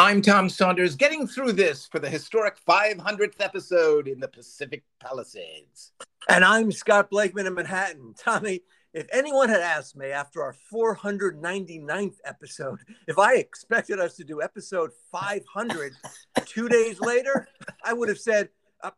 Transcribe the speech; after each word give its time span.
I'm 0.00 0.22
Tom 0.22 0.48
Saunders, 0.48 0.96
getting 0.96 1.26
through 1.26 1.52
this 1.52 1.86
for 1.86 1.98
the 1.98 2.08
historic 2.08 2.56
500th 2.66 3.34
episode 3.38 4.08
in 4.08 4.18
the 4.18 4.28
Pacific 4.28 4.82
Palisades. 4.98 5.92
And 6.26 6.42
I'm 6.42 6.72
Scott 6.72 7.10
Blakeman 7.10 7.46
in 7.46 7.52
Manhattan. 7.52 8.14
Tommy, 8.16 8.62
if 8.94 9.06
anyone 9.12 9.50
had 9.50 9.60
asked 9.60 9.98
me 9.98 10.06
after 10.06 10.42
our 10.42 10.56
499th 10.72 12.14
episode 12.24 12.78
if 13.08 13.18
I 13.18 13.34
expected 13.34 14.00
us 14.00 14.16
to 14.16 14.24
do 14.24 14.40
episode 14.40 14.90
500 15.12 15.92
two 16.46 16.70
days 16.70 16.98
later, 16.98 17.46
I 17.84 17.92
would 17.92 18.08
have 18.08 18.18
said, 18.18 18.48
uh, 18.82 18.92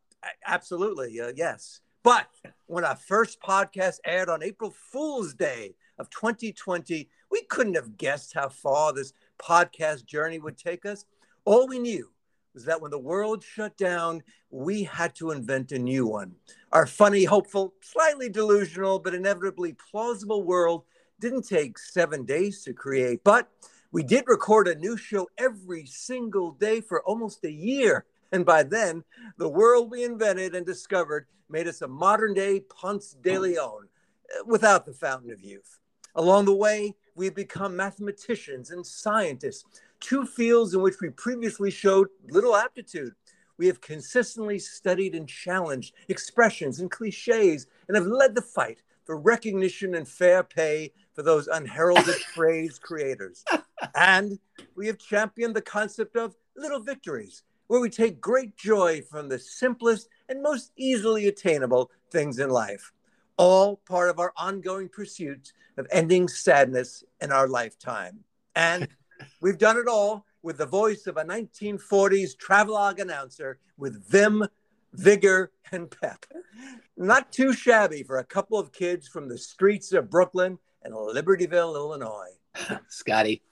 absolutely, 0.46 1.20
uh, 1.20 1.32
yes. 1.34 1.80
But 2.04 2.28
when 2.66 2.84
our 2.84 2.96
first 2.96 3.42
podcast 3.42 3.96
aired 4.04 4.28
on 4.28 4.44
April 4.44 4.72
Fool's 4.92 5.34
Day 5.34 5.74
of 5.98 6.10
2020, 6.10 7.08
we 7.28 7.42
couldn't 7.48 7.74
have 7.74 7.96
guessed 7.96 8.34
how 8.34 8.48
far 8.48 8.92
this 8.92 9.12
podcast 9.42 10.06
journey 10.06 10.38
would 10.38 10.56
take 10.56 10.86
us. 10.86 11.04
All 11.44 11.66
we 11.66 11.78
knew 11.78 12.10
was 12.54 12.64
that 12.64 12.80
when 12.80 12.90
the 12.90 12.98
world 12.98 13.42
shut 13.42 13.76
down, 13.76 14.22
we 14.50 14.82
had 14.84 15.14
to 15.16 15.30
invent 15.30 15.72
a 15.72 15.78
new 15.78 16.06
one. 16.06 16.34
Our 16.72 16.86
funny, 16.86 17.24
hopeful, 17.24 17.74
slightly 17.80 18.28
delusional, 18.28 18.98
but 18.98 19.14
inevitably 19.14 19.74
plausible 19.90 20.42
world 20.42 20.84
didn't 21.20 21.48
take 21.48 21.78
seven 21.78 22.24
days 22.24 22.62
to 22.64 22.72
create, 22.72 23.22
but 23.24 23.48
we 23.92 24.02
did 24.02 24.24
record 24.26 24.68
a 24.68 24.74
new 24.74 24.96
show 24.96 25.28
every 25.38 25.86
single 25.86 26.52
day 26.52 26.80
for 26.80 27.02
almost 27.02 27.44
a 27.44 27.52
year. 27.52 28.06
And 28.32 28.44
by 28.44 28.62
then, 28.62 29.04
the 29.36 29.48
world 29.48 29.90
we 29.90 30.02
invented 30.02 30.54
and 30.54 30.64
discovered 30.64 31.26
made 31.50 31.68
us 31.68 31.82
a 31.82 31.88
modern 31.88 32.32
day 32.32 32.60
Ponce 32.60 33.14
de 33.22 33.38
Leon 33.38 33.88
uh, 34.34 34.44
without 34.46 34.86
the 34.86 34.94
fountain 34.94 35.30
of 35.30 35.42
youth. 35.42 35.78
Along 36.14 36.46
the 36.46 36.54
way, 36.54 36.94
we've 37.14 37.34
become 37.34 37.76
mathematicians 37.76 38.70
and 38.70 38.86
scientists, 38.86 39.64
two 40.00 40.26
fields 40.26 40.74
in 40.74 40.82
which 40.82 41.00
we 41.00 41.10
previously 41.10 41.70
showed 41.70 42.08
little 42.28 42.56
aptitude. 42.56 43.14
We 43.58 43.66
have 43.66 43.80
consistently 43.80 44.58
studied 44.58 45.14
and 45.14 45.28
challenged 45.28 45.94
expressions 46.08 46.80
and 46.80 46.90
cliches 46.90 47.66
and 47.88 47.96
have 47.96 48.06
led 48.06 48.34
the 48.34 48.42
fight 48.42 48.82
for 49.04 49.16
recognition 49.18 49.94
and 49.94 50.08
fair 50.08 50.42
pay 50.42 50.92
for 51.14 51.22
those 51.22 51.48
unheralded 51.48 52.14
phrase 52.34 52.78
creators. 52.78 53.44
And 53.94 54.38
we 54.76 54.86
have 54.86 54.98
championed 54.98 55.54
the 55.54 55.62
concept 55.62 56.16
of 56.16 56.34
little 56.56 56.80
victories, 56.80 57.42
where 57.66 57.80
we 57.80 57.90
take 57.90 58.20
great 58.20 58.56
joy 58.56 59.02
from 59.02 59.28
the 59.28 59.38
simplest 59.38 60.08
and 60.28 60.42
most 60.42 60.72
easily 60.76 61.28
attainable 61.28 61.90
things 62.10 62.38
in 62.38 62.50
life 62.50 62.92
all 63.36 63.76
part 63.76 64.10
of 64.10 64.18
our 64.18 64.32
ongoing 64.36 64.88
pursuit 64.88 65.52
of 65.76 65.86
ending 65.90 66.28
sadness 66.28 67.02
in 67.20 67.32
our 67.32 67.48
lifetime. 67.48 68.20
And 68.54 68.88
we've 69.40 69.58
done 69.58 69.78
it 69.78 69.88
all 69.88 70.26
with 70.42 70.58
the 70.58 70.66
voice 70.66 71.06
of 71.06 71.16
a 71.16 71.24
1940s 71.24 72.36
travelogue 72.36 72.98
announcer 72.98 73.58
with 73.76 74.04
vim, 74.08 74.44
vigor, 74.92 75.52
and 75.70 75.90
pep. 75.90 76.26
Not 76.96 77.32
too 77.32 77.52
shabby 77.52 78.02
for 78.02 78.18
a 78.18 78.24
couple 78.24 78.58
of 78.58 78.72
kids 78.72 79.08
from 79.08 79.28
the 79.28 79.38
streets 79.38 79.92
of 79.92 80.10
Brooklyn 80.10 80.58
and 80.82 80.92
Libertyville, 80.92 81.74
Illinois. 81.74 82.36
Scotty, 82.88 83.42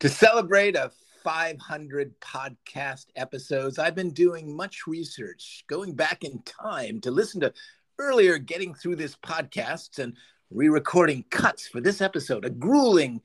to 0.00 0.08
celebrate 0.08 0.74
a 0.74 0.90
500 1.22 2.18
podcast 2.20 3.06
episodes, 3.14 3.78
I've 3.78 3.94
been 3.94 4.12
doing 4.12 4.56
much 4.56 4.86
research, 4.86 5.64
going 5.68 5.94
back 5.94 6.24
in 6.24 6.42
time 6.42 7.00
to 7.02 7.10
listen 7.10 7.40
to 7.42 7.52
earlier 7.98 8.38
getting 8.38 8.74
through 8.74 8.96
this 8.96 9.16
podcast 9.16 9.98
and 9.98 10.16
re 10.50 10.68
recording 10.68 11.24
cuts 11.30 11.66
for 11.66 11.80
this 11.80 12.00
episode, 12.00 12.44
a 12.44 12.50
grueling 12.50 13.20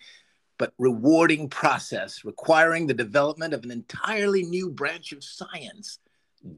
but 0.58 0.74
rewarding 0.78 1.50
process 1.50 2.26
requiring 2.26 2.88
the 2.88 2.94
development 2.94 3.54
of 3.54 3.64
an 3.64 3.72
entirely 3.72 4.44
new 4.44 4.70
branch 4.70 5.12
of 5.12 5.24
science 5.24 6.00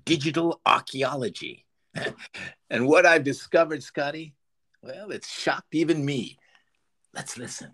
digital 0.06 0.62
archaeology. 0.66 1.66
and 2.70 2.88
what 2.88 3.06
I've 3.06 3.24
discovered, 3.24 3.84
Scotty, 3.84 4.36
well, 4.82 5.12
it's 5.12 5.30
shocked 5.30 5.74
even 5.74 6.06
me. 6.06 6.38
Let's 7.14 7.38
listen. 7.38 7.72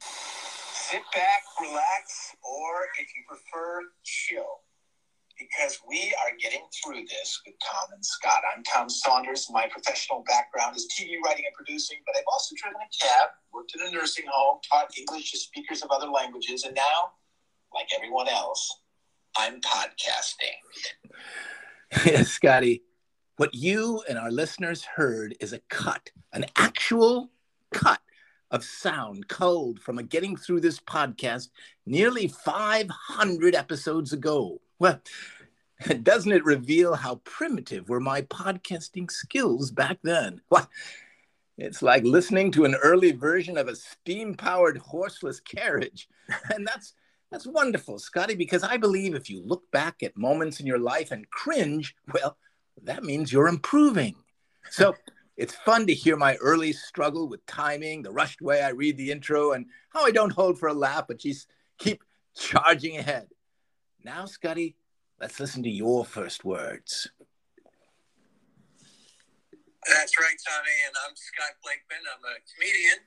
Sit 0.00 1.02
back, 1.14 1.42
relax, 1.60 2.34
or 2.42 2.86
if 2.98 3.08
you 3.14 3.22
prefer, 3.28 3.82
chill 4.04 4.60
because 5.38 5.78
we 5.88 6.14
are 6.24 6.36
getting 6.40 6.62
through 6.82 7.02
this 7.02 7.40
with 7.46 7.54
Tom 7.64 7.92
and 7.94 8.04
Scott. 8.04 8.42
I'm 8.54 8.62
Tom 8.64 8.88
Saunders. 8.88 9.46
My 9.50 9.68
professional 9.70 10.24
background 10.26 10.76
is 10.76 10.88
TV 10.92 11.16
writing 11.24 11.44
and 11.46 11.54
producing, 11.54 11.98
but 12.04 12.16
I've 12.16 12.24
also 12.30 12.54
driven 12.60 12.80
a 12.80 13.04
cab, 13.04 13.30
worked 13.52 13.72
in 13.74 13.86
a 13.86 13.90
nursing 13.90 14.24
home, 14.30 14.58
taught 14.70 14.90
English 14.98 15.30
to 15.30 15.38
speakers 15.38 15.82
of 15.82 15.90
other 15.90 16.08
languages, 16.08 16.64
and 16.64 16.74
now, 16.74 17.12
like 17.72 17.86
everyone 17.96 18.28
else, 18.28 18.80
I'm 19.36 19.60
podcasting. 19.60 20.58
Yes, 22.04 22.28
Scotty, 22.28 22.82
what 23.38 23.54
you 23.54 24.02
and 24.06 24.18
our 24.18 24.30
listeners 24.30 24.84
heard 24.84 25.34
is 25.40 25.54
a 25.54 25.60
cut, 25.70 26.10
an 26.34 26.44
actual 26.54 27.30
cut 27.72 28.00
of 28.50 28.62
sound 28.62 29.26
culled 29.28 29.80
from 29.80 29.98
a 29.98 30.02
getting 30.02 30.36
through 30.36 30.60
this 30.60 30.78
podcast 30.78 31.48
nearly 31.86 32.28
500 32.28 33.54
episodes 33.54 34.12
ago. 34.12 34.60
Well, 34.78 35.00
doesn't 36.02 36.32
it 36.32 36.44
reveal 36.44 36.94
how 36.94 37.16
primitive 37.24 37.88
were 37.88 38.00
my 38.00 38.22
podcasting 38.22 39.10
skills 39.10 39.70
back 39.70 39.98
then? 40.02 40.40
What? 40.48 40.68
It's 41.60 41.82
like 41.82 42.04
listening 42.04 42.52
to 42.52 42.64
an 42.64 42.76
early 42.76 43.10
version 43.10 43.58
of 43.58 43.66
a 43.66 43.74
steam-powered 43.74 44.78
horseless 44.78 45.40
carriage. 45.40 46.08
And 46.54 46.66
that's 46.66 46.94
that's 47.30 47.46
wonderful, 47.46 47.98
Scotty, 47.98 48.34
because 48.34 48.62
I 48.62 48.78
believe 48.78 49.14
if 49.14 49.28
you 49.28 49.42
look 49.44 49.70
back 49.70 50.02
at 50.02 50.16
moments 50.16 50.60
in 50.60 50.66
your 50.66 50.78
life 50.78 51.10
and 51.10 51.28
cringe, 51.28 51.94
well, 52.14 52.38
that 52.84 53.04
means 53.04 53.30
you're 53.30 53.48
improving. 53.48 54.14
So 54.70 54.94
it's 55.36 55.54
fun 55.54 55.86
to 55.88 55.94
hear 55.94 56.16
my 56.16 56.36
early 56.36 56.72
struggle 56.72 57.28
with 57.28 57.44
timing, 57.44 58.02
the 58.02 58.12
rushed 58.12 58.40
way 58.40 58.62
I 58.62 58.70
read 58.70 58.96
the 58.96 59.10
intro, 59.10 59.52
and 59.52 59.66
how 59.90 60.04
I 60.06 60.10
don't 60.10 60.32
hold 60.32 60.58
for 60.58 60.68
a 60.68 60.74
laugh, 60.74 61.04
but 61.06 61.18
just 61.18 61.48
keep 61.78 62.02
charging 62.34 62.96
ahead. 62.96 63.28
Now, 64.04 64.26
Scotty, 64.26 64.76
let's 65.20 65.40
listen 65.40 65.62
to 65.66 65.70
your 65.70 66.04
first 66.04 66.44
words. 66.44 67.10
That's 69.86 70.14
right, 70.20 70.38
Tommy. 70.44 70.76
And 70.86 70.94
I'm 71.02 71.16
Scott 71.16 71.58
Blakeman. 71.64 72.04
I'm 72.06 72.22
a 72.22 72.38
comedian. 72.54 73.02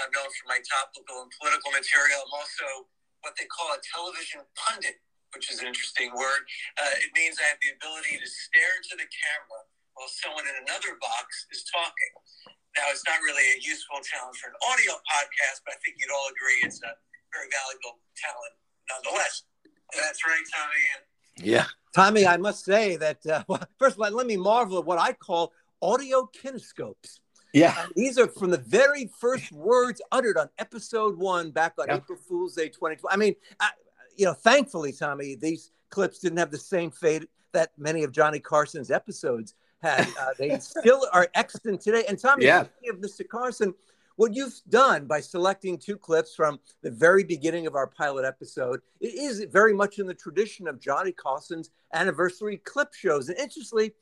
I'm 0.00 0.10
known 0.16 0.32
for 0.32 0.48
my 0.48 0.58
topical 0.64 1.22
and 1.22 1.30
political 1.36 1.70
material. 1.70 2.24
I'm 2.24 2.34
also 2.34 2.88
what 3.22 3.36
they 3.38 3.46
call 3.46 3.70
a 3.76 3.80
television 3.84 4.42
pundit, 4.56 4.98
which 5.36 5.52
is 5.52 5.60
an 5.60 5.68
interesting 5.68 6.10
word. 6.16 6.42
Uh, 6.80 6.96
it 6.98 7.12
means 7.14 7.38
I 7.38 7.46
have 7.52 7.60
the 7.62 7.76
ability 7.76 8.18
to 8.18 8.26
stare 8.26 8.72
into 8.82 8.98
the 8.98 9.06
camera 9.06 9.62
while 9.94 10.08
someone 10.10 10.48
in 10.48 10.56
another 10.64 10.96
box 10.98 11.46
is 11.52 11.62
talking. 11.68 12.12
Now, 12.74 12.88
it's 12.88 13.04
not 13.04 13.20
really 13.20 13.44
a 13.52 13.60
useful 13.60 14.00
talent 14.00 14.34
for 14.40 14.48
an 14.50 14.58
audio 14.64 14.96
podcast, 15.04 15.62
but 15.68 15.76
I 15.76 15.78
think 15.84 16.00
you'd 16.00 16.10
all 16.10 16.32
agree 16.32 16.64
it's 16.64 16.80
a 16.80 16.96
very 17.30 17.52
valuable 17.52 18.00
talent 18.16 18.56
nonetheless. 18.88 19.44
That's 19.94 20.26
right, 20.26 20.42
Tommy. 20.54 21.48
Yeah. 21.48 21.66
Tommy, 21.94 22.26
I 22.26 22.36
must 22.36 22.64
say 22.64 22.96
that, 22.96 23.24
uh, 23.26 23.44
well, 23.48 23.62
first 23.78 23.96
of 23.96 24.02
all, 24.02 24.10
let 24.10 24.26
me 24.26 24.36
marvel 24.36 24.78
at 24.78 24.84
what 24.84 24.98
I 24.98 25.12
call 25.12 25.52
audio 25.80 26.28
kinescopes. 26.42 27.20
Yeah. 27.52 27.74
And 27.82 27.92
these 27.96 28.18
are 28.18 28.28
from 28.28 28.50
the 28.50 28.58
very 28.58 29.10
first 29.20 29.52
words 29.52 30.00
uttered 30.10 30.38
on 30.38 30.48
episode 30.58 31.18
one 31.18 31.50
back 31.50 31.74
on 31.78 31.90
April 31.90 32.18
Fool's 32.18 32.54
Day 32.54 32.68
2020. 32.68 33.12
I 33.12 33.16
mean, 33.16 33.34
I, 33.60 33.70
you 34.16 34.24
know, 34.24 34.32
thankfully, 34.32 34.92
Tommy, 34.92 35.34
these 35.34 35.70
clips 35.90 36.18
didn't 36.18 36.38
have 36.38 36.50
the 36.50 36.58
same 36.58 36.90
fate 36.90 37.28
that 37.52 37.72
many 37.76 38.04
of 38.04 38.12
Johnny 38.12 38.40
Carson's 38.40 38.90
episodes 38.90 39.54
had. 39.82 40.08
Uh, 40.18 40.28
they 40.38 40.58
still 40.60 41.06
are 41.12 41.28
extant 41.34 41.82
today. 41.82 42.04
And 42.08 42.18
Tommy, 42.18 42.46
yeah. 42.46 42.64
of 42.88 42.96
Mr. 43.00 43.28
Carson, 43.28 43.74
what 44.16 44.34
you've 44.34 44.60
done 44.68 45.06
by 45.06 45.20
selecting 45.20 45.78
two 45.78 45.96
clips 45.96 46.34
from 46.34 46.60
the 46.82 46.90
very 46.90 47.24
beginning 47.24 47.66
of 47.66 47.74
our 47.74 47.86
pilot 47.86 48.24
episode 48.24 48.80
it 49.00 49.14
is 49.14 49.44
very 49.50 49.74
much 49.74 49.98
in 49.98 50.06
the 50.06 50.14
tradition 50.14 50.68
of 50.68 50.80
Johnny 50.80 51.12
Carson's 51.12 51.70
anniversary 51.92 52.58
clip 52.58 52.94
shows. 52.94 53.28
And 53.28 53.38
interestingly, 53.38 53.92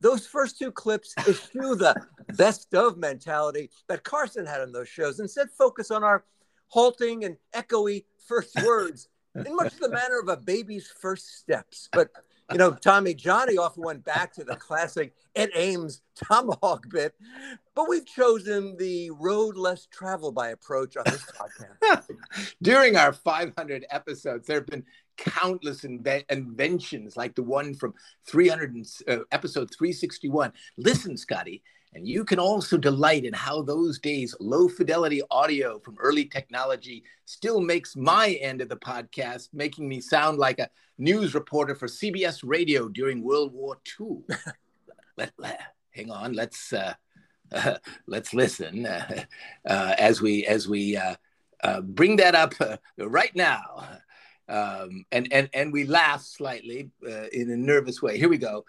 those 0.00 0.26
first 0.26 0.58
two 0.58 0.70
clips 0.70 1.14
eschew 1.26 1.74
the 1.74 1.94
best 2.36 2.72
of 2.74 2.96
mentality 2.96 3.70
that 3.88 4.04
Carson 4.04 4.46
had 4.46 4.62
in 4.62 4.72
those 4.72 4.88
shows. 4.88 5.20
Instead, 5.20 5.50
focus 5.50 5.90
on 5.90 6.04
our 6.04 6.24
halting 6.68 7.24
and 7.24 7.36
echoey 7.54 8.04
first 8.26 8.54
words 8.62 9.08
in 9.34 9.56
much 9.56 9.76
the 9.76 9.88
manner 9.90 10.18
of 10.20 10.28
a 10.28 10.36
baby's 10.36 10.88
first 11.00 11.38
steps. 11.38 11.88
But 11.92 12.10
you 12.50 12.58
know, 12.58 12.72
Tommy 12.72 13.14
Johnny 13.14 13.58
often 13.58 13.82
went 13.82 14.04
back 14.04 14.32
to 14.34 14.44
the 14.44 14.56
classic 14.56 15.14
Ed 15.34 15.50
Ames 15.54 16.00
tomahawk 16.14 16.88
bit, 16.90 17.14
but 17.74 17.88
we've 17.88 18.06
chosen 18.06 18.76
the 18.76 19.10
road 19.10 19.56
less 19.56 19.86
traveled 19.86 20.34
by 20.34 20.48
approach 20.50 20.96
on 20.96 21.04
this 21.06 21.24
podcast. 21.24 22.08
During 22.62 22.96
our 22.96 23.12
500 23.12 23.86
episodes, 23.90 24.46
there 24.46 24.56
have 24.56 24.66
been 24.66 24.84
countless 25.16 25.82
inve- 25.82 26.24
inventions 26.30 27.16
like 27.16 27.34
the 27.34 27.42
one 27.42 27.74
from 27.74 27.92
300 28.26 28.86
uh, 29.08 29.18
episode 29.30 29.70
361. 29.76 30.52
Listen, 30.76 31.16
Scotty, 31.16 31.62
And 31.94 32.06
you 32.06 32.24
can 32.24 32.38
also 32.38 32.76
delight 32.76 33.24
in 33.24 33.32
how 33.32 33.62
those 33.62 33.98
days 33.98 34.34
low 34.40 34.68
fidelity 34.68 35.22
audio 35.30 35.78
from 35.78 35.96
early 35.98 36.26
technology 36.26 37.02
still 37.24 37.60
makes 37.60 37.96
my 37.96 38.30
end 38.40 38.60
of 38.60 38.68
the 38.68 38.76
podcast, 38.76 39.48
making 39.52 39.88
me 39.88 40.00
sound 40.00 40.38
like 40.38 40.58
a 40.58 40.68
news 40.98 41.34
reporter 41.34 41.74
for 41.74 41.88
CBS 41.88 42.40
radio 42.44 42.88
during 42.88 43.22
World 43.22 43.52
War 43.52 43.78
II. 43.98 44.18
let, 45.16 45.32
let, 45.38 45.60
hang 45.90 46.10
on, 46.10 46.34
let's 46.34 46.72
uh, 46.72 46.94
uh, 47.52 47.76
let's 48.06 48.34
listen 48.34 48.86
uh, 48.86 49.24
uh 49.66 49.94
as 49.98 50.20
we 50.20 50.46
as 50.46 50.68
we 50.68 50.96
uh, 50.96 51.14
uh, 51.62 51.80
bring 51.80 52.16
that 52.16 52.34
up 52.34 52.54
right 52.98 53.34
now. 53.34 53.86
Um, 54.48 55.04
and 55.12 55.28
and 55.32 55.48
and 55.52 55.72
we 55.72 55.84
laugh 55.84 56.22
slightly 56.22 56.90
in 57.32 57.50
a 57.50 57.56
nervous 57.56 58.00
way. 58.00 58.18
Here 58.18 58.28
we 58.28 58.38
go. 58.38 58.64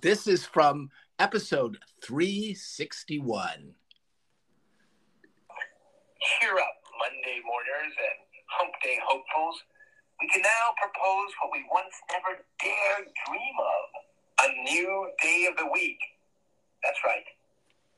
this 0.00 0.26
is 0.26 0.46
from 0.46 0.90
episode 1.22 1.78
361. 2.02 2.98
Cheer 6.18 6.58
up, 6.58 6.76
Monday 6.98 7.38
morners 7.46 7.94
and 7.94 8.18
hump 8.50 8.74
day 8.82 8.98
hopefuls. 8.98 9.62
We 10.18 10.26
can 10.34 10.42
now 10.42 10.74
propose 10.82 11.30
what 11.38 11.54
we 11.54 11.62
once 11.70 11.94
never 12.10 12.42
dared 12.58 13.06
dream 13.30 13.54
of 13.54 13.86
a 14.42 14.48
new 14.66 15.14
day 15.22 15.46
of 15.46 15.54
the 15.62 15.70
week. 15.70 16.02
That's 16.82 16.98
right. 17.06 17.22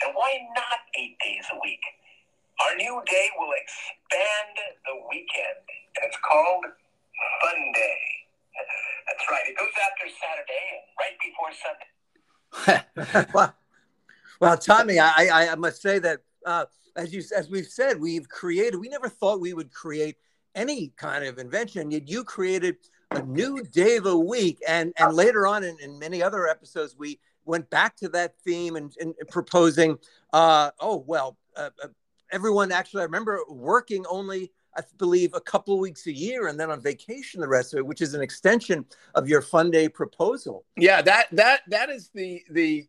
And 0.04 0.12
why 0.12 0.36
not 0.52 0.84
eight 1.00 1.16
days 1.24 1.48
a 1.48 1.56
week? 1.64 1.80
Our 2.60 2.76
new 2.76 3.00
day 3.08 3.32
will 3.40 3.56
expand 3.56 4.52
the 4.84 5.00
weekend, 5.08 5.64
and 5.96 6.12
it's 6.12 6.20
called 6.20 6.68
Fun 7.40 7.60
Day. 7.72 8.04
That's 9.08 9.24
right. 9.32 9.48
It 9.48 9.56
goes 9.56 9.72
after 9.80 10.12
Saturday 10.12 10.64
and 10.76 10.84
right 11.00 11.16
before 11.24 11.56
Sunday. 11.56 11.93
well, 13.34 13.54
well, 14.40 14.58
Tommy, 14.58 14.98
I, 14.98 15.50
I 15.52 15.54
must 15.54 15.80
say 15.80 15.98
that 15.98 16.20
uh, 16.44 16.66
as 16.96 17.12
you 17.12 17.22
as 17.36 17.48
we've 17.48 17.66
said, 17.66 18.00
we've 18.00 18.28
created. 18.28 18.78
We 18.78 18.88
never 18.88 19.08
thought 19.08 19.40
we 19.40 19.54
would 19.54 19.72
create 19.72 20.16
any 20.54 20.92
kind 20.96 21.24
of 21.24 21.38
invention. 21.38 21.90
Yet 21.90 22.08
you 22.08 22.24
created 22.24 22.76
a 23.10 23.22
new 23.22 23.62
day 23.62 23.96
of 23.96 24.06
a 24.06 24.16
week, 24.16 24.58
and 24.66 24.92
and 24.98 25.14
later 25.14 25.46
on 25.46 25.64
in, 25.64 25.76
in 25.80 25.98
many 25.98 26.22
other 26.22 26.46
episodes, 26.46 26.96
we 26.98 27.18
went 27.44 27.68
back 27.70 27.96
to 27.96 28.08
that 28.10 28.38
theme 28.40 28.76
and, 28.76 28.94
and 29.00 29.14
proposing. 29.30 29.98
Uh, 30.32 30.70
oh 30.80 31.04
well, 31.06 31.36
uh, 31.56 31.70
uh 31.82 31.88
everyone 32.30 32.72
actually. 32.72 33.02
I 33.02 33.04
remember 33.04 33.40
working 33.48 34.04
only 34.08 34.52
I 34.76 34.82
believe, 34.98 35.34
a 35.34 35.40
couple 35.40 35.78
weeks 35.78 36.06
a 36.06 36.12
year 36.12 36.48
and 36.48 36.58
then 36.58 36.70
on 36.70 36.80
vacation 36.80 37.40
the 37.40 37.48
rest 37.48 37.74
of 37.74 37.78
it, 37.78 37.86
which 37.86 38.00
is 38.00 38.14
an 38.14 38.22
extension 38.22 38.84
of 39.14 39.28
your 39.28 39.42
fun 39.42 39.70
day 39.70 39.88
proposal. 39.88 40.64
Yeah, 40.76 41.02
that 41.02 41.26
that 41.32 41.62
that 41.68 41.90
is 41.90 42.10
the 42.14 42.42
the 42.50 42.86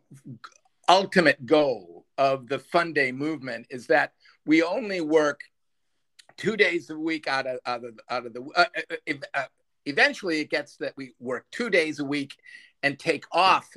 ultimate 0.89 1.45
goal 1.45 2.05
of 2.17 2.47
the 2.47 2.59
fun 2.59 2.93
day 2.93 3.11
movement 3.11 3.67
is 3.69 3.87
that 3.87 4.13
we 4.45 4.63
only 4.63 5.01
work 5.01 5.41
two 6.37 6.55
days 6.55 6.89
a 6.89 6.97
week 6.97 7.27
out 7.27 7.47
of 7.47 7.59
out 7.65 7.83
of, 7.83 7.99
out 8.09 8.25
of 8.25 8.33
the 8.33 8.41
uh, 8.55 8.65
uh, 9.07 9.13
uh 9.33 9.43
eventually 9.85 10.39
it 10.39 10.49
gets 10.49 10.77
that 10.77 10.93
we 10.95 11.13
work 11.19 11.45
two 11.51 11.69
days 11.69 11.99
a 11.99 12.05
week 12.05 12.35
and 12.83 12.99
take 12.99 13.25
off 13.31 13.67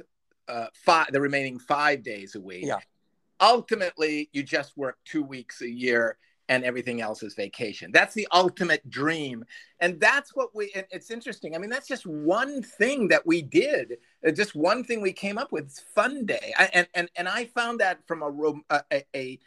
uh, 0.49 0.66
five 0.75 1.06
the 1.12 1.20
remaining 1.20 1.58
five 1.58 2.02
days 2.02 2.34
a 2.34 2.40
week 2.40 2.64
yeah 2.64 2.78
ultimately 3.40 4.28
you 4.32 4.43
just 4.43 4.76
work 4.76 4.99
two 5.04 5.22
weeks 5.22 5.62
a 5.62 5.69
year 5.69 6.19
and 6.49 6.65
everything 6.65 7.00
else 7.00 7.23
is 7.23 7.35
vacation. 7.35 7.91
That's 7.93 8.15
the 8.15 8.27
ultimate 8.33 8.89
dream. 8.89 9.45
And 9.81 10.00
that's 10.00 10.35
what 10.35 10.55
we, 10.55 10.73
and 10.75 10.87
it's 10.91 11.11
interesting. 11.11 11.55
I 11.55 11.59
mean, 11.59 11.71
that's 11.71 11.89
just 11.89 12.06
one 12.06 12.62
thing 12.62 13.09
that 13.09 13.27
we 13.27 13.43
did, 13.43 13.99
just 14.35 14.55
one 14.55 14.83
thing 14.83 15.00
we 15.00 15.12
came 15.12 15.39
up 15.39 15.53
with. 15.53 15.65
It's 15.65 15.81
fun 15.81 16.27
day. 16.27 16.55
I, 16.59 16.71
and, 16.73 16.89
and, 16.95 17.11
and 17.17 17.29
I 17.29 17.45
found 17.47 17.81
that 17.81 18.00
from 18.06 18.23
a, 18.23 18.75
a, 18.75 18.83
a, 18.93 19.05
a 19.15 19.39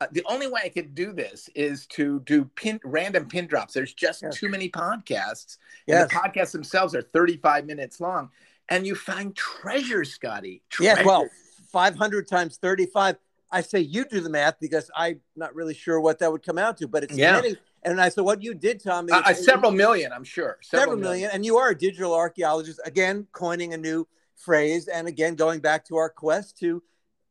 uh, 0.00 0.06
the 0.10 0.24
only 0.26 0.48
way 0.48 0.60
I 0.64 0.68
could 0.68 0.94
do 0.94 1.12
this 1.12 1.48
is 1.54 1.86
to 1.86 2.20
do 2.20 2.44
pin, 2.56 2.80
random 2.84 3.28
pin 3.28 3.46
drops. 3.46 3.74
There's 3.74 3.94
just 3.94 4.22
yes. 4.22 4.36
too 4.36 4.48
many 4.48 4.68
podcasts. 4.68 5.58
Yes. 5.86 6.08
the 6.08 6.14
podcasts 6.14 6.52
themselves 6.52 6.94
are 6.94 7.02
35 7.02 7.66
minutes 7.66 8.00
long. 8.00 8.30
And 8.68 8.86
you 8.86 8.94
find 8.94 9.36
treasure, 9.36 10.04
Scotty. 10.04 10.62
Treasure. 10.68 11.00
Yeah, 11.00 11.06
well, 11.06 11.28
500 11.70 12.26
times 12.26 12.56
35 12.56 13.16
I 13.54 13.60
say 13.60 13.78
you 13.78 14.04
do 14.04 14.20
the 14.20 14.28
math 14.28 14.58
because 14.60 14.90
I'm 14.96 15.20
not 15.36 15.54
really 15.54 15.74
sure 15.74 16.00
what 16.00 16.18
that 16.18 16.32
would 16.32 16.42
come 16.42 16.58
out 16.58 16.76
to, 16.78 16.88
but 16.88 17.04
it's 17.04 17.16
yeah. 17.16 17.40
many. 17.40 17.56
And 17.84 18.00
I 18.00 18.08
said, 18.08 18.24
what 18.24 18.42
you 18.42 18.52
did, 18.52 18.82
Tommy? 18.82 19.12
Uh, 19.12 19.20
uh, 19.20 19.32
several 19.32 19.70
million, 19.70 20.10
I'm 20.12 20.24
sure. 20.24 20.58
Several, 20.60 20.80
several 20.80 20.96
million. 20.96 21.20
million. 21.20 21.30
And 21.32 21.44
you 21.46 21.58
are 21.58 21.70
a 21.70 21.78
digital 21.78 22.12
archaeologist, 22.14 22.80
again, 22.84 23.28
coining 23.30 23.72
a 23.72 23.76
new 23.76 24.08
phrase. 24.34 24.88
And 24.88 25.06
again, 25.06 25.36
going 25.36 25.60
back 25.60 25.84
to 25.86 25.96
our 25.96 26.08
quest 26.08 26.58
to 26.58 26.82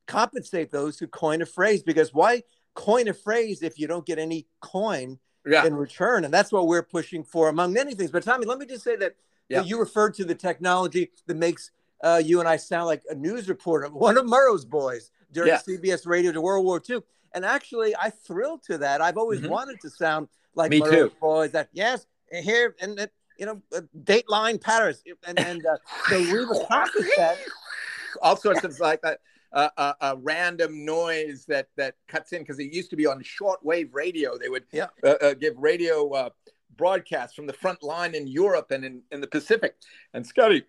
compensate 0.08 0.72
those 0.72 0.98
who 0.98 1.08
coin 1.08 1.42
a 1.42 1.46
phrase, 1.46 1.84
because 1.84 2.14
why 2.14 2.44
coin 2.74 3.10
a 3.10 3.14
phrase 3.14 3.62
if 3.62 3.78
you 3.78 3.88
don't 3.88 4.06
get 4.06 4.18
any 4.18 4.48
coin 4.62 5.20
yeah. 5.46 5.66
in 5.66 5.76
return? 5.76 6.24
And 6.24 6.34
that's 6.34 6.54
what 6.54 6.68
we're 6.68 6.84
pushing 6.84 7.26
for, 7.26 7.50
among 7.50 7.74
many 7.74 7.96
things. 7.96 8.12
But 8.12 8.24
Tommy, 8.24 8.46
let 8.46 8.60
me 8.60 8.66
just 8.66 8.86
say 8.86 8.96
that, 8.96 9.16
yeah. 9.50 9.60
that 9.60 9.68
you 9.68 9.78
referred 9.78 10.14
to 10.16 10.24
the 10.24 10.36
technology 10.36 11.12
that 11.28 11.36
makes 11.36 11.72
uh, 12.02 12.22
you 12.24 12.40
and 12.40 12.48
I 12.48 12.58
sound 12.58 12.86
like 12.86 13.02
a 13.10 13.16
news 13.16 13.50
reporter, 13.50 13.88
one 13.92 14.18
of 14.18 14.26
Murrow's 14.26 14.64
boys 14.66 15.12
during 15.34 15.50
yeah. 15.50 15.60
CBS 15.68 16.08
radio 16.08 16.32
to 16.32 16.42
World 16.42 16.66
War 16.66 16.82
II. 16.88 17.02
And 17.34 17.44
actually, 17.44 17.96
I 17.96 18.10
thrilled 18.10 18.64
to 18.64 18.78
that. 18.80 19.02
I've 19.02 19.18
always 19.18 19.42
mm-hmm. 19.42 19.50
wanted 19.50 19.82
to 19.82 19.90
sound 19.90 20.28
like 20.56 20.70
Me 20.70 20.80
too. 20.80 21.12
boys 21.20 21.52
that, 21.52 21.70
yes, 21.74 22.06
here, 22.32 22.76
and, 22.80 23.00
uh, 23.00 23.08
you 23.38 23.46
know, 23.46 23.62
uh, 23.76 23.82
Dateline 24.04 24.62
Paris. 24.62 25.04
And, 25.28 25.40
and 25.40 25.66
uh, 25.66 25.78
so 26.10 26.20
we've 26.20 26.50
accomplished 26.50 27.12
that. 27.18 27.38
All 28.22 28.38
sorts 28.38 28.64
of 28.64 28.80
like 28.80 29.02
that. 29.02 29.20
Uh, 29.52 29.70
uh, 29.78 29.94
a 30.02 30.18
random 30.18 30.84
noise 30.84 31.46
that 31.46 31.68
that 31.78 31.94
cuts 32.08 32.34
in 32.34 32.42
because 32.42 32.58
it 32.58 32.74
used 32.74 32.90
to 32.90 32.96
be 32.96 33.06
on 33.06 33.22
shortwave 33.22 33.90
radio. 33.94 34.36
They 34.36 34.50
would 34.50 34.64
yeah. 34.72 34.88
uh, 35.04 35.14
uh 35.22 35.34
give 35.36 35.56
radio 35.58 36.10
uh, 36.10 36.30
broadcasts 36.76 37.36
from 37.36 37.46
the 37.46 37.54
front 37.54 37.84
line 37.84 38.16
in 38.16 38.28
Europe 38.28 38.72
and 38.72 38.84
in, 38.84 39.02
in 39.12 39.22
the 39.22 39.28
Pacific. 39.28 39.76
And 40.14 40.26
Scotty, 40.26 40.64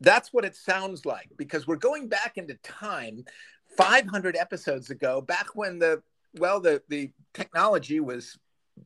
that's 0.00 0.32
what 0.32 0.44
it 0.44 0.54
sounds 0.54 1.04
like 1.04 1.30
because 1.36 1.66
we're 1.66 1.76
going 1.76 2.08
back 2.08 2.36
into 2.36 2.54
time 2.56 3.24
500 3.78 4.36
episodes 4.36 4.90
ago, 4.90 5.20
back 5.20 5.54
when 5.54 5.78
the 5.78 6.02
well 6.38 6.60
the 6.60 6.82
the 6.88 7.12
technology 7.32 8.00
was 8.00 8.36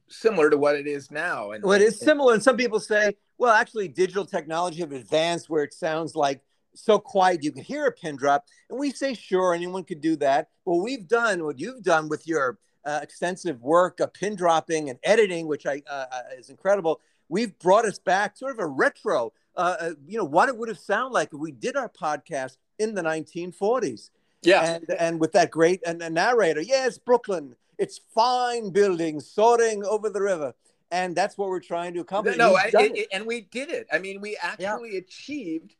similar 0.08 0.50
to 0.50 0.58
what 0.58 0.76
it 0.76 0.86
is 0.86 1.10
now. 1.10 1.52
And 1.52 1.64
well, 1.64 1.72
it 1.72 1.82
is 1.82 1.98
similar, 1.98 2.34
and 2.34 2.42
some 2.42 2.56
people 2.58 2.78
say, 2.78 3.16
well, 3.38 3.52
actually, 3.52 3.88
digital 3.88 4.26
technology 4.26 4.80
have 4.80 4.92
advanced 4.92 5.48
where 5.48 5.64
it 5.64 5.72
sounds 5.72 6.14
like 6.14 6.42
so 6.74 6.98
quiet 6.98 7.42
you 7.42 7.52
can 7.52 7.64
hear 7.64 7.86
a 7.86 7.92
pin 7.92 8.16
drop, 8.16 8.44
and 8.68 8.78
we 8.78 8.90
say, 8.90 9.14
sure, 9.14 9.54
anyone 9.54 9.82
could 9.82 10.02
do 10.02 10.14
that. 10.16 10.48
Well, 10.66 10.80
we've 10.80 11.08
done 11.08 11.44
what 11.44 11.58
you've 11.58 11.82
done 11.82 12.08
with 12.10 12.26
your 12.26 12.58
uh, 12.84 13.00
extensive 13.02 13.62
work 13.62 13.98
of 14.00 14.12
pin 14.12 14.36
dropping 14.36 14.90
and 14.90 14.98
editing, 15.04 15.48
which 15.48 15.66
I 15.66 15.82
uh, 15.90 16.06
uh 16.12 16.22
is 16.38 16.50
incredible. 16.50 17.00
We've 17.30 17.58
brought 17.58 17.86
us 17.86 17.98
back, 17.98 18.36
sort 18.36 18.52
of 18.52 18.58
a 18.58 18.66
retro. 18.66 19.32
Uh, 19.56 19.76
uh, 19.80 19.90
you 20.06 20.18
know 20.18 20.24
what 20.24 20.50
it 20.50 20.56
would 20.56 20.68
have 20.68 20.78
sounded 20.78 21.14
like 21.14 21.30
if 21.32 21.40
we 21.40 21.50
did 21.50 21.76
our 21.76 21.88
podcast 21.88 22.58
in 22.78 22.94
the 22.94 23.02
1940s. 23.02 24.10
Yeah. 24.42 24.74
And, 24.74 24.90
and 24.98 25.20
with 25.20 25.32
that 25.32 25.50
great 25.50 25.80
and 25.86 25.98
narrator, 26.14 26.60
yes, 26.60 26.98
Brooklyn, 26.98 27.54
it's 27.78 28.00
fine 28.14 28.70
buildings 28.70 29.26
soaring 29.30 29.84
over 29.84 30.10
the 30.10 30.20
river. 30.20 30.54
And 30.90 31.16
that's 31.16 31.38
what 31.38 31.48
we're 31.48 31.60
trying 31.60 31.94
to 31.94 32.00
accomplish. 32.00 32.36
No, 32.36 32.54
I, 32.54 32.70
it, 32.74 33.08
and 33.12 33.26
we 33.26 33.42
did 33.42 33.70
it. 33.70 33.86
I 33.90 33.98
mean, 33.98 34.20
we 34.20 34.36
actually 34.42 34.92
yeah. 34.92 34.98
achieved 34.98 35.74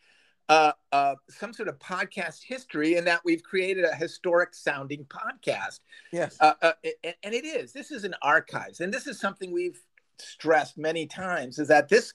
uh, 0.49 0.73
uh, 0.91 1.15
some 1.29 1.53
sort 1.53 1.69
of 1.69 1.79
podcast 1.79 2.43
history 2.43 2.97
in 2.97 3.05
that 3.05 3.21
we've 3.25 3.43
created 3.43 3.85
a 3.85 3.95
historic 3.95 4.55
sounding 4.55 5.05
podcast. 5.05 5.81
Yes. 6.13 6.37
Uh, 6.41 6.55
uh 6.63 6.73
and, 7.05 7.15
and 7.23 7.35
it 7.35 7.45
is. 7.45 7.73
This 7.73 7.91
is 7.91 8.05
an 8.05 8.15
archives. 8.23 8.81
And 8.81 8.93
this 8.93 9.07
is 9.07 9.21
something 9.21 9.53
we've 9.53 9.83
stressed 10.23 10.79
many 10.79 11.07
times 11.07 11.59
is 11.59 11.69
that 11.69 11.89
this 11.89 12.13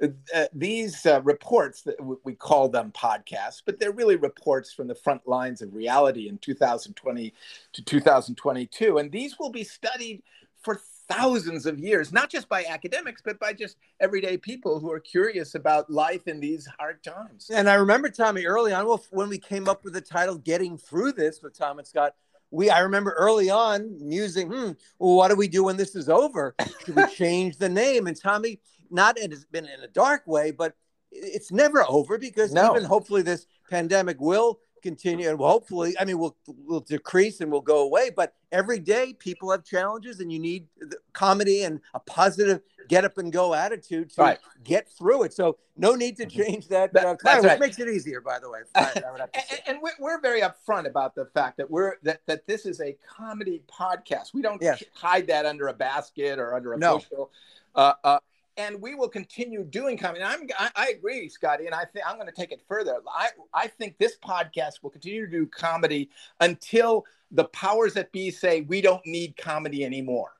uh, 0.00 0.44
these 0.52 1.06
uh, 1.06 1.20
reports 1.22 1.82
that 1.82 1.98
w- 1.98 2.20
we 2.22 2.34
call 2.34 2.68
them 2.68 2.92
podcasts 2.92 3.62
but 3.64 3.80
they're 3.80 3.92
really 3.92 4.16
reports 4.16 4.72
from 4.72 4.86
the 4.86 4.94
front 4.94 5.26
lines 5.26 5.60
of 5.60 5.74
reality 5.74 6.28
in 6.28 6.38
2020 6.38 7.34
to 7.72 7.82
2022 7.82 8.98
and 8.98 9.10
these 9.10 9.38
will 9.38 9.50
be 9.50 9.64
studied 9.64 10.22
for 10.60 10.80
thousands 11.08 11.66
of 11.66 11.78
years 11.78 12.12
not 12.12 12.30
just 12.30 12.48
by 12.48 12.64
academics 12.66 13.20
but 13.22 13.40
by 13.40 13.52
just 13.52 13.76
everyday 13.98 14.36
people 14.36 14.78
who 14.78 14.92
are 14.92 15.00
curious 15.00 15.54
about 15.54 15.90
life 15.90 16.28
in 16.28 16.38
these 16.38 16.68
hard 16.78 17.02
times. 17.02 17.50
And 17.50 17.68
i 17.68 17.74
remember 17.74 18.08
tommy 18.08 18.44
early 18.44 18.72
on 18.72 18.86
when 19.10 19.28
we 19.28 19.38
came 19.38 19.68
up 19.68 19.84
with 19.84 19.94
the 19.94 20.00
title 20.00 20.36
getting 20.36 20.78
through 20.78 21.12
this 21.12 21.42
with 21.42 21.58
tom 21.58 21.78
and 21.78 21.88
scott 21.88 22.14
we 22.50 22.70
I 22.70 22.80
remember 22.80 23.12
early 23.12 23.50
on 23.50 23.96
musing, 24.00 24.48
hmm, 24.48 24.72
well, 24.98 25.16
what 25.16 25.28
do 25.28 25.36
we 25.36 25.48
do 25.48 25.64
when 25.64 25.76
this 25.76 25.94
is 25.94 26.08
over? 26.08 26.54
Should 26.84 26.96
we 26.96 27.06
change 27.14 27.58
the 27.58 27.68
name? 27.68 28.06
And 28.06 28.18
Tommy, 28.18 28.60
not 28.90 29.18
it 29.18 29.30
has 29.30 29.44
been 29.44 29.66
in 29.66 29.80
a 29.80 29.88
dark 29.88 30.26
way, 30.26 30.50
but 30.50 30.74
it's 31.10 31.50
never 31.52 31.84
over 31.88 32.18
because 32.18 32.52
no. 32.52 32.70
even 32.74 32.84
hopefully 32.84 33.22
this 33.22 33.46
pandemic 33.70 34.20
will 34.20 34.60
continue 34.82 35.28
and 35.28 35.38
hopefully 35.38 35.94
I 35.98 36.04
mean 36.04 36.18
we'll 36.18 36.36
we'll 36.46 36.80
decrease 36.80 37.40
and 37.40 37.50
we'll 37.50 37.60
go 37.60 37.80
away. 37.82 38.10
But 38.14 38.34
every 38.52 38.78
day 38.78 39.14
people 39.18 39.50
have 39.50 39.64
challenges 39.64 40.20
and 40.20 40.32
you 40.32 40.38
need 40.38 40.66
comedy 41.12 41.62
and 41.64 41.80
a 41.94 42.00
positive 42.00 42.60
get 42.88 43.04
up 43.04 43.18
and 43.18 43.30
go 43.30 43.54
attitude 43.54 44.08
to 44.10 44.20
Right. 44.22 44.38
get 44.64 44.88
through 44.88 45.24
it. 45.24 45.34
So 45.34 45.58
no 45.76 45.94
need 45.94 46.16
to 46.16 46.24
change 46.26 46.68
that. 46.68 46.92
That- 46.94 47.04
uh, 47.06 47.16
climate, 47.16 47.42
which 47.42 47.50
right. 47.50 47.60
makes 47.60 47.78
it 47.78 47.88
easier, 47.88 48.22
by 48.22 48.38
the 48.38 48.48
way. 48.48 48.60
I- 48.74 49.02
I 49.06 49.10
would 49.12 49.20
have 49.20 49.30
to 49.32 49.40
say. 49.48 49.62
and, 49.66 49.74
and 49.76 49.82
we're, 49.82 49.92
we're 50.00 50.20
very 50.20 50.40
upfront 50.40 50.86
about 50.86 51.14
the 51.14 51.26
fact 51.26 51.58
that 51.58 51.70
we're 51.70 51.96
that, 52.04 52.22
that 52.26 52.46
this 52.46 52.64
is 52.64 52.80
a 52.80 52.96
comedy 53.06 53.62
podcast. 53.70 54.32
We 54.32 54.40
don't 54.42 54.62
Yes. 54.62 54.82
hide 54.94 55.26
that 55.26 55.44
under 55.44 55.68
a 55.68 55.74
basket 55.74 56.38
or 56.38 56.54
under 56.54 56.72
a 56.72 56.78
No. 56.78 56.96
bushel. 56.98 57.30
Uh, 57.74 57.92
uh, 58.02 58.18
and 58.58 58.82
we 58.82 58.94
will 58.94 59.08
continue 59.08 59.64
doing 59.64 59.96
comedy. 59.96 60.20
And 60.20 60.30
I'm, 60.30 60.48
I, 60.58 60.70
I 60.74 60.88
agree, 60.88 61.28
Scotty, 61.28 61.66
and 61.66 61.74
I 61.74 61.84
think 61.84 62.04
I'm 62.06 62.16
going 62.16 62.26
to 62.26 62.34
take 62.34 62.52
it 62.52 62.60
further. 62.68 62.98
I, 63.08 63.28
I 63.54 63.68
think 63.68 63.96
this 63.98 64.18
podcast 64.18 64.82
will 64.82 64.90
continue 64.90 65.24
to 65.24 65.30
do 65.30 65.46
comedy 65.46 66.10
until 66.40 67.06
the 67.30 67.44
powers 67.44 67.94
that 67.94 68.10
be 68.12 68.30
say 68.30 68.62
we 68.62 68.80
don't 68.80 69.04
need 69.06 69.36
comedy 69.36 69.84
anymore. 69.84 70.32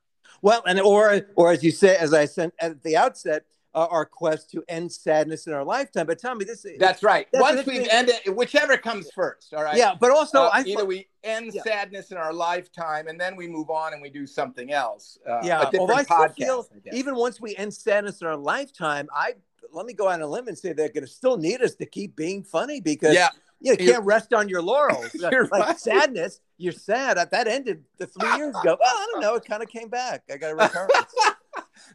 Well, 0.42 0.62
and 0.66 0.80
or 0.80 1.22
or 1.36 1.52
as 1.52 1.64
you 1.64 1.70
say, 1.70 1.96
as 1.96 2.12
I 2.12 2.26
said 2.26 2.52
at 2.60 2.82
the 2.82 2.96
outset, 2.96 3.44
uh, 3.74 3.86
our 3.90 4.04
quest 4.06 4.50
to 4.50 4.64
end 4.68 4.90
sadness 4.90 5.46
in 5.46 5.52
our 5.52 5.64
lifetime. 5.64 6.06
But 6.06 6.20
Tommy, 6.20 6.44
this 6.44 6.64
That's 6.78 7.02
right. 7.02 7.26
That's 7.32 7.42
Once 7.42 7.66
we've 7.66 7.82
thing. 7.82 7.88
ended, 7.90 8.16
whichever 8.34 8.76
comes 8.76 9.10
first. 9.14 9.52
All 9.54 9.62
right. 9.62 9.76
yeah. 9.76 9.94
But 9.98 10.10
also, 10.10 10.44
Uh, 10.44 10.62
either 10.66 10.84
we 10.84 11.08
end 11.22 11.52
Yeah. 11.54 11.62
sadness 11.62 12.10
in 12.10 12.16
our 12.16 12.32
lifetime 12.32 13.08
and 13.08 13.20
then 13.20 13.36
we 13.36 13.46
move 13.46 13.68
on 13.70 13.92
and 13.92 14.00
we 14.00 14.08
do 14.10 14.26
something 14.26 14.72
else. 14.72 15.18
Uh, 15.28 15.40
yeah. 15.42 15.70
Although 15.78 15.94
I 15.94 16.02
still 16.02 16.16
podcast. 16.16 16.34
feel 16.36 16.68
I 16.92 16.96
even 16.96 17.14
once 17.14 17.40
we 17.40 17.54
end 17.56 17.74
sadness 17.74 18.20
in 18.22 18.26
our 18.26 18.36
lifetime, 18.36 19.08
I 19.14 19.34
let 19.72 19.84
me 19.84 19.92
go 19.92 20.08
out 20.08 20.14
on 20.14 20.22
a 20.22 20.26
limb 20.26 20.48
and 20.48 20.56
say 20.56 20.72
they're 20.72 20.88
going 20.88 21.04
to 21.04 21.10
still 21.10 21.36
need 21.36 21.60
us 21.60 21.74
to 21.74 21.84
keep 21.84 22.16
being 22.16 22.42
funny 22.42 22.80
because 22.80 23.12
yeah, 23.14 23.28
you 23.60 23.72
You're- 23.78 23.92
can't 23.92 24.04
rest 24.04 24.32
on 24.32 24.48
your 24.48 24.62
laurels. 24.62 25.14
You're 25.30 25.46
like 25.48 25.66
right. 25.66 25.78
sadness, 25.78 26.40
you're 26.56 26.72
sad. 26.72 27.18
That 27.18 27.30
that 27.32 27.46
ended 27.46 27.84
the 27.98 28.06
three 28.06 28.34
years 28.38 28.56
ago. 28.62 28.78
Well, 28.80 28.94
I 28.96 29.06
don't 29.12 29.20
know. 29.20 29.34
It 29.34 29.44
kind 29.44 29.62
of 29.62 29.68
came 29.68 29.88
back. 29.88 30.22
I 30.32 30.38
got 30.38 30.52
a 30.52 30.54
recurrence. 30.64 31.14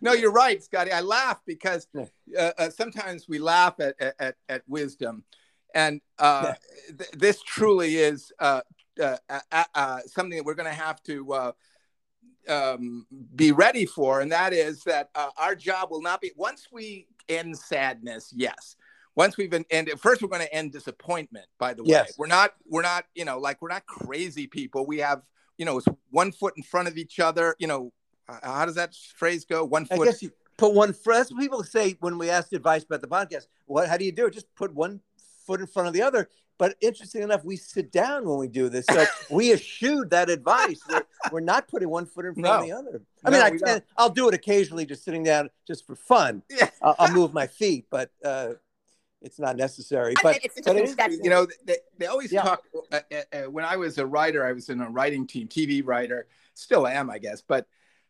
No, 0.01 0.13
you're 0.13 0.31
right, 0.31 0.61
Scotty. 0.63 0.91
I 0.91 1.01
laugh 1.01 1.39
because 1.45 1.87
uh, 1.97 2.51
uh, 2.57 2.69
sometimes 2.69 3.27
we 3.27 3.39
laugh 3.39 3.79
at 3.79 3.95
at, 4.19 4.35
at 4.49 4.63
wisdom, 4.67 5.23
and 5.73 6.01
uh, 6.19 6.53
th- 6.87 7.11
this 7.11 7.41
truly 7.41 7.95
is 7.95 8.31
uh, 8.39 8.61
uh, 9.01 9.17
uh, 9.75 9.99
something 10.05 10.37
that 10.37 10.45
we're 10.45 10.53
going 10.55 10.69
to 10.69 10.75
have 10.75 11.01
to. 11.03 11.33
Uh, 11.33 11.51
um, 12.49 13.07
be 13.35 13.53
ready 13.53 13.85
for, 13.85 14.19
and 14.19 14.31
that 14.33 14.51
is 14.51 14.83
that 14.83 15.09
uh, 15.15 15.29
our 15.37 15.55
job 15.55 15.91
will 15.91 16.01
not 16.01 16.19
be 16.19 16.31
once 16.35 16.67
we 16.73 17.07
end 17.29 17.57
sadness. 17.57 18.33
Yes, 18.35 18.75
once 19.15 19.37
we've 19.37 19.49
been 19.49 19.65
ended. 19.69 19.99
First, 19.99 20.21
we're 20.21 20.27
going 20.27 20.41
to 20.41 20.53
end 20.53 20.71
disappointment. 20.73 21.45
By 21.57 21.73
the 21.73 21.83
way, 21.83 21.89
Yes. 21.89 22.13
we're 22.17 22.27
not. 22.27 22.53
We're 22.67 22.81
not. 22.81 23.05
You 23.15 23.25
know, 23.25 23.39
like 23.39 23.61
we're 23.61 23.69
not 23.69 23.85
crazy 23.85 24.47
people. 24.47 24.85
We 24.85 24.97
have. 24.99 25.21
You 25.57 25.65
know, 25.65 25.77
it's 25.77 25.87
one 26.09 26.31
foot 26.31 26.55
in 26.57 26.63
front 26.63 26.87
of 26.87 26.97
each 26.97 27.19
other. 27.19 27.55
You 27.59 27.67
know, 27.67 27.93
how 28.43 28.65
does 28.65 28.75
that 28.75 28.95
phrase 29.15 29.45
go? 29.45 29.63
One 29.65 29.85
foot. 29.85 29.93
I 29.93 29.97
foot. 29.97 30.05
guess 30.05 30.21
you 30.23 30.31
put 30.57 30.73
one 30.73 30.93
foot. 30.93 31.15
That's 31.15 31.31
what 31.31 31.41
people 31.41 31.63
say 31.63 31.95
when 31.99 32.17
we 32.17 32.29
ask 32.29 32.53
advice 32.53 32.83
about 32.83 33.01
the 33.01 33.07
podcast. 33.07 33.47
What? 33.65 33.89
How 33.89 33.97
do 33.97 34.05
you 34.05 34.11
do 34.11 34.25
it? 34.27 34.33
Just 34.33 34.53
put 34.55 34.73
one 34.73 35.01
foot 35.45 35.59
in 35.59 35.67
front 35.67 35.87
of 35.87 35.93
the 35.93 36.01
other. 36.01 36.29
But 36.59 36.75
interesting 36.81 37.23
enough, 37.23 37.43
we 37.43 37.57
sit 37.57 37.91
down 37.91 38.29
when 38.29 38.37
we 38.37 38.47
do 38.47 38.69
this, 38.69 38.85
so 38.85 39.03
we 39.31 39.51
eschewed 39.51 40.11
that 40.11 40.29
advice. 40.29 40.79
We're, 40.87 41.01
we're 41.31 41.39
not 41.39 41.67
putting 41.67 41.89
one 41.89 42.05
foot 42.05 42.25
in 42.25 42.35
front 42.35 42.61
of 42.61 42.65
the 42.67 42.71
other. 42.71 43.01
I 43.25 43.31
No, 43.31 43.37
mean, 43.37 43.45
I 43.45 43.49
we 43.49 43.57
don't. 43.57 43.67
can, 43.67 43.81
I'll 43.97 44.09
do 44.11 44.27
it 44.29 44.35
occasionally, 44.35 44.85
just 44.85 45.03
sitting 45.03 45.23
down, 45.23 45.49
just 45.67 45.85
for 45.87 45.95
fun. 45.95 46.43
Yeah. 46.51 46.69
I'll, 46.81 46.95
I'll 46.99 47.11
move 47.11 47.33
my 47.33 47.47
feet, 47.47 47.87
but 47.89 48.11
uh, 48.23 48.49
it's 49.21 49.39
not 49.39 49.57
necessary. 49.57 50.13
I 50.15 50.21
But, 50.21 50.31
think 50.33 50.45
it's 50.45 50.61
but 50.61 50.75
it 50.75 50.79
interesting 50.81 51.11
is, 51.13 51.17
that- 51.17 51.23
you 51.23 51.29
know 51.31 51.47
they, 51.65 51.77
they 51.97 52.05
always 52.05 52.31
Yeah. 52.31 52.43
talk 52.43 52.61
uh, 52.91 52.99
uh, 53.11 53.15
uh, 53.35 53.49
when 53.49 53.65
i 53.65 53.75
was 53.75 53.97
a 53.97 54.05
writer 54.05 54.45
i 54.45 54.51
was 54.51 54.69
in 54.69 54.79
a 54.81 54.89
writing 54.89 55.25
team 55.25 55.47
tv 55.47 55.81
writer 55.83 56.27
still 56.53 56.85
am 56.85 57.09
i 57.09 57.17
guess 57.17 57.41
but 57.41 57.61
uh, 57.63 57.65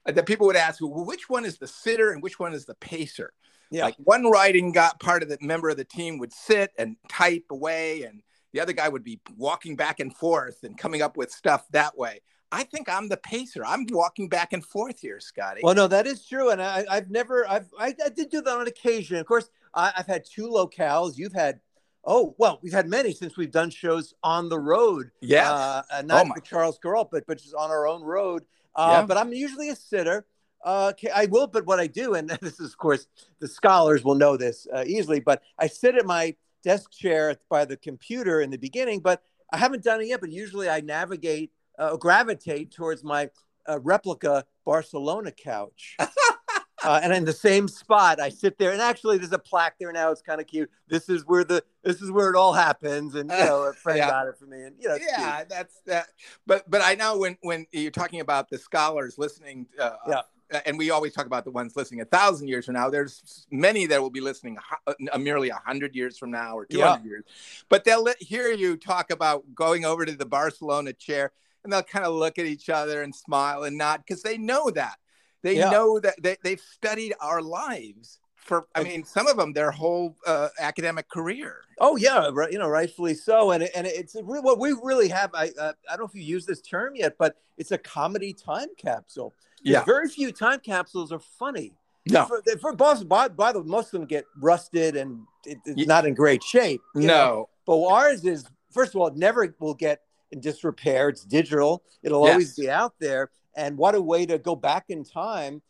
that 0.06 0.26
people 0.26 0.48
would 0.48 0.56
ask 0.56 0.82
well 0.82 1.06
which 1.06 1.30
one 1.30 1.46
is 1.46 1.58
the 1.58 1.68
sitter 1.68 2.12
and 2.12 2.22
which 2.22 2.40
one 2.40 2.54
is 2.54 2.66
the 2.66 2.76
pacer 2.76 3.34
Yeah. 3.72 3.86
like 3.86 3.96
one 3.98 4.30
writing 4.30 4.72
got 4.72 5.00
part 5.00 5.24
of 5.24 5.30
the 5.30 5.38
member 5.42 5.70
of 5.70 5.78
the 5.78 5.86
team 5.86 6.18
would 6.20 6.34
sit 6.34 6.72
and 6.78 6.98
type 7.10 7.46
away 7.50 8.04
and 8.04 8.22
the 8.52 8.60
other 8.60 8.74
guy 8.74 8.88
would 8.90 9.04
be 9.04 9.20
walking 9.38 9.76
back 9.76 10.00
and 10.00 10.16
forth 10.16 10.64
and 10.64 10.78
coming 10.78 11.02
up 11.02 11.16
with 11.18 11.32
stuff 11.32 11.66
that 11.72 11.98
way 11.98 12.20
i 12.52 12.64
think 12.64 12.88
i'm 12.90 13.08
the 13.10 13.18
pacer 13.18 13.66
i'm 13.66 13.86
walking 13.92 14.28
back 14.30 14.54
and 14.54 14.64
forth 14.66 15.00
here 15.00 15.20
scotty 15.20 15.62
Well, 15.64 15.74
no, 15.76 15.88
that 15.88 16.06
is 16.06 16.26
true, 16.28 16.50
and 16.52 16.62
I, 16.62 16.86
I've 16.90 17.10
never, 17.10 17.48
I've, 17.50 17.68
I, 17.80 17.96
I 18.06 18.10
did 18.10 18.30
do 18.30 18.42
that 18.42 18.58
on 18.58 18.68
occasion. 18.68 19.18
Of 19.18 19.26
course, 19.26 19.50
I, 19.74 19.92
I've 19.98 20.06
had 20.06 20.24
two 20.26 20.48
locales. 20.48 21.18
You've 21.18 21.34
had, 21.34 21.60
oh, 22.06 22.36
well, 22.38 22.60
we've 22.62 22.74
had 22.74 22.88
many 22.88 23.12
since 23.14 23.38
we've 23.38 23.52
done 23.52 23.70
shows 23.72 24.14
on 24.24 24.50
the 24.50 24.60
road. 24.60 25.10
Yeah, 25.22 25.50
uh, 25.52 25.56
uh, 25.56 25.82
Oh, 26.00 26.02
not 26.02 26.28
with 26.36 26.44
Charles 26.44 26.78
Kuralt, 26.84 27.10
but 27.12 27.26
but 27.26 27.40
just 27.40 27.56
on 27.56 27.72
our 27.72 27.88
own 27.88 28.04
road. 28.04 28.44
Uh, 28.76 28.90
Yeah. 28.92 29.06
But 29.06 29.18
I'm 29.18 29.34
usually 29.34 29.70
a 29.70 29.76
sitter. 29.76 30.26
Uh, 30.64 30.94
I 31.14 31.26
will, 31.26 31.48
but 31.48 31.66
what 31.66 31.80
I 31.80 31.88
do, 31.88 32.14
and 32.14 32.30
this 32.42 32.60
is, 32.60 32.72
of 32.72 32.78
course, 32.78 33.08
the 33.40 33.48
scholars 33.48 34.04
will 34.04 34.16
know 34.16 34.38
this 34.38 34.66
uh, 34.74 34.84
easily, 34.88 35.20
but 35.20 35.42
I 35.60 35.68
sit 35.68 35.96
at 35.96 36.06
my 36.06 36.36
desk 36.64 36.92
chair 36.92 37.36
by 37.50 37.66
the 37.66 37.76
computer 37.76 38.40
in 38.42 38.50
the 38.50 38.58
beginning, 38.58 39.02
but 39.02 39.22
I 39.52 39.58
haven't 39.58 39.84
done 39.84 40.02
it 40.02 40.08
yet. 40.08 40.22
But 40.22 40.32
usually 40.32 40.70
I 40.70 40.80
navigate, 40.80 41.52
uh, 41.78 41.98
gravitate 41.98 42.72
towards 42.72 43.04
my 43.04 43.30
uh, 43.68 43.80
replica 43.82 44.46
Barcelona 44.66 45.32
couch. 45.32 45.98
Uh, 46.84 47.00
and 47.02 47.14
in 47.14 47.24
the 47.26 47.34
same 47.34 47.68
spot, 47.68 48.20
I 48.20 48.30
sit 48.30 48.58
there, 48.58 48.72
and 48.72 48.82
actually, 48.82 49.18
there's 49.18 49.32
a 49.32 49.40
plaque 49.40 49.76
there 49.80 49.92
now. 49.94 50.12
It's 50.12 50.22
kind 50.22 50.42
of 50.42 50.48
cute. 50.48 50.70
This 50.88 51.08
is 51.10 51.26
where 51.26 51.44
the 51.44 51.64
this 51.84 52.02
is 52.02 52.12
where 52.12 52.30
it 52.30 52.36
all 52.36 52.54
happens, 52.54 53.16
and 53.16 53.32
you 53.32 53.38
know, 53.38 53.64
a 53.64 53.74
friend 53.84 53.98
Yeah. 53.98 54.10
got 54.10 54.28
it 54.28 54.38
for 54.38 54.46
me, 54.46 54.64
and 54.64 54.76
you 54.80 54.90
know, 54.90 54.96
it's 54.96 55.06
cute. 55.06 55.18
yeah 55.20 55.44
that's 55.46 55.80
that 55.86 56.08
but 56.46 56.70
but 56.70 56.82
i 56.82 56.96
know 56.96 57.18
when 57.18 57.38
when 57.42 57.66
you're 57.72 57.92
talking 57.92 58.20
about 58.20 58.50
the 58.50 58.58
scholars 58.58 59.18
listening 59.18 59.66
uh, 59.80 59.92
Yeah. 60.08 60.60
and 60.66 60.78
we 60.78 60.92
always 60.92 61.14
talk 61.14 61.26
about 61.26 61.46
the 61.46 61.52
ones 61.52 61.76
listening 61.76 62.02
a 62.02 62.06
thousand 62.06 62.48
years 62.48 62.66
from 62.66 62.76
now 62.76 62.90
there's 62.90 63.48
many 63.52 63.86
that 63.88 64.02
will 64.02 64.10
be 64.10 64.22
listening 64.22 64.58
uh, 64.88 65.18
merely 65.18 65.50
a 65.50 65.62
hundred 65.66 65.96
years 65.96 66.18
from 66.18 66.32
now 66.32 66.56
or 66.58 66.66
200 66.66 67.04
years 67.06 67.24
but 67.70 67.84
they'll 67.86 68.04
let, 68.04 68.22
hear 68.22 68.52
you 68.52 68.76
talk 68.78 69.10
about 69.12 69.44
going 69.56 69.86
over 69.86 70.06
to 70.06 70.14
the 70.14 70.26
barcelona 70.26 70.94
chair 70.94 71.32
and 71.64 71.72
they'll 71.72 71.84
kind 71.84 72.06
of 72.06 72.14
look 72.14 72.38
at 72.40 72.46
each 72.46 72.70
other 72.70 73.02
and 73.04 73.14
smile 73.16 73.64
and 73.64 73.78
nod 73.78 74.04
because 74.06 74.22
they 74.24 74.38
know 74.38 74.70
that 74.70 74.98
they 75.44 75.58
Yeah. 75.58 75.70
know 75.70 76.00
that 76.00 76.16
they, 76.22 76.38
they've 76.44 76.60
studied 76.60 77.14
our 77.22 77.42
lives 77.42 78.20
for 78.36 78.66
i 78.76 78.84
mean 78.84 79.06
some 79.06 79.26
of 79.28 79.38
them 79.38 79.54
their 79.54 79.72
whole 79.72 80.18
uh, 80.28 80.50
academic 80.60 81.08
career 81.10 81.62
Oh 81.80 81.96
yeah, 81.96 82.30
right, 82.32 82.52
you 82.52 82.60
know, 82.60 82.68
rightfully 82.70 83.16
so, 83.16 83.50
and 83.52 83.64
and 83.76 83.88
it's 83.88 84.16
re- 84.24 84.40
what 84.40 84.60
we 84.60 84.74
really 84.84 85.08
have. 85.10 85.32
I 85.34 85.50
uh, 85.60 85.74
I 85.90 85.96
don't 85.98 86.02
know 86.02 86.06
if 86.06 86.14
you 86.14 86.22
use 86.22 86.46
this 86.46 86.62
term 86.62 86.96
yet, 86.96 87.16
but 87.18 87.36
it's 87.58 87.72
a 87.72 87.80
comedy 87.80 88.32
time 88.32 88.68
capsule. 88.78 89.34
Yeah. 89.64 89.84
very 89.84 90.08
few 90.08 90.32
time 90.32 90.60
capsules 90.60 91.12
are 91.12 91.20
funny. 91.20 91.74
no 92.06 92.26
For, 92.26 92.42
for 92.62 92.74
both, 92.76 93.08
by, 93.10 93.28
by 93.30 93.52
the 93.54 93.60
way, 93.62 93.66
most 93.68 93.88
of 93.88 94.00
them 94.00 94.06
get 94.06 94.26
rusted 94.40 94.96
and 94.96 95.24
it, 95.46 95.58
it's 95.66 95.78
Ye- 95.80 95.86
not 95.88 96.06
in 96.06 96.14
great 96.14 96.44
shape. 96.44 96.82
you 96.96 97.08
know. 97.08 97.08
no 97.08 97.50
but 97.66 97.84
ours 97.88 98.24
is 98.24 98.46
first 98.72 98.94
of 98.94 99.02
all, 99.02 99.08
it 99.08 99.16
never 99.18 99.54
will 99.60 99.74
get 99.74 100.02
in 100.32 100.40
disrepair. 100.40 101.10
It's 101.10 101.26
digital. 101.26 101.82
It'll 102.04 102.24
always 102.26 102.56
be 102.56 102.70
out 102.70 102.94
there. 103.00 103.32
And 103.56 103.78
what 103.78 103.96
a 103.96 104.02
way 104.02 104.26
to 104.26 104.38
go 104.38 104.56
back 104.56 104.86
in 104.90 105.04
time, 105.04 105.62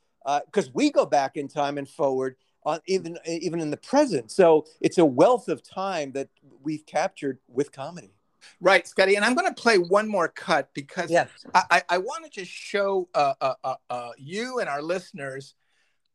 because 0.45 0.73
we 0.73 0.91
go 0.91 1.05
back 1.05 1.37
in 1.37 1.47
time 1.47 1.77
and 1.77 1.87
forward, 1.87 2.35
on 2.65 2.79
even 2.87 3.17
even 3.25 3.59
in 3.59 3.71
the 3.71 3.77
present. 3.77 4.31
So 4.31 4.65
it's 4.79 4.97
a 4.97 5.05
wealth 5.05 5.49
of 5.49 5.61
time 5.61 6.13
that 6.13 6.29
we've 6.61 6.85
captured 6.85 7.39
with 7.47 7.71
comedy. 7.71 8.13
Right, 8.59 8.87
Scotty, 8.87 9.15
and 9.15 9.23
I'm 9.23 9.35
going 9.35 9.53
to 9.53 9.61
play 9.61 9.77
one 9.77 10.07
more 10.07 10.27
cut 10.27 10.69
because 10.73 11.09
Yes. 11.09 11.29
I, 11.53 11.63
I, 11.71 11.83
I 11.89 11.97
want 11.97 12.25
to 12.25 12.29
just 12.29 12.51
show 12.51 13.07
uh, 13.13 13.33
uh, 13.39 13.53
uh, 13.63 13.75
uh, 13.89 14.09
you 14.17 14.59
and 14.59 14.67
our 14.67 14.81
listeners 14.81 15.55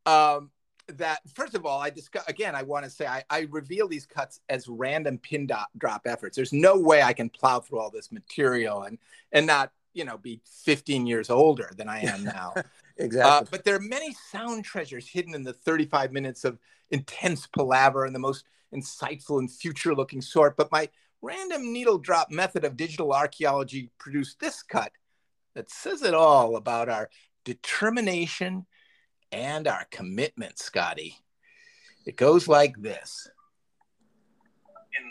um, 0.05 0.51
that 0.89 1.21
first 1.35 1.55
of 1.55 1.67
all, 1.67 1.81
I 1.81 1.91
discuss 1.91 2.27
again. 2.29 2.55
I 2.55 2.63
want 2.63 2.85
to 2.85 2.91
say 2.91 3.07
I, 3.07 3.23
I 3.29 3.47
reveal 3.51 3.89
these 3.89 4.07
cuts 4.07 4.41
as 4.49 4.69
random 4.69 5.19
pin 5.19 5.47
dot, 5.47 5.69
drop 5.77 6.03
efforts. 6.07 6.37
There's 6.37 6.53
no 6.53 6.79
way 6.79 7.03
I 7.03 7.13
can 7.13 7.29
plow 7.29 7.61
through 7.61 7.81
all 7.81 7.91
this 7.91 8.11
material 8.11 8.83
and 8.83 8.99
and 9.33 9.47
not 9.47 9.73
you 9.95 10.05
know 10.05 10.19
be 10.19 10.41
15 10.65 11.07
years 11.07 11.31
older 11.31 11.71
than 11.77 11.89
I 11.89 12.01
am 12.01 12.25
now. 12.25 12.55
Exactly. 13.01 13.47
Uh, 13.47 13.49
but 13.53 13.63
there 13.65 13.77
are 13.77 13.81
many 13.81 14.13
sound 14.29 14.65
treasures 14.65 15.07
hidden 15.07 15.33
in 15.33 15.45
the 15.45 15.53
35 15.53 16.11
minutes 16.11 16.45
of 16.45 16.59
intense 16.91 17.47
palaver 17.47 18.05
and 18.05 18.13
the 18.13 18.19
most 18.19 18.45
insightful 18.75 19.39
and 19.39 19.49
future 19.49 19.95
looking 19.95 20.21
sort. 20.21 20.57
But 20.57 20.73
my 20.73 20.89
random 21.23 21.73
needle 21.73 21.99
drop 21.99 22.29
method 22.29 22.65
of 22.65 22.77
digital 22.77 23.13
archaeology 23.13 23.91
produced 23.99 24.41
this 24.41 24.65
cut 24.65 24.91
that 25.55 25.71
says 25.71 26.03
it 26.03 26.13
all 26.13 26.57
about 26.57 26.89
our 26.89 27.09
determination 27.45 28.67
and 29.31 29.69
our 29.69 29.87
commitment, 29.93 30.59
Scotty. 30.59 31.19
It 32.05 32.17
goes 32.17 32.49
like 32.49 32.77
this. 32.81 33.29
in 34.99 35.05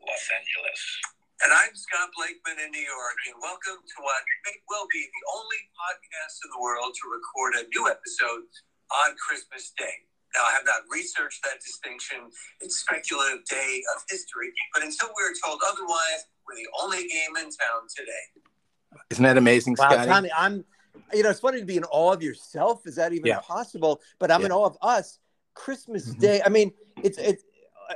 Los 0.00 0.30
Angeles. 0.38 1.13
And 1.44 1.52
I'm 1.52 1.76
Scott 1.76 2.08
Blakeman 2.16 2.56
in 2.64 2.70
New 2.72 2.80
York, 2.80 3.18
and 3.28 3.36
welcome 3.36 3.76
to 3.76 3.96
what 4.00 4.22
may 4.48 4.56
well 4.72 4.88
be 4.88 5.04
the 5.04 5.24
only 5.36 5.60
podcast 5.76 6.40
in 6.40 6.48
the 6.56 6.60
world 6.60 6.96
to 6.96 7.04
record 7.12 7.52
a 7.60 7.68
new 7.68 7.84
episode 7.84 8.48
on 8.88 9.12
Christmas 9.20 9.72
Day. 9.76 10.08
Now, 10.32 10.40
I 10.48 10.56
have 10.56 10.64
not 10.64 10.88
researched 10.88 11.44
that 11.44 11.60
distinction. 11.60 12.32
It's 12.64 12.80
speculative 12.80 13.44
day 13.44 13.82
of 13.92 14.02
history, 14.08 14.56
but 14.72 14.88
until 14.88 15.12
we're 15.12 15.36
told 15.44 15.60
otherwise, 15.68 16.24
we're 16.48 16.56
the 16.56 16.70
only 16.80 17.04
game 17.12 17.36
in 17.36 17.52
town 17.52 17.92
today. 17.92 18.24
Isn't 19.10 19.24
that 19.24 19.36
amazing, 19.36 19.76
wow, 19.78 19.90
Scotty? 19.92 20.08
Tommy, 20.08 20.30
I'm 20.32 20.64
you 21.12 21.22
know, 21.22 21.30
it's 21.30 21.40
funny 21.40 21.60
to 21.60 21.66
be 21.66 21.76
in 21.76 21.84
awe 21.92 22.12
of 22.16 22.22
yourself. 22.22 22.86
Is 22.86 22.96
that 22.96 23.12
even 23.12 23.26
Yeah. 23.26 23.40
possible? 23.40 24.00
But 24.18 24.30
I'm 24.30 24.40
in 24.44 24.50
Yeah. 24.50 24.56
awe 24.56 24.66
of 24.66 24.78
us. 24.80 25.18
Christmas 25.52 26.08
Mhm. 26.08 26.20
Day. 26.20 26.42
I 26.42 26.48
mean, 26.48 26.72
it's 27.02 27.18
it's 27.18 27.44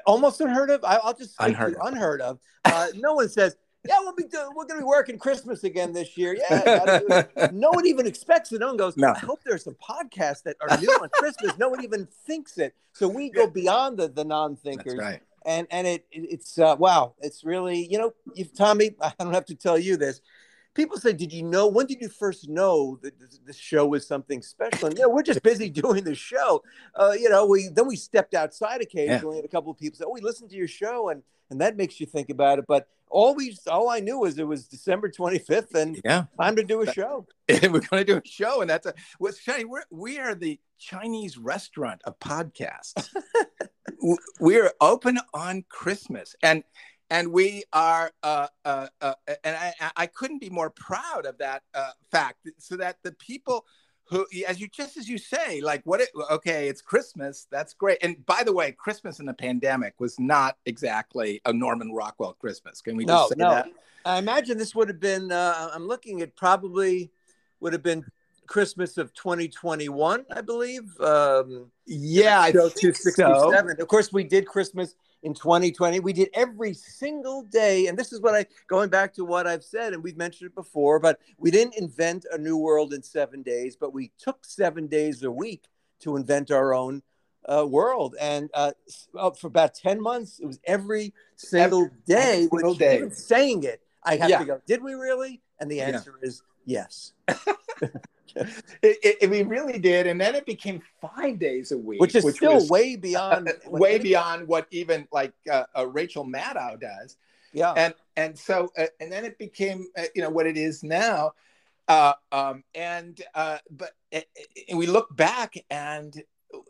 almost 0.07 0.41
unheard 0.41 0.71
of. 0.71 0.85
I, 0.85 0.97
I'll 0.97 1.15
just 1.15 1.37
say 1.37 1.47
Unheard 1.47 1.77
unheard 1.83 2.21
of. 2.21 2.39
Unheard 2.65 2.81
of. 2.87 2.95
Uh, 2.95 2.99
no 3.01 3.15
one 3.15 3.29
says, 3.29 3.57
"Yeah, 3.87 3.95
we'll 4.01 4.15
be 4.15 4.25
doing, 4.25 4.49
we're 4.55 4.65
going 4.67 4.81
to 4.81 4.85
be 4.85 4.89
working 4.89 5.19
Christmas 5.19 5.65
again 5.65 5.93
this 5.93 6.17
year." 6.17 6.37
Yeah, 6.51 6.65
gotta 6.65 7.05
do 7.07 7.15
it. 7.41 7.53
no 7.53 7.71
one 7.71 7.87
even 7.87 8.07
expects 8.07 8.53
it. 8.53 8.61
No 8.61 8.69
one 8.69 8.77
goes, 8.77 8.97
No. 8.97 9.13
I 9.15 9.19
hope 9.19 9.41
there's 9.45 9.65
some 9.65 9.77
podcasts 9.77 10.43
that 10.45 10.57
are 10.61 10.77
new 10.79 10.91
on 10.91 11.09
Christmas. 11.15 11.57
No 11.59 11.69
one 11.69 11.83
even 11.85 12.07
thinks 12.27 12.59
it. 12.59 12.75
So 12.93 13.09
we 13.09 13.31
go 13.31 13.47
beyond 13.47 13.99
the, 13.99 14.09
the 14.09 14.25
non-thinkers. 14.25 14.97
Right. 14.99 15.21
And 15.47 15.67
and 15.71 15.87
it, 15.87 16.05
it- 16.11 16.29
it's 16.33 16.59
uh, 16.59 16.77
wow, 16.79 17.15
it's 17.21 17.45
really 17.45 17.87
you 17.91 17.97
know, 17.99 18.13
if 18.37 18.55
Tommy, 18.55 18.91
I 19.01 19.13
don't 19.19 19.33
have 19.33 19.47
to 19.47 19.55
tell 19.55 19.79
you 19.79 19.97
this. 19.97 20.21
People 20.79 20.97
say, 20.97 21.13
"Did 21.13 21.33
you 21.33 21.43
know? 21.43 21.67
When 21.67 21.87
did 21.87 22.01
you 22.01 22.09
first 22.09 22.49
know 22.49 23.01
that 23.03 23.19
this, 23.19 23.41
this 23.45 23.57
show 23.57 23.85
was 23.85 24.07
something 24.07 24.41
special?" 24.43 24.87
And 24.87 24.97
yeah, 24.97 25.07
we're 25.07 25.25
just 25.25 25.43
busy 25.43 25.69
doing 25.85 26.05
the 26.05 26.15
show. 26.15 26.63
Uh, 26.95 27.15
you 27.19 27.29
know, 27.29 27.47
we 27.47 27.67
then 27.67 27.89
we 27.89 27.97
stepped 27.97 28.33
outside 28.33 28.81
occasionally, 28.81 29.39
and 29.39 29.45
a 29.45 29.49
couple 29.49 29.73
of 29.73 29.77
people 29.77 29.99
said, 29.99 30.07
"Oh, 30.07 30.13
we 30.13 30.21
listened 30.21 30.51
to 30.51 30.57
your 30.57 30.69
show," 30.69 31.09
and 31.09 31.25
and 31.51 31.61
that 31.61 31.77
makes 31.77 31.99
you 31.99 32.07
think 32.07 32.31
about 32.31 32.61
it. 32.61 32.67
But 32.69 32.87
all 33.09 33.35
we 33.35 33.57
all 33.67 33.89
I 33.89 33.99
knew 33.99 34.21
was 34.21 34.39
it 34.39 34.47
was 34.47 34.69
December 34.69 35.11
twenty 35.11 35.41
fifth, 35.41 35.75
and 35.75 36.01
Yeah. 36.05 36.27
time 36.41 36.55
to 36.55 36.63
do 36.63 36.81
a 36.83 36.93
show. 36.93 37.27
we're 37.49 37.81
going 37.81 37.89
to 37.91 38.05
do 38.05 38.19
a 38.19 38.23
show, 38.25 38.61
and 38.61 38.71
that's 38.71 38.87
a 38.87 38.95
what's 39.19 39.41
funny. 39.41 39.65
We're 39.65 39.83
we 39.91 40.21
are 40.21 40.37
the 40.37 40.61
Chinese 40.79 41.37
restaurant 41.39 42.03
of 42.05 42.17
podcasts. 42.21 43.09
We're 44.39 44.71
open 44.81 45.19
on 45.35 45.65
Christmas, 45.69 46.37
and 46.43 46.63
and 47.11 47.33
we 47.33 47.65
are, 47.73 48.11
uh, 48.23 48.49
uh, 48.65 48.89
uh, 49.01 49.15
and 49.45 49.57
I, 49.57 49.73
I- 49.97 50.07
couldn't 50.07 50.41
be 50.41 50.51
more 50.51 50.71
proud 50.71 51.27
of 51.27 51.39
that 51.39 51.63
uh, 51.75 51.93
fact. 52.11 52.49
So 52.59 52.77
that 52.77 52.99
the 53.03 53.13
people 53.13 53.65
who, 54.05 54.27
as 54.47 54.61
you 54.61 54.69
just 54.69 54.97
as 54.97 55.09
you 55.09 55.19
say, 55.19 55.61
like 55.61 55.83
what 55.85 56.01
it, 56.01 56.09
okay, 56.31 56.69
it's 56.69 56.81
Christmas. 56.81 57.47
That's 57.51 57.75
great. 57.75 57.99
And 58.03 58.25
by 58.27 58.43
the 58.43 58.53
way, 58.53 58.73
Christmas 58.73 59.21
in 59.21 59.27
the 59.27 59.35
pandemic 59.35 59.95
was 59.99 60.19
not 60.19 60.57
exactly 60.67 61.41
a 61.45 61.53
Norman 61.53 61.93
Rockwell 61.93 62.33
Christmas. 62.35 62.81
Can 62.81 62.97
we 62.97 63.05
just 63.05 63.13
No, 63.13 63.29
say 63.29 63.35
no. 63.37 63.51
that? 63.55 63.69
I 64.05 64.19
imagine 64.19 64.57
this 64.57 64.75
would 64.75 64.89
have 64.89 65.01
been. 65.01 65.31
Uh, 65.31 65.71
I'm 65.75 65.87
looking 65.87 66.23
at 66.23 66.35
probably 66.37 67.11
would 67.61 67.73
have 67.75 67.83
been 67.83 68.05
Christmas 68.47 68.97
of 68.97 69.13
2021, 69.13 70.25
I 70.35 70.41
believe. 70.41 70.99
Um, 71.01 71.71
Yeah, 71.87 72.41
I 72.41 72.53
think 72.53 72.97
so. 72.97 73.53
Of 73.53 73.89
course, 73.89 74.13
we 74.13 74.25
did 74.25 74.47
Christmas 74.47 74.95
in 75.23 75.35
2020. 75.35 76.01
We 76.01 76.13
did 76.13 76.31
every 76.35 76.75
single 76.75 77.43
day, 77.43 77.87
and 77.87 77.99
this 77.99 78.13
is 78.13 78.21
what 78.21 78.35
I 78.35 78.47
going 78.67 78.89
back 78.89 79.15
to 79.15 79.25
what 79.25 79.47
I've 79.47 79.65
said, 79.65 79.93
and 79.93 80.03
we've 80.03 80.17
mentioned 80.17 80.51
it 80.51 80.55
before. 80.55 80.99
But 80.99 81.19
we 81.39 81.51
didn't 81.51 81.75
invent 81.75 82.27
a 82.33 82.39
new 82.39 82.57
world 82.57 82.93
in 82.93 83.03
seven 83.03 83.43
days, 83.43 83.77
but 83.77 83.93
we 83.93 84.13
took 84.19 84.45
seven 84.45 84.87
days 84.87 85.23
a 85.23 85.31
week 85.31 85.65
to 86.01 86.17
invent 86.17 86.51
our 86.51 86.75
own 86.75 87.03
uh, 87.49 87.67
world. 87.67 88.15
And 88.21 88.51
uh, 88.55 88.73
uh, 89.17 89.31
for 89.31 89.47
about 89.49 89.75
10 89.75 90.01
months, 90.01 90.39
it 90.39 90.47
was 90.47 90.61
every 90.65 91.13
single 91.37 91.89
day. 92.07 92.15
every 92.15 92.41
single 92.49 92.69
which 92.71 92.79
day. 92.79 92.97
Even 92.99 93.11
saying 93.11 93.65
it, 93.65 93.81
I 94.05 94.17
have 94.17 94.31
Yeah. 94.31 94.39
to 94.39 94.45
go. 94.45 94.61
Did 94.67 94.83
we 94.83 94.95
really? 94.95 95.41
And 95.59 95.71
the 95.71 95.77
Yeah. 95.77 95.89
answer 95.89 96.15
is 96.23 96.43
yes. 96.65 97.13
It, 98.83 98.99
it, 99.03 99.17
it- 99.23 99.31
we 99.31 99.43
really 99.43 99.79
did, 99.79 100.07
and 100.07 100.21
then 100.21 100.35
it 100.35 100.47
became 100.47 100.83
five 101.01 101.39
days 101.39 101.73
a 101.73 101.79
week, 101.79 102.01
Which 102.01 102.15
is 102.15 102.35
still 102.35 102.55
was, 102.55 102.71
way 102.71 102.97
beyond 102.97 103.49
uh, 103.49 103.53
what 103.67 103.81
way 103.81 103.99
beyond 103.99 104.47
what 104.49 104.67
even 104.71 105.09
like 105.13 105.33
uh, 105.51 105.65
uh, 105.77 105.87
Rachel 105.89 106.25
Maddow 106.25 106.81
does, 106.81 107.17
Yeah. 107.53 107.73
and 107.77 107.95
and 108.17 108.39
so 108.39 108.71
uh, 108.79 108.87
and 109.01 109.11
then 109.11 109.25
it 109.25 109.39
became 109.39 109.87
uh, 109.97 110.05
you 110.15 110.23
know 110.23 110.31
what 110.31 110.47
it 110.47 110.57
is 110.57 110.83
now, 110.83 111.33
uh, 111.89 112.15
um, 112.33 112.65
and 112.75 113.21
uh, 113.35 113.59
but 113.71 113.91
uh, 114.15 114.21
we 114.75 114.87
look 114.87 115.15
back 115.17 115.55
and 115.71 116.23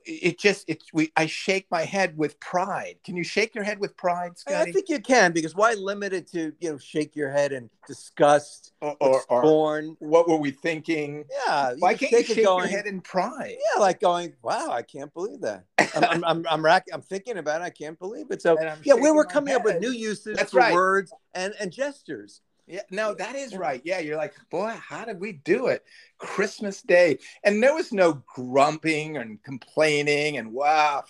it 0.09 0.39
just 0.39 0.65
it's 0.69 0.87
we 0.93 1.13
I 1.17 1.27
shake 1.27 1.67
my 1.71 1.83
head 1.83 2.17
with 2.17 2.41
pride. 2.41 2.97
Can 3.05 3.17
you 3.17 3.25
shake 3.25 3.55
your 3.55 3.65
head 3.65 3.79
with 3.79 3.97
pride, 3.97 4.33
I- 4.49 4.63
I 4.63 4.73
think 4.73 4.89
you 4.89 5.01
can 5.01 5.33
because 5.33 5.55
why 5.55 5.75
limit 5.75 6.13
it 6.13 6.27
to 6.33 6.53
you 6.61 6.73
know 6.73 6.79
shake 6.79 7.15
your 7.15 7.31
head 7.31 7.53
and 7.53 7.69
disgust 7.87 8.73
or, 8.81 8.97
or, 9.01 9.11
or, 9.11 9.25
or 9.29 9.43
scorn? 9.43 9.97
what 10.01 10.29
were 10.29 10.37
we 10.37 10.51
thinking? 10.51 11.25
Yeah, 11.47 11.75
Why 11.79 11.95
can 11.95 12.09
can't 12.09 12.29
you 12.29 12.35
shake 12.35 12.45
going, 12.45 12.71
your 12.71 12.79
head 12.79 12.87
in 12.87 13.01
pride? 13.01 13.57
Yeah, 13.75 13.81
like 13.81 14.01
going, 14.01 14.33
wow, 14.43 14.71
I 14.71 14.83
can't 14.83 15.13
believe 15.13 15.41
that. 15.43 15.65
I'm 15.95 16.05
I'm 16.05 16.25
I'm, 16.25 16.47
I'm, 16.51 16.65
rack, 16.65 16.87
I'm 16.93 17.03
thinking 17.03 17.37
about 17.39 17.61
it. 17.61 17.65
I 17.65 17.71
can't 17.71 17.99
believe 17.99 18.27
it. 18.31 18.43
So 18.43 18.57
yeah, 18.85 18.95
we 18.95 19.11
were 19.11 19.25
coming 19.25 19.55
up 19.55 19.65
with 19.65 19.81
new 19.81 19.91
uses 19.93 20.37
That's 20.37 20.53
for 20.53 20.59
right. 20.59 20.73
words 20.73 21.13
and 21.35 21.55
and 21.61 21.71
gestures. 21.71 22.41
Yeah, 22.69 22.83
no, 22.91 23.15
that 23.15 23.35
is 23.35 23.57
right. 23.57 23.81
Yeah, 23.83 24.01
you're 24.01 24.19
like, 24.19 24.35
boy, 24.51 24.75
how 24.79 25.07
did 25.07 25.21
we 25.21 25.33
do 25.33 25.69
it? 25.69 25.85
Christmas 26.19 26.83
Day. 26.83 27.19
And 27.43 27.63
there 27.63 27.75
was 27.75 27.93
no 27.93 28.23
grumping 28.35 29.17
and 29.17 29.43
complaining 29.43 30.37
and 30.37 30.53
wow. 30.53 31.05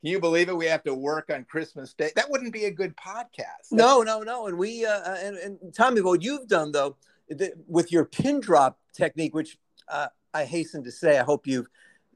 Can 0.00 0.10
you 0.10 0.20
believe 0.20 0.48
it? 0.48 0.56
We 0.56 0.66
have 0.66 0.82
to 0.84 0.94
work 0.94 1.30
on 1.32 1.44
Christmas 1.44 1.92
Day. 1.92 2.10
That 2.16 2.30
wouldn't 2.30 2.52
be 2.52 2.64
a 2.64 2.70
good 2.70 2.96
podcast. 2.96 3.70
No, 3.70 4.02
no, 4.02 4.22
no. 4.22 4.46
And 4.46 4.58
we 4.58 4.84
uh, 4.84 5.14
and 5.16 5.36
and 5.36 5.74
Tommy, 5.74 6.00
what 6.00 6.22
you've 6.22 6.48
done 6.48 6.72
though 6.72 6.96
th- 7.38 7.52
with 7.68 7.92
your 7.92 8.04
pin 8.04 8.40
drop 8.40 8.78
technique, 8.92 9.34
which 9.34 9.58
uh, 9.88 10.08
I 10.34 10.44
hasten 10.44 10.82
to 10.84 10.90
say, 10.90 11.18
I 11.18 11.22
hope 11.22 11.46
you've 11.46 11.68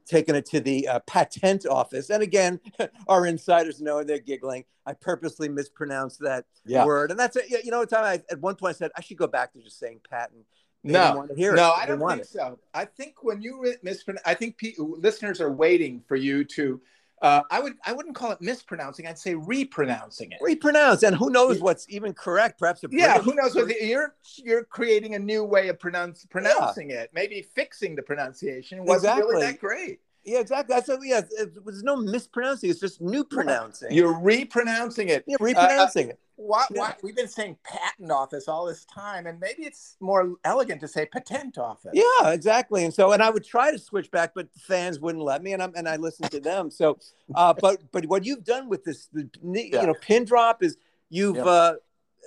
taken 0.07 0.35
it 0.35 0.45
to 0.47 0.59
the 0.59 0.87
uh, 0.87 0.99
patent 1.01 1.65
office. 1.65 2.09
And 2.09 2.23
again, 2.23 2.59
our 3.07 3.25
insiders 3.25 3.81
know 3.81 3.99
and 3.99 4.09
they're 4.09 4.19
giggling. 4.19 4.63
I 4.85 4.93
purposely 4.93 5.49
mispronounced 5.49 6.19
that 6.21 6.45
Yeah. 6.65 6.85
word, 6.85 7.11
and 7.11 7.19
that's 7.19 7.35
it. 7.35 7.65
You 7.65 7.71
know, 7.71 7.83
Tommy, 7.85 8.07
I, 8.07 8.13
at 8.31 8.39
one 8.39 8.55
point 8.55 8.75
I 8.75 8.77
said 8.77 8.91
I 8.95 9.01
should 9.01 9.17
go 9.17 9.27
back 9.27 9.53
to 9.53 9.61
just 9.61 9.79
saying 9.79 9.99
patent. 10.09 10.45
They 10.83 10.93
No, 10.93 11.15
want 11.15 11.29
to 11.29 11.35
hear. 11.35 11.53
No, 11.55 11.71
I 11.71 11.85
don't 11.85 11.99
think 12.07 12.23
so. 12.25 12.59
I 12.73 12.85
think 12.85 13.15
when 13.21 13.41
you 13.41 13.73
mispronounce, 13.83 14.21
I 14.25 14.33
think 14.33 14.57
pe- 14.57 14.75
listeners 14.77 15.41
are 15.41 15.51
waiting 15.51 16.01
for 16.07 16.15
you 16.15 16.43
to. 16.45 16.79
Uh, 17.21 17.41
I 17.49 17.59
would. 17.59 17.73
I 17.83 17.93
wouldn't 17.93 18.15
call 18.15 18.31
it 18.31 18.41
mispronouncing. 18.41 19.07
I'd 19.07 19.17
say 19.17 19.33
repronouncing 19.33 20.31
it. 20.31 20.37
repronounce, 20.39 21.01
and 21.01 21.15
who 21.15 21.31
knows 21.31 21.59
what's 21.59 21.87
even 21.89 22.13
correct? 22.13 22.59
Perhaps 22.59 22.83
a 22.83 22.87
Yeah, 22.91 23.13
British 23.13 23.25
who 23.25 23.35
knows? 23.35 23.55
What 23.55 23.67
the, 23.69 23.75
you're 23.81 24.15
you're 24.35 24.63
creating 24.63 25.15
a 25.15 25.19
new 25.19 25.43
way 25.43 25.69
of 25.69 25.79
pronounce, 25.79 26.25
pronouncing 26.25 26.91
it. 26.91 27.09
Maybe 27.13 27.41
fixing 27.41 27.95
the 27.95 28.03
pronunciation 28.03 28.85
wasn't 28.85 29.17
really 29.17 29.41
that 29.41 29.59
great. 29.59 29.99
Yeah, 30.27 30.39
exactly. 30.39 30.75
That's 30.75 30.89
a, 30.89 30.99
yeah. 31.01 31.21
There's 31.65 31.83
no 31.83 31.95
mispronouncing. 31.95 32.69
It's 32.69 32.81
just 32.81 32.99
new 32.99 33.23
pronouncing. 33.23 33.93
You're 33.93 34.13
repronouncing 34.13 35.07
it. 35.07 35.23
yeah, 35.25 35.37
repronouncing 35.39 36.09
it. 36.09 36.19
Why, 36.35 36.65
why, 36.69 36.93
we've 37.01 37.15
been 37.15 37.29
saying 37.29 37.57
patent 37.63 38.11
office 38.11 38.47
all 38.49 38.65
this 38.67 38.85
time, 38.85 39.25
and 39.25 39.39
maybe 39.39 39.63
it's 39.63 39.95
more 40.01 40.35
elegant 40.43 40.81
to 40.81 40.87
say 40.87 41.05
patent 41.05 41.57
office. 41.57 41.93
Yeah, 41.93 42.29
exactly. 42.31 42.83
And 42.83 42.93
so, 42.93 43.13
and 43.13 43.23
I 43.23 43.29
would 43.29 43.45
try 43.45 43.71
to 43.71 43.79
switch 43.79 44.11
back, 44.11 44.33
but 44.35 44.49
fans 44.59 44.99
wouldn't 44.99 45.23
let 45.23 45.41
me, 45.41 45.53
and 45.53 45.63
I'm 45.63 45.71
and 45.75 45.87
I 45.87 45.95
listened 45.95 46.29
to 46.31 46.41
them. 46.41 46.69
So, 46.69 46.99
uh, 47.35 47.53
but 47.59 47.79
but 47.93 48.05
what 48.05 48.25
you've 48.25 48.43
done 48.43 48.67
with 48.67 48.83
this, 48.83 49.07
the 49.13 49.29
you 49.41 49.69
Yeah. 49.71 49.85
know, 49.85 49.95
pin 50.01 50.25
drop 50.25 50.61
is 50.61 50.77
you've 51.09 51.37
Yeah. 51.37 51.43
uh, 51.43 51.73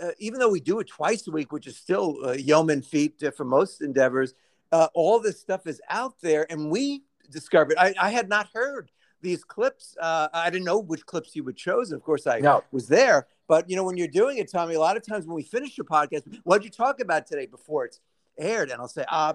uh, 0.03 0.11
even 0.19 0.41
though 0.41 0.51
we 0.51 0.61
do 0.61 0.81
it 0.81 0.89
twice 0.89 1.29
a 1.29 1.31
week, 1.31 1.53
which 1.53 1.67
is 1.67 1.77
still 1.77 2.17
uh, 2.25 2.33
yeoman 2.33 2.81
feat 2.81 3.23
uh, 3.23 3.31
for 3.31 3.45
most 3.45 3.83
endeavors, 3.83 4.35
uh, 4.73 4.89
all 4.95 5.21
this 5.21 5.39
stuff 5.39 5.67
is 5.67 5.81
out 5.89 6.15
there, 6.23 6.51
and 6.51 6.71
we 6.71 7.05
discovered. 7.31 7.77
I, 7.79 7.95
I 8.01 8.11
had 8.11 8.29
not 8.29 8.49
heard 8.53 8.91
these 9.23 9.45
clips. 9.45 9.97
Uh, 10.01 10.29
I 10.33 10.51
didn't 10.51 10.65
know 10.65 10.79
which 10.79 11.05
clips 11.07 11.37
you 11.37 11.45
would 11.45 11.57
choose. 11.57 11.93
Of 11.93 12.03
course, 12.03 12.27
I 12.27 12.39
No. 12.41 12.65
was 12.73 12.89
there. 12.89 13.27
But 13.49 13.69
you 13.69 13.77
know, 13.77 13.85
when 13.85 13.97
you're 13.97 14.09
doing 14.09 14.39
it, 14.39 14.51
Tommy, 14.51 14.75
a 14.75 14.81
lot 14.81 14.97
of 14.97 15.07
times 15.07 15.27
when 15.27 15.35
we 15.35 15.43
finish 15.43 15.77
your 15.77 15.85
podcast, 15.85 16.23
what'd 16.45 16.65
you 16.65 16.71
talk 16.71 17.01
about 17.01 17.27
today 17.27 17.47
before 17.47 17.85
it's 17.85 18.01
aired? 18.39 18.71
And 18.71 18.81
I'll 18.81 18.89
say, 18.89 19.05
uh, 19.09 19.35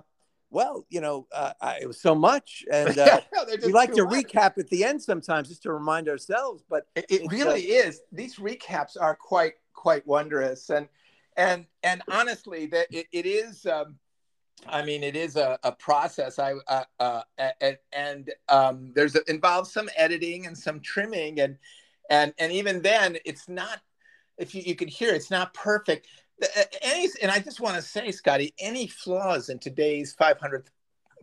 well, 0.50 0.86
you 0.90 1.02
know, 1.02 1.28
uh, 1.34 1.54
I, 1.60 1.80
it 1.82 1.88
was 1.88 2.00
so 2.00 2.16
much, 2.16 2.64
and 2.72 2.98
uh, 3.08 3.20
we 3.64 3.74
like 3.74 3.92
to 3.94 4.06
much. 4.06 4.26
recap 4.26 4.58
at 4.58 4.70
the 4.70 4.84
end 4.86 5.02
sometimes 5.02 5.50
just 5.50 5.64
to 5.64 5.74
remind 5.74 6.08
ourselves. 6.08 6.64
But 6.70 6.88
It, 6.96 7.06
it 7.10 7.22
It's, 7.24 7.34
really 7.34 7.62
is. 7.64 8.02
These 8.12 8.38
recaps 8.38 8.96
are 9.00 9.16
quite 9.16 9.54
quite 9.74 10.06
wondrous, 10.08 10.70
and 10.70 10.88
and 11.36 11.66
and 11.84 12.02
honestly, 12.10 12.68
that 12.68 12.88
it, 12.92 13.08
it 13.12 13.26
is. 13.26 13.66
Um, 13.66 13.98
I 14.68 14.84
mean, 14.84 15.04
it 15.04 15.16
is 15.16 15.36
a, 15.36 15.60
a 15.64 15.72
process. 15.72 16.40
I 16.40 16.54
uh, 16.68 16.84
uh, 17.00 17.22
and, 17.62 17.78
and 17.94 18.32
um, 18.50 18.92
there's 18.96 19.16
a, 19.16 19.30
involves 19.30 19.72
some 19.72 19.90
editing 19.96 20.46
and 20.46 20.58
some 20.58 20.80
trimming, 20.80 21.40
and 21.40 21.58
and 22.10 22.34
and 22.40 22.52
even 22.52 22.82
then, 22.82 23.18
it's 23.26 23.48
not. 23.48 23.82
If 24.38 24.54
you, 24.54 24.64
you 24.66 24.76
can 24.76 24.88
hear, 24.88 25.14
it's 25.14 25.32
not 25.32 25.54
perfect. 25.54 26.08
Any 26.82 27.10
and 27.22 27.32
I 27.32 27.40
just 27.40 27.60
want 27.60 27.76
to 27.76 27.82
say, 27.82 28.12
Scotty, 28.12 28.54
any 28.60 28.88
flaws 28.88 29.50
in 29.50 29.60
today's 29.60 30.16
500th 30.20 30.68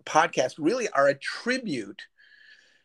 podcast 0.04 0.54
really 0.58 0.88
are 0.90 1.08
a 1.08 1.14
tribute 1.14 2.02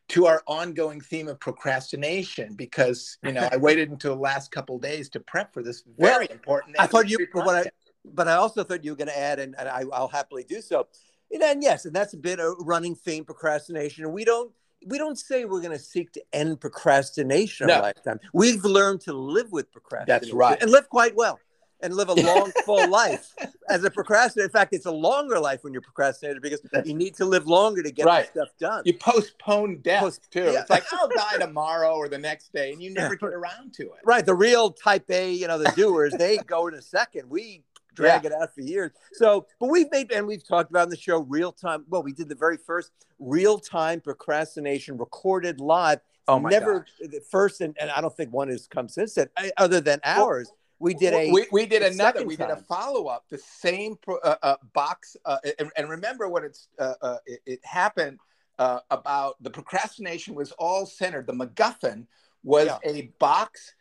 to 0.10 0.26
our 0.26 0.42
ongoing 0.48 1.02
theme 1.02 1.28
of 1.28 1.40
procrastination 1.40 2.54
because 2.56 3.18
you 3.24 3.32
know 3.32 3.48
I 3.52 3.58
waited 3.58 3.90
until 3.90 4.16
the 4.16 4.22
last 4.22 4.52
couple 4.52 4.78
of 4.78 4.82
days 4.82 5.10
to 5.10 5.20
prep 5.20 5.54
for 5.54 5.64
this 5.64 5.84
very 5.98 6.28
Well, 6.30 6.32
important. 6.32 6.76
I 6.80 6.88
thought 6.88 7.10
you, 7.10 7.28
what 7.34 7.56
I. 7.56 7.70
but 8.14 8.28
I 8.28 8.34
also 8.36 8.64
thought 8.64 8.84
you 8.84 8.92
were 8.92 8.98
going 8.98 9.08
to 9.10 9.18
add, 9.18 9.40
and, 9.40 9.56
and 9.58 9.68
I, 9.70 9.84
I'll 9.94 10.08
happily 10.08 10.44
do 10.44 10.62
so. 10.62 10.88
And 11.32 11.42
then 11.42 11.62
yes, 11.62 11.86
and 11.86 11.94
that's 11.96 12.14
a 12.14 12.18
bit 12.18 12.40
of 12.40 12.56
running 12.60 12.96
theme 12.96 13.26
procrastination. 13.26 14.04
And 14.06 14.14
we 14.14 14.24
don't 14.26 14.52
we 14.86 14.98
don't 14.98 15.18
say 15.18 15.44
we're 15.46 15.60
going 15.62 15.72
to 15.78 15.80
seek 15.80 16.12
to 16.14 16.24
end 16.34 16.62
procrastination 16.62 17.66
in 17.66 17.68
No. 17.70 17.76
our 17.76 17.82
lifetime. 17.82 18.20
We've 18.34 18.64
learned 18.64 19.02
to 19.02 19.14
live 19.14 19.52
with 19.52 19.72
procrastination. 19.72 20.22
That's 20.22 20.34
right. 20.34 20.62
and 20.62 20.72
live 20.72 20.88
quite 20.90 21.16
well. 21.16 21.40
and 21.80 21.94
live 21.96 22.10
a 22.10 22.14
long, 22.16 22.52
full 22.66 22.90
life. 23.02 23.34
As 23.70 23.84
a 23.84 23.92
procrastinator, 23.92 24.46
in 24.46 24.52
fact, 24.52 24.74
it's 24.74 24.88
a 24.88 24.92
longer 24.92 25.40
life 25.40 25.64
when 25.64 25.74
you're 25.74 25.82
procrastinator 25.84 26.40
because 26.40 26.60
you 26.86 26.96
need 26.96 27.14
to 27.16 27.26
live 27.26 27.46
longer 27.46 27.84
to 27.84 27.92
get 27.92 28.06
Right. 28.06 28.26
stuff 28.28 28.48
done. 28.60 28.82
You 28.86 28.94
postpone 28.96 29.82
death 29.82 30.00
Post- 30.02 30.32
too. 30.32 30.46
yeah. 30.54 30.62
It's 30.62 30.70
like 30.72 30.86
oh, 30.92 30.98
I'll 31.02 31.08
die 31.10 31.46
tomorrow 31.46 31.94
or 31.96 32.08
the 32.10 32.18
next 32.18 32.52
day, 32.54 32.72
and 32.72 32.82
you 32.82 32.92
never 32.94 33.16
get 33.16 33.30
around 33.30 33.74
to 33.76 33.84
it. 33.84 34.00
Right. 34.06 34.26
The 34.26 34.34
real 34.34 34.72
type 34.72 35.06
A, 35.12 35.32
you 35.32 35.48
know, 35.48 35.60
the 35.60 35.72
doers, 35.76 36.14
they 36.18 36.38
go 36.38 36.68
in 36.68 36.74
a 36.74 36.82
second. 36.82 37.30
We 37.30 37.64
drag 37.98 38.26
it 38.26 38.32
out 38.34 38.54
for 38.54 38.62
years. 38.62 38.92
So, 39.14 39.48
but 39.60 39.70
we've 39.70 39.92
made, 39.92 40.12
and 40.12 40.26
we've 40.28 40.48
talked 40.48 40.70
about 40.70 40.84
in 40.84 40.90
the 40.90 40.98
show 40.98 41.20
real 41.22 41.52
time. 41.52 41.86
Well, 41.90 42.04
we 42.04 42.14
did 42.14 42.30
the 42.30 42.36
very 42.36 42.58
first 42.58 42.92
real 43.20 43.58
time 43.60 44.02
procrastination 44.02 44.98
recorded 44.98 45.60
live. 45.60 46.00
Oh 46.28 46.40
my 46.40 46.50
Never 46.50 46.86
the 47.00 47.22
first, 47.32 47.62
and, 47.62 47.76
and 47.80 47.90
I 47.90 48.02
don't 48.02 48.16
think 48.16 48.32
one 48.34 48.50
has 48.50 48.68
come 48.68 48.88
since 48.90 49.16
then, 49.16 49.30
other 49.58 49.82
than 49.82 50.00
ours. 50.04 50.52
We 50.80 50.94
did 50.94 51.14
a, 51.14 51.32
we, 51.32 51.48
we 51.52 51.66
did 51.66 51.82
another 51.82 52.24
we 52.24 52.36
did 52.36 52.52
a 52.52 52.58
follow-up 52.58 53.24
the 53.30 53.40
same 53.40 53.96
pro, 53.96 54.18
uh, 54.18 54.36
uh, 54.44 54.56
box 54.74 55.18
uh, 55.26 55.38
and, 55.58 55.72
and 55.76 55.90
remember 55.90 56.30
what 56.30 56.44
it's 56.44 56.68
uh, 56.78 56.94
uh, 57.02 57.18
it, 57.26 57.40
it 57.48 57.60
happened 57.66 58.20
uh, 58.60 58.82
about 58.92 59.42
the 59.42 59.50
procrastination 59.50 60.36
was 60.36 60.52
all 60.60 60.86
centered 60.86 61.26
the 61.26 61.34
macguffin 61.34 62.06
was 62.44 62.68
Yeah. 62.68 62.78
a 62.84 63.12
box 63.18 63.74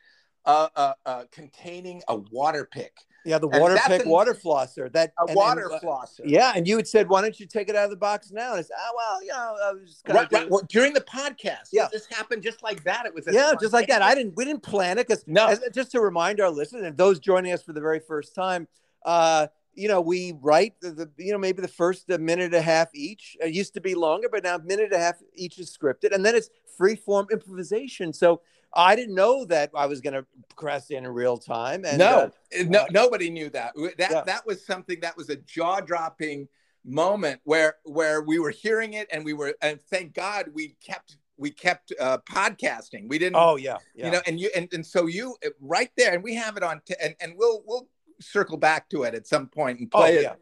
uh, 0.47 0.69
uh, 0.75 0.95
uh, 1.05 1.25
containing 1.31 2.03
a 2.09 2.17
water 2.17 2.65
pick 2.65 2.95
yeah, 3.27 3.39
the 3.39 3.49
water 3.49 3.77
pick 3.87 4.03
an- 4.05 4.09
water 4.09 4.35
flosser. 4.35 4.91
That 4.93 5.13
a 5.19 5.33
water 5.35 5.71
flosser 5.83 6.21
Yeah, 6.25 6.53
and 6.55 6.67
you 6.67 6.77
had 6.77 6.87
said, 6.87 7.09
"Why 7.09 7.21
don't 7.21 7.39
you 7.39 7.47
take 7.47 7.69
it 7.69 7.77
out 7.77 7.85
of 7.85 7.91
the 7.91 7.97
box 7.97 8.31
now?" 8.31 8.51
And 8.53 8.61
I 8.61 8.63
said, 8.63 8.77
"Oh 8.79 8.93
well, 8.97 9.23
you 9.23 9.29
know, 9.29 9.57
I 9.65 9.73
was 9.73 10.03
kind 10.05 10.17
Right, 10.19 10.33
right. 10.33 10.51
Well, 10.51 10.63
during 10.69 10.93
the 10.95 11.01
podcast, 11.01 11.69
Yeah. 11.73 11.89
this 11.93 12.07
happened 12.07 12.43
just 12.43 12.63
like 12.63 12.85
that. 12.85 13.05
It 13.07 13.15
was 13.15 13.27
yeah, 13.31 13.53
just 13.61 13.73
like 13.73 13.89
that. 13.89 14.01
I 14.03 14.15
didn't. 14.15 14.37
We 14.37 14.45
didn't 14.45 14.63
plan 14.63 14.99
it 14.99 15.09
because 15.09 15.25
No. 15.27 15.55
just 15.75 15.91
to 15.93 16.01
remind 16.01 16.41
our 16.41 16.51
listeners 16.51 16.85
and 16.85 16.97
those 16.97 17.19
joining 17.19 17.53
us 17.53 17.63
for 17.63 17.73
the 17.73 17.81
very 17.81 18.01
first 18.01 18.35
time, 18.35 18.69
uh, 19.05 19.49
you 19.75 19.89
know, 19.89 20.01
we 20.01 20.33
write 20.41 20.75
the, 20.81 20.91
the 20.91 21.11
you 21.19 21.33
know 21.33 21.39
maybe 21.39 21.61
the 21.61 21.69
first 21.69 22.09
a 22.11 22.19
minute 22.19 22.47
and 22.47 22.55
a 22.55 22.63
half 22.63 22.89
each. 22.95 23.37
It 23.41 23.53
used 23.53 23.75
to 23.75 23.81
be 23.81 23.95
longer, 23.95 24.29
but 24.31 24.43
now 24.45 24.57
a 24.57 24.63
minute 24.63 24.87
and 24.87 24.95
a 24.95 24.99
half 24.99 25.17
each 25.35 25.59
is 25.59 25.77
scripted, 25.77 26.15
and 26.15 26.25
then 26.25 26.35
it's 26.35 26.49
free 26.79 26.97
form 26.97 27.27
improvisation. 27.31 28.13
So 28.13 28.41
I 28.77 28.95
didn't 28.95 29.15
know 29.15 29.45
that 29.47 29.71
I 29.75 29.87
was 29.87 30.01
going 30.01 30.15
to 30.15 30.27
press 30.57 30.91
in 30.91 31.07
real 31.07 31.39
time. 31.39 31.85
And 31.85 31.99
no, 31.99 32.31
uh, 32.59 32.65
no, 32.67 32.87
nobody 32.91 33.31
knew 33.31 33.49
that. 33.51 33.75
That 33.99 34.11
Yeah. 34.11 34.23
that 34.23 34.47
was 34.47 34.65
something 34.65 35.01
that 35.01 35.17
was 35.17 35.31
a 35.31 35.37
jaw 35.37 35.81
dropping 35.81 36.49
moment 36.85 37.41
where 37.45 37.77
where 37.85 38.23
we 38.23 38.39
were 38.39 38.51
hearing 38.51 38.95
it 38.95 39.09
and 39.11 39.25
we 39.25 39.33
were 39.33 39.55
and 39.61 39.81
thank 39.91 40.15
God 40.15 40.51
we 40.53 40.77
kept 40.85 41.17
we 41.37 41.51
kept 41.51 41.93
uh, 42.01 42.19
podcasting. 42.31 43.09
We 43.09 43.19
didn't, 43.19 43.37
oh 43.37 43.57
yeah, 43.57 43.79
yeah. 43.95 44.07
you 44.07 44.13
know, 44.13 44.21
and 44.27 44.41
you 44.41 44.51
and, 44.55 44.69
and 44.73 44.87
so 44.87 45.07
you 45.07 45.37
uh, 45.45 45.51
right 45.61 45.91
there, 45.97 46.15
and 46.15 46.23
we 46.23 46.35
have 46.35 46.57
it 46.57 46.63
on, 46.63 46.81
t- 46.87 46.95
and 47.03 47.15
and 47.21 47.35
we'll 47.37 47.63
we'll 47.67 47.89
circle 48.21 48.57
back 48.57 48.89
to 48.91 49.03
it 49.03 49.15
at 49.15 49.27
some 49.27 49.49
point 49.49 49.81
and 49.81 49.91
oh 49.93 49.99
play 49.99 50.17
it 50.17 50.33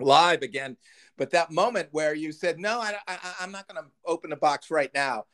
live 0.00 0.42
again. 0.42 0.76
But 1.16 1.30
that 1.30 1.50
moment 1.50 1.88
where 1.90 2.14
you 2.14 2.32
said, 2.32 2.58
"No, 2.58 2.80
I, 2.80 2.94
I, 3.06 3.34
I'm 3.40 3.50
not 3.50 3.66
going 3.66 3.82
to 3.82 3.90
open 4.04 4.30
the 4.30 4.36
box 4.36 4.70
right 4.70 4.90
now," 4.94 5.24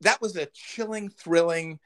that 0.00 0.20
was 0.20 0.36
a 0.36 0.46
chilling, 0.46 1.10
thrilling 1.10 1.78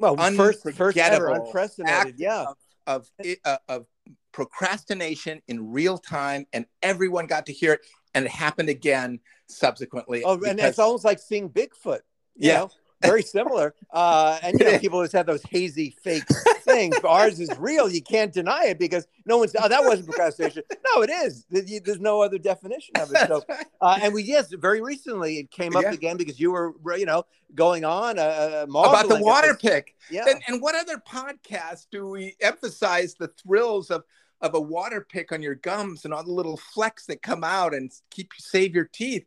Well, 0.00 0.16
first, 0.16 0.68
first 0.72 0.96
ever, 0.96 1.28
unprecedented. 1.28 2.14
Yeah. 2.18 2.46
of 2.86 3.08
it, 3.18 3.38
uh, 3.44 3.58
of 3.68 3.86
procrastination 4.32 5.42
in 5.46 5.70
real 5.70 5.98
time, 5.98 6.46
and 6.52 6.64
everyone 6.82 7.26
got 7.26 7.46
to 7.46 7.52
hear 7.52 7.74
it, 7.74 7.80
and 8.14 8.24
it 8.24 8.30
happened 8.30 8.68
again 8.68 9.20
subsequently. 9.48 10.22
Oh, 10.24 10.40
and 10.42 10.58
it's 10.58 10.78
almost 10.78 11.04
like 11.04 11.18
seeing 11.18 11.50
Bigfoot. 11.50 12.00
You 12.34 12.48
Yeah. 12.48 12.54
know, 12.54 12.70
very 13.02 13.22
similar. 13.22 13.74
Uh, 13.90 14.38
and 14.42 14.58
you 14.58 14.64
know, 14.66 14.78
people 14.78 14.96
always 14.98 15.12
have 15.12 15.26
those 15.26 15.42
hazy 15.44 15.96
fake 16.02 16.24
things. 16.62 16.96
But 17.00 17.08
ours 17.08 17.40
is 17.40 17.50
real. 17.58 17.88
You 17.88 18.02
can't 18.02 18.32
deny 18.32 18.66
it 18.66 18.78
because 18.78 19.06
no 19.26 19.38
one's. 19.38 19.54
Oh, 19.60 19.68
that 19.68 19.84
wasn't 19.84 20.08
procrastination. 20.08 20.62
No, 20.94 21.02
it 21.02 21.10
is. 21.10 21.46
There's 21.50 22.00
no 22.00 22.22
other 22.22 22.38
definition 22.38 22.94
of 22.96 23.10
it. 23.12 23.28
So, 23.28 23.42
uh, 23.80 23.98
and 24.02 24.12
we 24.12 24.22
yes, 24.22 24.52
very 24.52 24.80
recently 24.80 25.38
it 25.38 25.50
came 25.50 25.76
up 25.76 25.82
Yeah. 25.84 25.92
again 25.92 26.16
because 26.16 26.40
you 26.40 26.50
were 26.50 26.74
you 26.96 27.06
know 27.06 27.24
going 27.54 27.84
on 27.84 28.18
uh, 28.18 28.22
uh, 28.22 28.66
about 28.68 29.08
the 29.08 29.20
water 29.20 29.56
pick. 29.60 29.96
Yeah. 30.10 30.24
And, 30.28 30.42
and 30.48 30.62
what 30.62 30.74
other 30.74 30.98
podcast 30.98 31.86
do 31.90 32.08
we 32.08 32.36
emphasize 32.40 33.14
the 33.14 33.28
thrills 33.28 33.90
of 33.90 34.04
of 34.40 34.54
a 34.54 34.60
water 34.60 35.00
pick 35.06 35.32
on 35.32 35.42
your 35.42 35.54
gums 35.54 36.04
and 36.04 36.14
all 36.14 36.24
the 36.24 36.32
little 36.32 36.56
flecks 36.56 37.06
that 37.06 37.22
come 37.22 37.44
out 37.44 37.74
and 37.74 37.90
keep 38.10 38.32
save 38.38 38.74
your 38.74 38.86
teeth, 38.86 39.24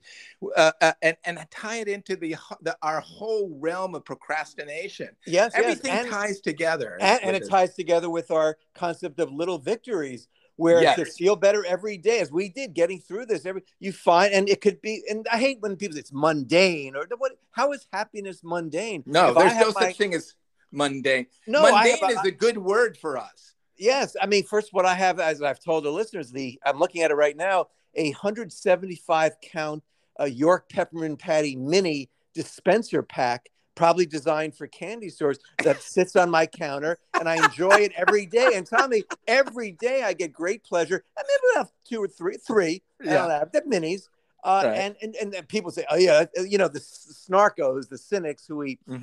uh, 0.56 0.72
uh, 0.82 0.94
and 1.02 1.16
and 1.24 1.40
tie 1.52 1.78
it 1.78 1.88
into 1.88 2.16
the, 2.16 2.36
the 2.62 2.76
our 2.82 3.00
whole 3.00 3.56
realm 3.60 3.96
of 3.96 4.04
procrastination. 4.06 5.10
yes, 5.26 5.52
yes. 5.54 5.56
Everything 5.56 5.92
and, 5.92 6.10
ties 6.10 6.40
together, 6.40 6.98
and, 7.00 7.24
and 7.24 7.36
it 7.36 7.44
it. 7.44 7.50
ties 7.50 7.76
together 7.76 8.10
with 8.10 8.32
our 8.32 8.58
concept 8.74 9.20
of 9.20 9.32
little 9.32 9.58
victories 9.60 10.28
where 10.56 10.84
Yes. 10.84 10.98
to 11.00 11.06
feel 11.06 11.36
better 11.36 11.66
every 11.66 11.98
day 11.98 12.20
as 12.20 12.32
we 12.32 12.48
did 12.48 12.76
getting 12.76 13.00
through 13.00 13.26
this 13.26 13.44
every 13.44 13.64
you 13.80 13.92
find 13.92 14.32
and 14.36 14.48
it 14.48 14.62
could 14.62 14.80
be 14.84 15.02
and 15.10 15.26
i 15.32 15.40
hate 15.40 15.58
when 15.62 15.76
people 15.76 15.96
say 15.96 16.00
it's 16.02 16.14
mundane 16.14 16.96
or 16.96 17.08
what 17.18 17.32
how 17.54 17.72
is 17.72 17.88
happiness 17.92 18.42
mundane 18.44 19.02
No, 19.08 19.30
If 19.30 19.36
there's 19.38 19.56
no 19.56 19.72
my- 19.74 19.88
such 19.88 19.98
thing 19.98 20.14
as 20.14 20.36
mundane. 20.72 21.26
no 21.48 21.64
mundane 21.64 21.98
is 22.12 22.20
a 22.24 22.30
good 22.32 22.60
word 22.60 22.98
for 22.98 23.18
us. 23.18 23.53
Yes 23.78 24.16
i 24.22 24.26
mean 24.26 24.44
first 24.44 24.74
what 24.74 24.86
i 24.86 24.94
have 24.94 25.20
as 25.20 25.42
i've 25.42 25.60
told 25.60 25.84
the 25.84 25.90
listeners 25.90 26.32
the 26.32 26.60
i'm 26.66 26.78
looking 26.80 27.02
at 27.02 27.12
it 27.12 27.16
right 27.16 27.38
now 27.38 27.66
a 27.96 28.12
175 28.12 29.34
count 29.42 29.84
uh, 30.20 30.26
york 30.26 30.70
peppermint 30.70 31.18
patty 31.20 31.56
mini 31.56 32.10
dispenser 32.34 33.02
pack 33.02 33.50
probably 33.76 34.06
designed 34.06 34.56
for 34.56 34.68
candy 34.68 35.10
stores 35.10 35.40
that 35.64 35.82
sits 35.82 36.16
on 36.16 36.30
my 36.30 36.46
counter 36.46 37.00
and 37.20 37.28
I 37.28 37.44
enjoy 37.44 37.78
it 37.80 37.92
every 37.96 38.28
day. 38.28 38.52
And 38.54 38.68
Tommy, 38.68 39.04
every 39.28 39.72
day 39.72 40.04
I 40.04 40.14
get 40.14 40.32
great 40.32 40.64
pleasure. 40.64 41.04
I 41.18 41.24
have 41.56 41.72
two 41.84 41.98
or 42.04 42.08
three, 42.08 42.38
three. 42.38 42.84
I 43.02 43.06
don't 43.06 43.30
Yeah. 43.30 43.40
have 43.40 43.52
the 43.52 43.62
minis. 43.62 44.10
Uh, 44.44 44.64
Right. 44.66 44.78
and, 44.78 44.96
and 45.02 45.16
and 45.16 45.32
then 45.34 45.46
people 45.46 45.72
say, 45.72 45.86
oh 45.90 45.96
yeah, 45.96 46.26
you 46.46 46.58
know 46.58 46.68
the 46.68 46.80
snarkos, 46.80 47.88
the 47.88 47.98
cynics 47.98 48.46
who 48.46 48.58
we 48.58 48.78
uh, 48.92 48.98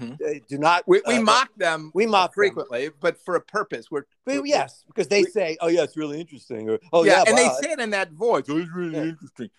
do 0.49 0.59
not. 0.59 0.85
We, 0.87 1.01
we 1.07 1.17
uh, 1.17 1.23
mock 1.23 1.51
them. 1.57 1.91
we 1.95 2.07
mock 2.07 2.31
them. 2.31 2.35
frequently, 2.35 2.91
but 3.01 3.17
for 3.25 3.37
a 3.37 3.41
purpose. 3.41 3.91
We're, 3.91 4.05
But 4.27 4.37
we're- 4.37 4.49
yes, 4.49 4.85
because 4.87 5.09
they 5.09 5.23
we- 5.23 5.31
say, 5.31 5.57
oh 5.61 5.69
yeah, 5.69 5.83
it's 5.83 5.97
really 5.97 6.21
interesting. 6.21 6.69
Or 6.69 6.79
oh 6.93 7.05
yeah, 7.05 7.13
yeah, 7.19 7.25
and 7.29 7.39
they 7.39 7.45
wow." 7.45 7.57
say 7.63 7.71
it 7.73 7.81
in 7.81 7.91
that 7.91 8.13
voice. 8.13 8.45
Oh, 8.49 8.59
it's 8.59 8.71
really 8.71 8.97
Yeah. 8.97 9.05
interesting. 9.05 9.51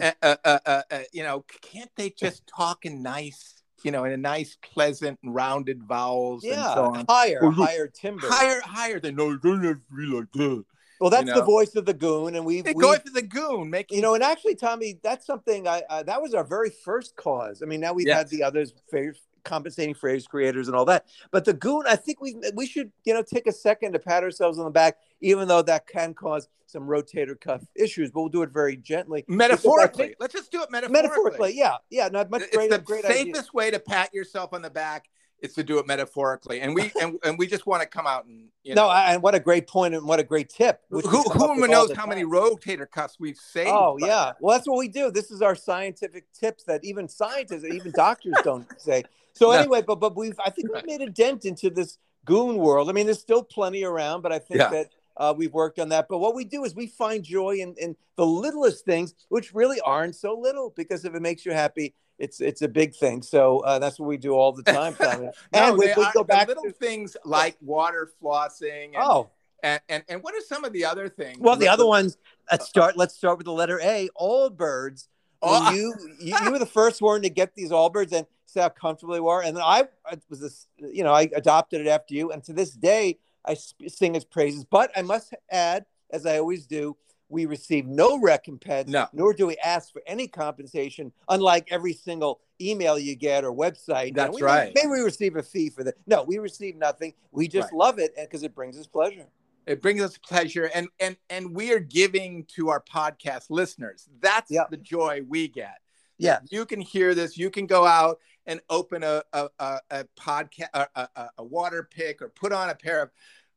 Uh, 0.00 0.12
uh, 0.22 0.36
uh, 0.44 0.58
uh, 0.66 0.82
uh, 0.90 0.98
you 1.12 1.22
know, 1.22 1.44
can't 1.62 1.90
they 1.96 2.10
just 2.10 2.46
talk 2.46 2.84
in 2.84 3.02
nice, 3.02 3.62
you 3.82 3.90
know, 3.90 4.04
in 4.04 4.12
a 4.12 4.16
nice, 4.16 4.56
pleasant, 4.62 5.18
rounded 5.24 5.82
vowels 5.84 6.44
and 6.44 6.52
yeah, 6.52 6.74
so 6.74 6.84
on? 6.94 7.04
higher, 7.08 7.38
Well, 7.42 7.52
higher 7.52 7.88
timber. 7.88 8.26
Higher, 8.28 8.60
higher 8.62 9.00
than 9.00 9.16
no, 9.16 9.32
it 9.32 9.42
doesn't 9.42 9.64
have 9.64 9.78
to 9.78 9.96
be 9.96 10.06
like 10.06 10.30
that. 10.32 10.64
Well, 11.00 11.10
that's 11.10 11.28
the 11.28 11.36
know. 11.36 11.44
voice 11.44 11.74
of 11.76 11.84
the 11.84 11.94
goon, 11.94 12.34
and 12.34 12.44
we've 12.44 12.64
go 12.74 12.94
after 12.94 13.10
the 13.10 13.22
goon, 13.22 13.70
make 13.70 13.90
you 13.90 14.00
know, 14.00 14.14
and 14.14 14.22
actually, 14.22 14.54
Tommy, 14.54 14.98
that's 15.02 15.26
something 15.26 15.68
I 15.68 15.82
uh, 15.88 16.02
that 16.04 16.20
was 16.20 16.34
our 16.34 16.44
very 16.44 16.70
first 16.70 17.16
cause. 17.16 17.62
I 17.62 17.66
mean, 17.66 17.80
now 17.80 17.92
we've 17.92 18.08
had 18.08 18.28
the 18.28 18.42
others, 18.42 18.72
compensating 19.44 19.94
phrase 19.94 20.26
creators 20.26 20.68
and 20.68 20.76
all 20.76 20.84
that, 20.86 21.06
but 21.30 21.44
the 21.44 21.52
goon, 21.52 21.84
I 21.86 21.96
think 21.96 22.20
we 22.20 22.36
we 22.54 22.66
should 22.66 22.90
you 23.04 23.14
know 23.14 23.22
take 23.22 23.46
a 23.46 23.52
second 23.52 23.92
to 23.92 23.98
pat 23.98 24.22
ourselves 24.22 24.58
on 24.58 24.64
the 24.64 24.70
back, 24.70 24.96
even 25.20 25.48
though 25.48 25.62
that 25.62 25.86
can 25.86 26.14
cause 26.14 26.48
some 26.66 26.84
rotator 26.84 27.38
cuff 27.38 27.62
issues, 27.74 28.10
but 28.10 28.20
we'll 28.20 28.28
do 28.28 28.42
it 28.42 28.50
very 28.50 28.76
gently. 28.76 29.24
metaphorically. 29.28 30.14
Let's 30.18 30.34
just 30.34 30.50
do 30.50 30.62
it 30.62 30.70
metaphorically. 30.70 31.02
Metaphorically, 31.02 31.54
yeah, 31.56 31.76
yeah, 31.90 32.08
not 32.08 32.30
much 32.30 32.42
it's 32.42 32.56
great, 32.56 32.70
the 32.70 32.78
great 32.78 33.04
idea. 33.04 33.34
safest 33.34 33.54
way 33.54 33.70
to 33.70 33.78
pat 33.78 34.12
yourself 34.12 34.52
on 34.52 34.62
the 34.62 34.70
back 34.70 35.08
is 35.40 35.54
to 35.54 35.62
do 35.62 35.78
it 35.78 35.86
metaphorically, 35.86 36.60
and 36.60 36.74
we 36.74 36.90
and, 37.00 37.18
and 37.24 37.38
we 37.38 37.46
just 37.46 37.66
want 37.66 37.82
to 37.82 37.88
come 37.88 38.06
out 38.06 38.24
and 38.26 38.48
you 38.62 38.74
know. 38.74 38.84
No, 38.84 38.88
I- 38.88 39.12
and 39.14 39.22
what 39.22 39.34
a 39.34 39.40
great 39.40 39.66
point 39.66 39.94
and 39.94 40.06
what 40.06 40.18
a 40.20 40.24
great 40.24 40.48
tip. 40.48 40.80
who 40.90 40.96
which 40.96 41.06
we 41.06 41.10
come 41.24 41.42
up 41.42 41.56
who 41.56 41.66
knows 41.68 41.92
how 41.92 42.06
many 42.06 42.24
rotator 42.24 42.90
cuffs 42.90 43.16
we've 43.20 43.36
saved? 43.36 43.70
Oh 43.72 43.96
yeah, 44.00 44.32
well 44.40 44.56
that's 44.56 44.68
what 44.68 44.78
we 44.78 44.88
do. 44.88 45.10
This 45.10 45.30
is 45.30 45.42
our 45.42 45.54
scientific 45.54 46.24
tips 46.32 46.64
that 46.64 46.84
even 46.84 47.08
scientists, 47.08 47.64
even 47.64 47.92
doctors 47.92 48.34
don't 48.44 48.66
say. 48.80 49.02
So 49.34 49.50
No. 49.52 49.58
anyway, 49.58 49.82
but 49.82 49.96
but 49.96 50.16
we've 50.16 50.38
I 50.44 50.50
think 50.50 50.72
we've 50.72 50.86
made 50.86 51.02
a 51.02 51.10
dent 51.10 51.44
into 51.44 51.70
this 51.70 51.98
goon 52.24 52.56
world. 52.56 52.88
I 52.88 52.92
mean, 52.92 53.06
there's 53.06 53.20
still 53.20 53.42
plenty 53.42 53.84
around, 53.84 54.22
but 54.22 54.32
I 54.32 54.38
think 54.38 54.58
Yeah. 54.60 54.70
that 54.70 54.88
uh, 55.18 55.32
we've 55.36 55.52
worked 55.52 55.78
on 55.78 55.88
that. 55.90 56.08
But 56.08 56.18
what 56.18 56.34
we 56.34 56.44
do 56.44 56.64
is 56.64 56.74
we 56.74 56.86
find 56.88 57.24
joy 57.24 57.56
in, 57.56 57.74
in 57.78 57.96
the 58.16 58.26
littlest 58.26 58.84
things, 58.84 59.14
which 59.30 59.54
really 59.54 59.80
aren't 59.80 60.14
so 60.16 60.34
little, 60.38 60.74
because 60.76 61.04
if 61.06 61.14
it 61.14 61.22
makes 61.22 61.46
you 61.46 61.52
happy, 61.52 61.94
it's 62.18 62.40
it's 62.40 62.62
a 62.62 62.68
big 62.68 62.94
thing. 62.94 63.22
So 63.22 63.60
uh, 63.60 63.78
that's 63.78 63.98
what 63.98 64.06
we 64.06 64.16
do 64.16 64.32
all 64.32 64.52
the 64.52 64.62
time. 64.72 64.96
No, 65.00 65.32
and 65.52 65.78
we, 65.78 65.86
we 65.96 66.06
go 66.14 66.24
back 66.24 66.48
little 66.48 66.64
to 66.64 66.72
things 66.72 67.16
like 67.24 67.56
water 67.60 68.10
flossing. 68.22 68.94
And, 68.94 68.96
oh 68.98 69.30
and, 69.62 69.80
and 69.88 70.04
and 70.08 70.22
what 70.22 70.34
are 70.34 70.40
some 70.40 70.64
of 70.64 70.72
the 70.72 70.84
other 70.84 71.08
things? 71.08 71.38
well, 71.38 71.56
the 71.56 71.68
other 71.68 71.86
ones. 71.86 72.16
Let's 72.50 72.68
start. 72.68 72.96
Let's 72.96 73.16
start 73.16 73.38
with 73.38 73.46
the 73.46 73.52
letter 73.52 73.80
A. 73.82 74.08
Allbirds. 74.20 75.08
Oh. 75.42 75.72
you, 75.72 75.94
you 76.20 76.36
you 76.44 76.50
were 76.50 76.58
the 76.58 76.66
first 76.80 77.02
one 77.02 77.22
to 77.22 77.28
get 77.28 77.54
these 77.54 77.70
Allbirds 77.70 78.12
and 78.12 78.26
see 78.46 78.60
how 78.60 78.68
comfortable 78.68 79.14
they 79.14 79.20
were. 79.20 79.42
And 79.42 79.56
then 79.56 79.62
I, 79.64 79.84
I 80.04 80.18
was 80.30 80.40
this, 80.40 80.66
you 80.78 81.04
know, 81.04 81.12
I 81.12 81.28
adopted 81.34 81.80
it 81.80 81.88
after 81.88 82.14
you, 82.14 82.32
and 82.32 82.42
to 82.44 82.52
this 82.52 82.70
day 82.70 83.18
I 83.44 83.54
sp- 83.54 83.88
sing 83.88 84.14
its 84.14 84.24
praises. 84.24 84.64
But 84.64 84.90
I 84.96 85.02
must 85.02 85.34
add, 85.50 85.84
as 86.10 86.24
I 86.26 86.38
always 86.38 86.66
do, 86.66 86.96
we 87.28 87.46
receive 87.46 87.86
no 87.86 88.18
recompense, 88.20 88.88
No. 88.90 89.06
nor 89.12 89.32
do 89.34 89.46
we 89.46 89.56
ask 89.58 89.92
for 89.92 90.02
any 90.06 90.28
compensation. 90.28 91.12
Unlike 91.28 91.68
every 91.70 91.92
single 91.92 92.40
email 92.60 92.98
you 92.98 93.16
get 93.16 93.44
or 93.44 93.52
website, 93.52 94.06
You 94.06 94.12
know, 94.12 94.24
That's 94.26 94.40
right. 94.42 94.72
Maybe 94.74 94.88
we 94.88 95.00
receive 95.00 95.36
a 95.36 95.42
fee 95.42 95.70
for 95.70 95.84
that. 95.84 95.94
No, 96.06 96.22
we 96.22 96.38
receive 96.38 96.76
nothing. 96.76 97.12
We 97.32 97.48
just 97.48 97.72
Right. 97.72 97.78
love 97.78 97.98
it 97.98 98.14
because 98.16 98.42
it 98.42 98.54
brings 98.54 98.78
us 98.78 98.86
pleasure. 98.86 99.26
It 99.66 99.82
brings 99.82 100.00
us 100.00 100.16
pleasure, 100.18 100.70
and 100.72 100.88
and 101.00 101.16
and 101.28 101.52
we 101.54 101.72
are 101.72 101.80
giving 101.80 102.44
to 102.54 102.68
our 102.68 102.80
podcast 102.80 103.46
listeners. 103.50 104.08
That's 104.20 104.48
Yeah. 104.50 104.64
the 104.70 104.76
joy 104.76 105.22
we 105.26 105.48
get. 105.48 105.78
Yeah. 106.18 106.38
you 106.50 106.64
can 106.64 106.80
hear 106.80 107.14
this. 107.14 107.36
You 107.36 107.50
can 107.50 107.66
go 107.66 107.84
out 107.84 108.20
and 108.46 108.60
open 108.70 109.02
a 109.02 109.22
a, 109.32 109.48
a, 109.58 109.80
a 109.90 110.04
podcast, 110.18 110.68
a, 110.72 110.86
a, 110.94 111.30
a 111.38 111.44
water 111.44 111.82
pick, 111.90 112.22
or 112.22 112.28
put 112.28 112.52
on 112.52 112.70
a 112.70 112.74
pair 112.76 113.02
of 113.02 113.10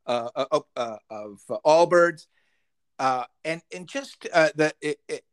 uh, 0.06 0.30
uh, 0.34 0.60
uh, 0.76 0.96
of 1.10 1.40
Allbirds, 1.64 2.26
uh, 3.00 3.24
and 3.44 3.62
and 3.74 3.88
just 3.88 4.28
uh, 4.32 4.50
the 4.54 4.72
it, 4.80 4.98
it, 5.08 5.24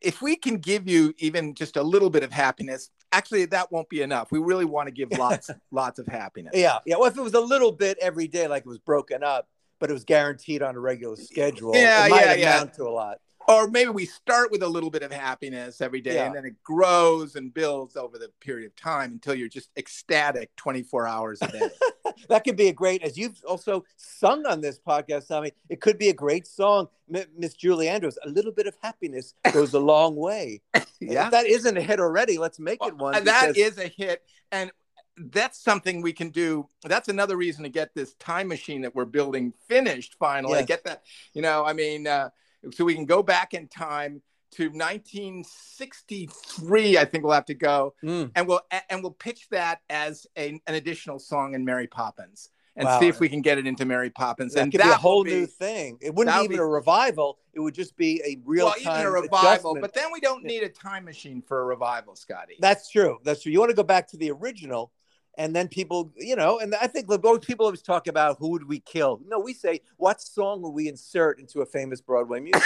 if 0.00 0.22
we 0.22 0.36
can 0.36 0.56
give 0.56 0.88
you 0.88 1.12
even 1.18 1.54
just 1.54 1.76
a 1.76 1.82
little 1.82 2.08
bit 2.08 2.22
of 2.22 2.32
happiness, 2.32 2.88
actually 3.12 3.44
that 3.46 3.70
won't 3.72 3.88
be 3.88 4.00
enough. 4.00 4.30
We 4.30 4.38
really 4.38 4.64
want 4.64 4.86
to 4.86 4.92
give 4.92 5.10
lots 5.18 5.50
lots 5.72 5.98
of 5.98 6.06
happiness. 6.06 6.52
Yeah, 6.54 6.78
yeah. 6.86 6.96
Well, 6.96 7.10
if 7.10 7.18
it 7.18 7.20
was 7.20 7.34
a 7.34 7.40
little 7.40 7.72
bit 7.72 7.98
every 8.00 8.28
day, 8.28 8.46
like 8.46 8.60
it 8.64 8.68
was 8.68 8.78
broken 8.78 9.24
up, 9.24 9.48
but 9.80 9.90
it 9.90 9.92
was 9.92 10.04
guaranteed 10.04 10.62
on 10.62 10.76
a 10.76 10.80
regular 10.80 11.16
schedule, 11.16 11.74
Yeah, 11.74 12.06
it 12.06 12.10
might 12.10 12.24
yeah, 12.24 12.34
yeah. 12.34 12.56
amount 12.56 12.74
to 12.74 12.84
a 12.84 12.90
lot. 12.90 13.18
Or 13.50 13.68
maybe 13.68 13.90
we 13.90 14.06
start 14.06 14.50
with 14.52 14.62
a 14.62 14.68
little 14.68 14.90
bit 14.90 15.02
of 15.02 15.12
happiness 15.12 15.80
every 15.80 16.00
day 16.00 16.14
Yeah. 16.14 16.26
and 16.26 16.34
then 16.36 16.44
it 16.46 16.62
grows 16.62 17.34
and 17.36 17.52
builds 17.52 17.96
over 17.96 18.16
the 18.18 18.28
period 18.40 18.66
of 18.66 18.76
time 18.76 19.12
until 19.12 19.34
you're 19.34 19.48
just 19.48 19.70
ecstatic 19.76 20.54
24 20.56 21.06
hours 21.06 21.38
a 21.42 21.48
day 21.48 21.68
That 22.28 22.44
could 22.44 22.56
be 22.56 22.68
a 22.68 22.72
great, 22.72 23.02
as 23.02 23.16
you've 23.16 23.40
also 23.48 23.84
sung 23.96 24.44
on 24.46 24.60
this 24.60 24.78
podcast, 24.78 25.26
Tommy. 25.28 25.52
It 25.70 25.80
could 25.80 25.96
be 25.98 26.10
a 26.10 26.12
great 26.12 26.46
song, 26.46 26.88
Miss 27.08 27.54
Julie 27.54 27.88
Andrews. 27.88 28.18
A 28.24 28.28
little 28.28 28.52
bit 28.52 28.66
of 28.66 28.74
happiness 28.82 29.34
goes 29.52 29.72
a 29.74 29.78
long 29.80 30.16
way. 30.16 30.60
yeah 31.00 31.24
If 31.26 31.30
that 31.30 31.46
isn't 31.46 31.76
a 31.76 31.80
hit 31.80 31.98
already, 31.98 32.36
let's 32.36 32.58
make 32.60 32.84
it 32.84 32.94
one. 32.96 33.14
and 33.14 33.26
that 33.26 33.54
because- 33.54 33.72
is 33.72 33.78
a 33.78 33.88
hit 33.88 34.22
and 34.52 34.70
that's 35.16 35.58
something 35.62 36.00
we 36.02 36.12
can 36.14 36.30
do 36.30 36.66
that's 36.84 37.08
another 37.08 37.36
reason 37.36 37.62
to 37.64 37.68
get 37.68 37.94
this 37.94 38.14
time 38.14 38.48
machine 38.48 38.80
that 38.82 38.94
we're 38.94 39.04
building 39.04 39.52
finished 39.68 40.14
finally 40.18 40.58
Yes. 40.60 40.66
get 40.66 40.84
that 40.84 41.02
you 41.34 41.42
know 41.42 41.62
i 41.64 41.74
mean 41.74 42.06
uh, 42.06 42.30
so 42.72 42.84
we 42.84 42.94
can 42.94 43.06
go 43.06 43.22
back 43.22 43.54
in 43.54 43.68
time 43.68 44.20
to 44.52 44.68
1963 44.70 46.98
i 46.98 47.04
think 47.04 47.24
we'll 47.24 47.32
have 47.32 47.44
to 47.44 47.54
go 47.54 47.94
Mm, 48.02 48.30
and 48.34 48.48
we'll 48.48 48.60
and 48.88 49.02
we'll 49.02 49.12
pitch 49.12 49.48
that 49.50 49.80
as 49.88 50.26
a, 50.36 50.60
an 50.66 50.74
additional 50.74 51.18
song 51.18 51.54
in 51.54 51.64
Mary 51.64 51.86
Poppins 51.86 52.50
and 52.76 52.86
Wow. 52.86 53.00
see 53.00 53.08
if 53.08 53.20
we 53.20 53.28
can 53.28 53.42
get 53.42 53.58
it 53.58 53.66
into 53.66 53.84
Mary 53.84 54.10
Poppins. 54.10 54.54
that 54.54 54.62
and 54.62 54.72
could 54.72 54.80
be 54.80 54.88
a 54.88 54.94
whole 54.94 55.24
be- 55.24 55.30
new 55.32 55.46
thing. 55.46 55.98
It 56.00 56.14
wouldn't 56.14 56.34
be 56.36 56.44
even 56.44 56.56
be- 56.56 56.62
a 56.62 56.64
revival. 56.64 57.38
It 57.52 57.60
would 57.60 57.74
just 57.74 57.96
be 57.96 58.22
a 58.24 58.38
real 58.44 58.66
well, 58.66 58.74
even 58.78 58.92
time 58.92 59.06
a 59.06 59.10
revival, 59.10 59.72
adjustment. 59.72 59.80
but 59.82 59.92
then 59.94 60.12
we 60.12 60.20
don't 60.20 60.44
need 60.44 60.62
a 60.62 60.68
time 60.68 61.04
machine 61.04 61.42
for 61.42 61.60
a 61.62 61.64
revival, 61.64 62.14
Scotty. 62.14 62.54
That's 62.60 62.88
true. 62.88 63.18
That's 63.24 63.42
true. 63.42 63.50
You 63.52 63.58
want 63.58 63.70
to 63.70 63.76
go 63.76 63.82
back 63.82 64.06
to 64.08 64.16
the 64.16 64.30
original, 64.30 64.92
and 65.40 65.56
then 65.56 65.68
people, 65.68 66.12
you 66.18 66.36
know, 66.36 66.58
and 66.58 66.74
I 66.74 66.86
think 66.86 67.08
the 67.08 67.18
most 67.18 67.46
people 67.46 67.64
always 67.64 67.80
talk 67.80 68.06
about 68.08 68.36
who 68.38 68.48
would 68.50 68.68
we 68.68 68.80
kill. 68.80 69.22
No, 69.26 69.38
we 69.40 69.54
say 69.54 69.80
what 69.96 70.20
song 70.20 70.60
would 70.60 70.74
we 70.74 70.86
insert 70.86 71.40
into 71.40 71.62
a 71.62 71.66
famous 71.66 72.02
Broadway 72.02 72.40
music? 72.40 72.62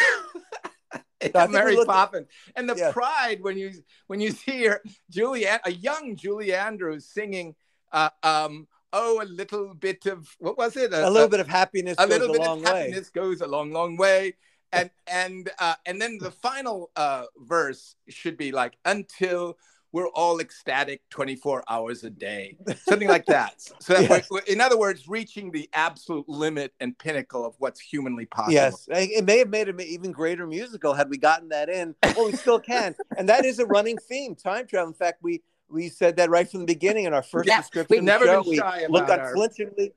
I 0.92 0.98
think 1.28 1.46
we 1.48 1.52
Mary 1.52 1.78
at- 1.78 1.86
Poppins 1.86 2.26
and 2.56 2.68
the 2.68 2.74
Yeah. 2.76 2.90
pride 2.90 3.38
when 3.42 3.56
you 3.56 3.70
when 4.08 4.18
you 4.20 4.30
see 4.44 4.64
her, 4.66 4.82
Julie, 5.08 5.44
a 5.44 5.70
young 5.70 6.16
Julie 6.16 6.52
Andrews 6.52 7.06
singing, 7.06 7.54
uh, 7.92 8.10
um, 8.24 8.66
"Oh, 8.92 9.22
a 9.22 9.24
little 9.24 9.72
bit 9.74 10.06
of 10.06 10.28
what 10.40 10.58
was 10.58 10.76
it? 10.76 10.92
a 10.92 11.08
little 11.08 11.28
bit 11.28 11.38
of 11.40 11.46
happiness 11.46 11.94
a 11.98 12.08
goes 12.08 12.18
little 12.18 12.34
a 12.34 12.38
bit 12.38 12.44
long 12.44 12.58
of 12.58 12.64
way. 12.64 12.80
happiness 12.80 13.08
goes 13.08 13.40
a 13.40 13.46
long, 13.46 13.70
long 13.70 13.96
way. 13.96 14.34
And 14.72 14.90
and 15.06 15.48
uh, 15.60 15.76
and 15.86 16.02
then 16.02 16.18
the 16.18 16.32
final 16.32 16.90
uh, 16.96 17.26
verse 17.38 17.94
should 18.08 18.36
be 18.36 18.50
like 18.50 18.76
until 18.84 19.56
we're 19.94 20.08
all 20.08 20.40
ecstatic 20.40 21.00
24 21.10 21.62
hours 21.68 22.02
a 22.02 22.10
day, 22.10 22.56
something 22.88 23.06
like 23.06 23.24
that. 23.26 23.60
So 23.78 23.94
that 23.94 24.10
Yes. 24.10 24.28
in 24.48 24.60
other 24.60 24.76
words, 24.76 25.06
reaching 25.08 25.52
the 25.52 25.70
absolute 25.72 26.28
limit 26.28 26.74
and 26.80 26.98
pinnacle 26.98 27.46
of 27.46 27.54
what's 27.58 27.78
humanly 27.78 28.26
possible. 28.26 28.54
Yes, 28.54 28.88
it 28.90 29.24
may 29.24 29.38
have 29.38 29.50
made 29.50 29.68
an 29.68 29.80
even 29.80 30.10
greater 30.10 30.48
musical 30.48 30.94
had 30.94 31.08
we 31.08 31.16
gotten 31.16 31.48
that 31.50 31.68
in. 31.68 31.94
Well, 32.16 32.26
we 32.26 32.32
still 32.32 32.58
can, 32.58 32.96
and 33.16 33.28
that 33.28 33.44
is 33.44 33.60
a 33.60 33.66
running 33.66 33.96
theme. 33.98 34.34
Time 34.34 34.66
travel. 34.66 34.88
In 34.88 34.94
fact, 34.94 35.20
we 35.22 35.42
we 35.70 35.88
said 35.88 36.16
that 36.16 36.28
right 36.28 36.50
from 36.50 36.60
the 36.60 36.66
beginning 36.66 37.04
in 37.04 37.14
our 37.14 37.22
first 37.22 37.46
Yeah, 37.46 37.58
description. 37.60 37.94
we've 37.96 38.02
never 38.02 38.24
show. 38.26 38.42
been 38.42 38.56
shy 38.56 38.86
look 38.88 39.04
about 39.04 39.20
our- 39.20 39.28
unflinchingly. 39.30 39.92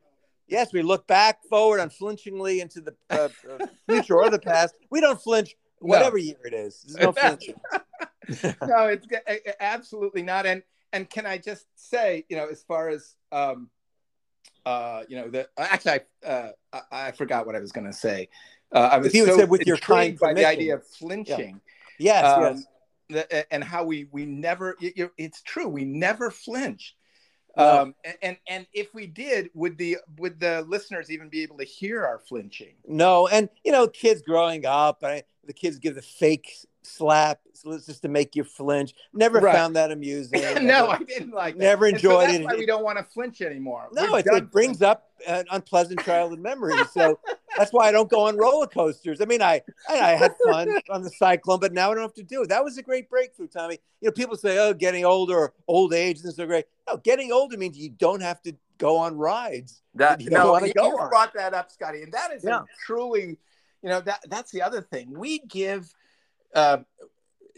Yes, 0.47 0.71
we 0.71 0.83
look 0.83 1.07
back, 1.07 1.43
forward, 1.49 1.79
unflinchingly 1.79 2.61
into 2.61 2.81
the 2.81 2.95
uh, 3.09 3.29
uh, 3.59 3.65
future 3.89 4.15
or 4.15 4.29
the 4.29 4.39
past. 4.39 4.75
We 4.91 5.01
don't 5.01 5.19
flinch, 5.19 5.55
No. 5.81 5.87
whatever 5.89 6.17
year 6.17 6.37
it 6.45 6.53
is. 6.53 6.83
There's 6.87 7.03
no 7.03 7.11
flinching. 7.19 7.55
no, 8.65 8.87
it's 8.87 9.07
absolutely 9.59 10.21
not. 10.21 10.45
And 10.45 10.63
and 10.93 11.09
can 11.09 11.25
I 11.25 11.37
just 11.37 11.65
say, 11.75 12.25
you 12.29 12.37
know, 12.37 12.47
as 12.47 12.63
far 12.63 12.89
as 12.89 13.15
um, 13.31 13.69
uh, 14.65 15.03
you 15.07 15.15
know, 15.15 15.29
the 15.29 15.47
actually, 15.57 15.99
I 16.23 16.27
uh, 16.27 16.51
I, 16.73 16.81
I 16.91 17.11
forgot 17.11 17.45
what 17.45 17.55
I 17.55 17.59
was 17.59 17.71
going 17.71 17.87
to 17.87 17.93
say. 17.93 18.29
Uh, 18.71 18.89
I 18.91 18.97
was 18.97 19.13
you 19.13 19.25
so 19.25 19.37
said 19.37 19.49
with 19.49 19.65
your 19.65 19.77
kind 19.77 20.17
by 20.19 20.33
the 20.33 20.45
idea 20.45 20.75
of 20.75 20.85
flinching. 20.85 21.61
Yes, 21.99 22.25
Um, 22.25 22.43
yes. 22.43 22.65
the, 23.29 23.53
and 23.53 23.63
how 23.63 23.85
we 23.85 24.07
we 24.11 24.25
never 24.25 24.75
it- 24.81 24.93
it- 24.97 25.11
it's 25.17 25.41
true 25.41 25.67
we 25.69 25.85
never 25.85 26.29
flinch 26.29 26.95
No. 27.55 27.81
um 27.81 27.95
and, 28.03 28.17
and 28.21 28.37
and 28.49 28.67
if 28.73 28.93
we 28.93 29.07
did 29.07 29.49
would 29.53 29.77
the 29.77 29.97
would 30.17 30.39
the 30.41 30.65
listeners 30.67 31.09
even 31.09 31.29
be 31.29 31.41
able 31.43 31.57
to 31.57 31.63
hear 31.63 32.05
our 32.05 32.19
flinching 32.19 32.75
No, 32.85 33.27
and 33.27 33.47
you 33.63 33.71
know, 33.71 33.87
kids 33.87 34.21
growing 34.21 34.65
up, 34.65 35.03
I, 35.03 35.23
the 35.45 35.53
kids 35.53 35.79
give 35.79 35.95
the 35.95 36.01
fake 36.01 36.51
slap 36.87 37.39
it's 37.65 37.85
just 37.85 38.01
to 38.03 38.07
make 38.07 38.35
you 38.35 38.43
flinch. 38.43 38.93
Never 39.13 39.39
Right. 39.39 39.53
found 39.53 39.75
that 39.75 39.91
amusing. 39.91 40.41
no 40.65 40.87
i 40.89 40.99
didn't 40.99 41.31
like 41.31 41.55
that. 41.57 41.63
never 41.63 41.85
And 41.87 41.99
so 41.99 42.19
enjoyed 42.19 42.27
that's 42.29 42.39
it. 42.39 42.45
why 42.45 42.55
we 42.55 42.65
don't 42.65 42.83
want 42.83 42.97
to 42.97 43.03
flinch 43.03 43.41
anymore 43.41 43.89
No, 43.91 44.15
it, 44.15 44.25
it 44.27 44.51
brings 44.51 44.81
up 44.81 45.09
uh, 45.27 45.43
unpleasant 45.51 46.03
childhood 46.03 46.39
memories. 46.39 46.89
So 46.93 47.19
that's 47.57 47.73
why 47.73 47.87
I 47.87 47.91
don't 47.91 48.09
go 48.09 48.27
on 48.27 48.37
roller 48.37 48.67
coasters. 48.67 49.19
I 49.21 49.25
mean, 49.25 49.41
I 49.41 49.61
I, 49.89 49.99
I 49.99 50.11
had 50.11 50.33
fun 50.45 50.69
on 50.89 51.01
the 51.01 51.09
cyclone, 51.09 51.59
but 51.59 51.73
now 51.73 51.91
I 51.91 51.95
don't 51.95 52.03
have 52.03 52.13
to 52.15 52.23
do 52.23 52.43
it. 52.43 52.49
That 52.49 52.63
was 52.63 52.77
a 52.77 52.83
great 52.83 53.09
breakthrough, 53.09 53.47
Tommy. 53.47 53.79
You 54.01 54.07
know, 54.09 54.11
people 54.11 54.35
say, 54.37 54.59
"Oh, 54.59 54.73
getting 54.73 55.05
older 55.05 55.35
or 55.35 55.53
old 55.67 55.93
age 55.93 56.17
isn't 56.17 56.35
so 56.35 56.45
great." 56.45 56.65
No, 56.87 56.97
getting 56.97 57.31
older 57.31 57.57
means 57.57 57.75
you 57.77 57.89
don't 57.89 58.21
have 58.21 58.41
to 58.43 58.53
go 58.77 58.97
on 58.97 59.17
rides. 59.17 59.81
That, 59.95 60.21
you 60.21 60.29
don't 60.29 60.43
no, 60.45 60.51
wanna 60.51 60.67
you, 60.67 60.73
go 60.73 60.87
you 60.89 60.97
on. 60.99 61.09
brought 61.09 61.33
that 61.33 61.55
up, 61.55 61.71
Scotty, 61.71 62.03
and 62.03 62.11
that 62.13 62.31
is 62.31 62.43
a 62.45 62.49
Yeah. 62.49 62.61
truly, 62.85 63.39
you 63.81 63.89
know, 63.89 64.01
that 64.01 64.19
that's 64.29 64.51
the 64.51 64.61
other 64.61 64.81
thing. 64.81 65.11
We 65.17 65.39
give 65.39 65.91
uh, 66.57 66.77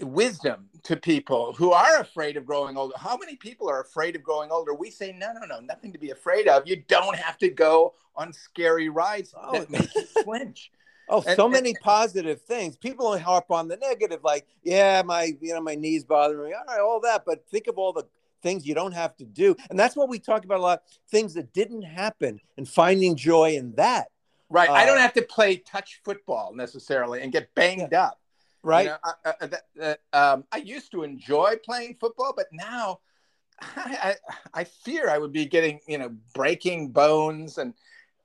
wisdom 0.01 0.69
to 0.83 0.95
people 0.95 1.53
who 1.53 1.71
are 1.71 1.99
afraid 1.99 2.37
of 2.37 2.45
growing 2.45 2.77
older. 2.77 2.93
How 2.97 3.17
many 3.17 3.35
people 3.35 3.69
are 3.69 3.81
afraid 3.81 4.15
of 4.15 4.23
growing 4.23 4.51
older? 4.51 4.73
We 4.73 4.89
say, 4.91 5.11
no, 5.11 5.33
no, 5.33 5.45
no, 5.45 5.59
nothing 5.59 5.91
to 5.93 5.99
be 5.99 6.11
afraid 6.11 6.47
of. 6.47 6.67
You 6.67 6.83
don't 6.87 7.15
have 7.17 7.37
to 7.39 7.49
go 7.49 7.93
on 8.15 8.31
scary 8.33 8.89
rides 8.89 9.33
Oh. 9.37 9.51
that 9.53 9.69
make 9.69 9.93
you 9.95 10.03
flinch. 10.23 10.71
Oh, 11.11 11.23
And- 11.25 11.35
so 11.35 11.45
and- 11.45 11.53
many 11.53 11.73
positive 11.81 12.39
things. 12.43 12.77
People 12.77 13.07
only 13.07 13.19
harp 13.19 13.49
on 13.49 13.67
the 13.67 13.77
negative, 13.77 14.23
like, 14.23 14.45
yeah, 14.61 15.01
my 15.03 15.33
you 15.41 15.55
know 15.55 15.59
my 15.59 15.73
knees 15.73 16.03
bother 16.03 16.37
me. 16.37 16.53
All 16.53 16.63
right, 16.67 16.79
all 16.79 16.99
that, 16.99 17.23
but 17.25 17.43
think 17.49 17.65
of 17.65 17.79
all 17.79 17.91
the 17.93 18.03
things 18.43 18.67
you 18.67 18.75
don't 18.75 18.91
have 18.91 19.17
to 19.17 19.25
do, 19.25 19.55
and 19.71 19.79
that's 19.79 19.95
what 19.95 20.07
we 20.07 20.19
talk 20.19 20.45
about 20.45 20.59
a 20.59 20.61
lot. 20.61 20.83
Things 21.09 21.33
that 21.33 21.51
didn't 21.51 21.81
happen, 21.81 22.39
and 22.57 22.69
finding 22.69 23.15
joy 23.15 23.55
in 23.55 23.73
that. 23.73 24.09
Right. 24.51 24.69
I 24.69 24.83
Uh, 24.83 24.85
don't 24.85 24.99
have 24.99 25.13
to 25.13 25.23
play 25.23 25.57
touch 25.57 25.99
football 26.05 26.53
necessarily 26.53 27.23
and 27.23 27.31
get 27.31 27.55
banged 27.55 27.95
up. 27.95 28.19
You 28.63 28.69
Right? 28.69 28.85
know, 28.87 28.97
I, 29.03 29.33
I, 29.41 29.45
that- 29.47 29.99
uh, 30.13 30.33
um, 30.33 30.43
I 30.51 30.57
used 30.57 30.91
to 30.91 31.03
enjoy 31.03 31.55
playing 31.63 31.95
football, 31.99 32.33
but 32.35 32.47
now 32.51 32.99
I, 33.61 34.15
I, 34.53 34.61
I 34.61 34.63
fear 34.63 35.09
I 35.09 35.17
would 35.17 35.31
be 35.31 35.45
getting, 35.45 35.79
you 35.87 35.97
know, 35.97 36.15
breaking 36.33 36.89
bones 36.89 37.57
and 37.57 37.73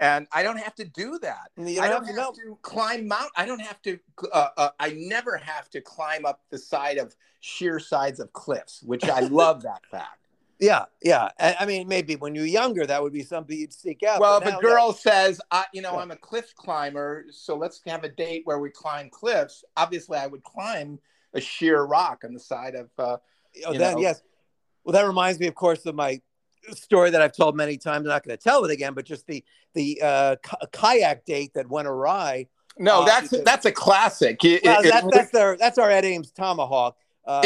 and 0.01 0.27
I 0.33 0.42
don't 0.42 0.59
have 0.59 0.75
to 0.75 0.85
do 0.85 1.18
that. 1.20 1.51
You 1.57 1.81
I 1.81 1.88
don't 1.88 2.05
have 2.05 2.35
to, 2.35 2.59
climb 2.62 3.07
mount. 3.07 3.31
I 3.37 3.47
don't 3.47 3.61
have 3.61 3.81
to. 3.83 3.99
Uh, 4.33 4.49
uh, 4.57 4.68
I 4.81 4.90
never 4.97 5.37
have 5.37 5.70
to 5.70 5.81
climb 5.81 6.27
up 6.27 6.40
the 6.51 6.59
side 6.59 6.99
of 6.99 7.14
sheer 7.40 7.79
sides 7.79 8.18
of 8.18 8.33
cliffs, 8.33 8.83
which 8.83 9.09
I 9.09 9.20
love 9.20 9.62
that 9.62 9.87
fact. 9.87 10.23
Yeah, 10.60 10.84
yeah. 11.02 11.28
I, 11.38 11.56
I 11.60 11.66
mean, 11.66 11.88
maybe 11.88 12.16
when 12.16 12.34
you're 12.34 12.46
younger, 12.46 12.86
that 12.86 13.02
would 13.02 13.12
be 13.12 13.22
something 13.22 13.56
you'd 13.58 13.72
seek 13.72 14.02
out. 14.02 14.20
Well, 14.20 14.38
if 14.40 14.46
a 14.46 14.60
girl 14.60 14.92
says, 14.92 15.40
I, 15.50 15.64
you 15.72 15.82
know, 15.82 15.94
Yeah. 15.94 15.98
I'm 16.00 16.10
a 16.10 16.16
cliff 16.16 16.54
climber, 16.54 17.24
so 17.30 17.56
let's 17.56 17.80
have 17.86 18.04
a 18.04 18.08
date 18.08 18.42
where 18.44 18.58
we 18.58 18.70
climb 18.70 19.10
cliffs. 19.10 19.64
Obviously, 19.76 20.16
I 20.18 20.26
would 20.26 20.42
climb 20.44 20.98
a 21.34 21.40
sheer 21.40 21.82
rock 21.82 22.22
on 22.24 22.32
the 22.34 22.40
side 22.40 22.74
of. 22.74 22.88
Uh, 22.98 23.16
Oh, 23.66 23.72
know. 23.72 23.98
yes. 23.98 24.20
Well, 24.84 24.92
that 24.94 25.06
reminds 25.06 25.38
me, 25.38 25.46
of 25.46 25.54
course, 25.54 25.86
of 25.86 25.94
my 25.94 26.20
story 26.72 27.10
that 27.10 27.22
I've 27.22 27.36
told 27.36 27.56
many 27.56 27.76
times. 27.76 28.04
I'm 28.04 28.08
not 28.08 28.24
going 28.24 28.36
to 28.36 28.42
tell 28.42 28.64
it 28.64 28.70
again, 28.72 28.94
but 28.94 29.04
just 29.04 29.26
the 29.28 29.44
the 29.74 30.00
uh, 30.02 30.36
kayak 30.72 31.24
date 31.24 31.54
that 31.54 31.68
went 31.68 31.86
awry. 31.86 32.48
no, 32.78 33.02
Uh, 33.02 33.04
that's 33.04 33.28
because- 33.30 33.44
that's 33.44 33.66
a 33.66 33.70
classic. 33.72 34.44
It- 34.44 34.64
Well, 34.64 34.80
it- 34.80 34.90
that, 34.90 35.04
that's 35.12 35.34
our 35.34 35.56
that's 35.56 35.78
our 35.78 35.88
Ed 35.90 36.04
Ames 36.04 36.32
tomahawk. 36.32 36.96
Uh, 37.26 37.42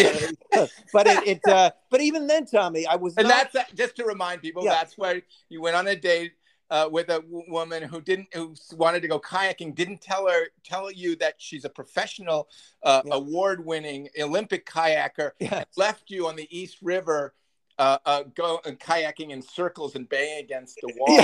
but 0.92 1.06
it, 1.06 1.26
it 1.26 1.40
uh, 1.48 1.70
but 1.90 2.00
even 2.00 2.26
then, 2.26 2.46
Tommy, 2.46 2.86
I 2.86 2.96
was 2.96 3.16
and 3.16 3.28
not, 3.28 3.52
that's 3.52 3.72
just 3.72 3.96
to 3.96 4.04
remind 4.04 4.42
people. 4.42 4.64
Yeah. 4.64 4.70
That's 4.70 4.98
where 4.98 5.22
you 5.48 5.60
went 5.60 5.76
on 5.76 5.86
a 5.86 5.96
date 5.96 6.32
uh, 6.70 6.88
with 6.90 7.08
a 7.08 7.20
w- 7.20 7.44
woman 7.48 7.82
who 7.82 8.00
didn't 8.00 8.28
who 8.34 8.54
wanted 8.72 9.02
to 9.02 9.08
go 9.08 9.20
kayaking. 9.20 9.74
Didn't 9.74 10.00
tell 10.00 10.28
her 10.28 10.46
tell 10.64 10.90
you 10.90 11.16
that 11.16 11.34
she's 11.38 11.64
a 11.64 11.68
professional, 11.70 12.48
uh, 12.82 13.02
Yeah. 13.04 13.14
award-winning 13.14 14.08
Olympic 14.20 14.66
kayaker. 14.66 15.32
Yeah. 15.38 15.64
Left 15.76 16.10
you 16.10 16.26
on 16.26 16.36
the 16.36 16.48
East 16.56 16.78
River. 16.82 17.34
Uh, 17.78 17.96
uh, 18.06 18.24
go 18.34 18.56
uh, 18.64 18.70
kayaking 18.72 19.30
in 19.30 19.40
circles 19.40 19.94
and 19.94 20.08
banging 20.08 20.40
against 20.40 20.76
the 20.82 20.92
wall. 20.98 21.16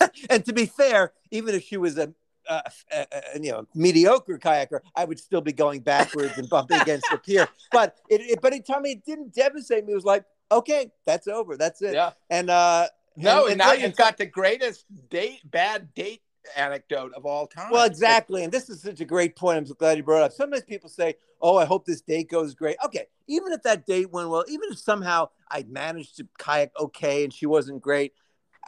Yeah. 0.00 0.08
and 0.30 0.44
to 0.44 0.52
be 0.52 0.66
fair, 0.66 1.12
even 1.30 1.54
if 1.54 1.62
she 1.62 1.76
was 1.76 1.96
a 1.96 2.12
uh, 2.48 2.60
uh, 2.92 3.04
uh, 3.12 3.20
you 3.40 3.52
know 3.52 3.66
mediocre 3.74 4.38
kayaker, 4.38 4.80
I 4.94 5.04
would 5.04 5.18
still 5.18 5.40
be 5.40 5.52
going 5.52 5.80
backwards 5.80 6.38
and 6.38 6.48
bumping 6.48 6.80
against 6.80 7.06
the 7.10 7.18
pier. 7.18 7.48
But 7.72 7.96
it, 8.08 8.20
it 8.22 8.38
but 8.40 8.52
it 8.52 8.66
told 8.66 8.82
me 8.82 8.92
it 8.92 9.04
didn't 9.04 9.34
devastate 9.34 9.84
me. 9.84 9.92
It 9.92 9.96
was 9.96 10.04
like, 10.04 10.24
okay, 10.50 10.92
that's 11.04 11.28
over, 11.28 11.56
that's 11.56 11.82
it. 11.82 11.94
Yeah. 11.94 12.12
And 12.30 12.48
uh, 12.48 12.88
No, 13.16 13.42
and, 13.44 13.52
and 13.52 13.58
now 13.58 13.72
you've 13.72 13.96
got 13.96 14.16
the 14.16 14.26
greatest 14.26 14.84
date, 15.10 15.40
bad 15.44 15.92
date 15.94 16.22
anecdote 16.54 17.12
of 17.14 17.26
all 17.26 17.46
time. 17.46 17.70
Well, 17.70 17.84
exactly. 17.84 18.44
And 18.44 18.52
this 18.52 18.68
is 18.68 18.82
such 18.82 19.00
a 19.00 19.04
great 19.04 19.36
point. 19.36 19.58
I'm 19.58 19.66
so 19.66 19.74
glad 19.74 19.96
you 19.96 20.04
brought 20.04 20.20
it 20.20 20.24
up. 20.26 20.32
Sometimes 20.32 20.62
people 20.64 20.88
say, 20.88 21.14
Oh, 21.40 21.56
I 21.56 21.64
hope 21.64 21.84
this 21.84 22.00
date 22.00 22.30
goes 22.30 22.54
great. 22.54 22.76
Okay. 22.84 23.06
Even 23.26 23.52
if 23.52 23.62
that 23.62 23.86
date 23.86 24.10
went 24.12 24.30
well, 24.30 24.44
even 24.48 24.70
if 24.70 24.78
somehow 24.78 25.28
I 25.50 25.64
managed 25.68 26.16
to 26.18 26.28
kayak 26.38 26.70
okay 26.78 27.24
and 27.24 27.32
she 27.32 27.46
wasn't 27.46 27.82
great, 27.82 28.12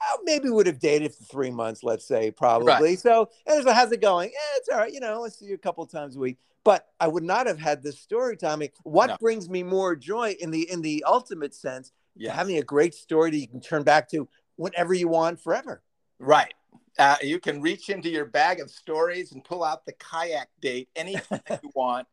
I 0.01 0.17
maybe 0.25 0.49
would 0.51 0.67
have 0.67 0.79
dated 0.79 1.15
for 1.15 1.25
three 1.25 1.51
months, 1.51 1.83
let's 1.83 2.07
say, 2.07 2.31
probably. 2.31 2.97
So, 2.97 3.29
and 3.47 3.63
so 3.65 3.73
how's 3.73 3.91
it 3.93 4.01
going? 4.01 4.31
Yeah, 4.31 4.57
it's 4.57 4.69
all 4.69 4.79
right. 4.79 4.93
You 4.93 5.01
know, 5.01 5.21
let's 5.21 5.39
see 5.39 5.47
you 5.47 5.55
a 5.55 5.59
couple 5.59 5.85
times 5.87 6.17
a 6.17 6.19
week. 6.21 6.39
But 6.65 6.87
I 7.01 7.09
would 7.09 7.23
not 7.25 7.47
have 7.47 7.59
had 7.59 7.83
this 7.83 7.99
story, 7.99 8.37
Tommy. 8.37 8.71
What 8.85 9.07
No. 9.09 9.17
brings 9.19 9.49
me 9.49 9.63
more 9.63 9.97
joy 9.97 10.37
in 10.41 10.51
the 10.51 10.71
in 10.71 10.83
the 10.83 11.05
ultimate 11.07 11.55
sense, 11.55 11.93
Yeah. 12.17 12.33
having 12.33 12.59
a 12.59 12.63
great 12.63 12.95
story 12.95 13.31
that 13.31 13.39
you 13.39 13.49
can 13.49 13.61
turn 13.61 13.83
back 13.83 14.09
to 14.11 14.29
whenever 14.57 14.93
you 14.95 15.09
want 15.09 15.41
forever. 15.41 15.83
Right. 16.19 16.53
Uh, 16.99 17.17
you 17.23 17.39
can 17.39 17.61
reach 17.63 17.91
into 17.91 18.09
your 18.11 18.25
bag 18.25 18.61
of 18.61 18.71
stories 18.71 19.33
and 19.33 19.45
pull 19.45 19.63
out 19.65 19.87
the 19.87 19.93
kayak 19.93 20.49
date 20.61 20.89
anytime 20.97 21.41
you 21.63 21.71
want, 21.75 22.07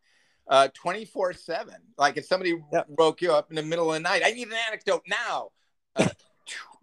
uh, 0.47 0.67
24 0.75 1.33
7. 1.33 1.73
Like 1.97 2.17
if 2.17 2.25
somebody 2.25 2.61
Yep. 2.71 2.85
woke 2.89 3.21
you 3.21 3.33
up 3.33 3.49
in 3.49 3.55
the 3.55 3.63
middle 3.63 3.89
of 3.89 3.95
the 3.95 3.99
night, 3.99 4.21
I 4.23 4.31
need 4.31 4.47
an 4.47 4.53
anecdote 4.67 5.03
now. 5.07 5.51
Uh, 5.95 6.07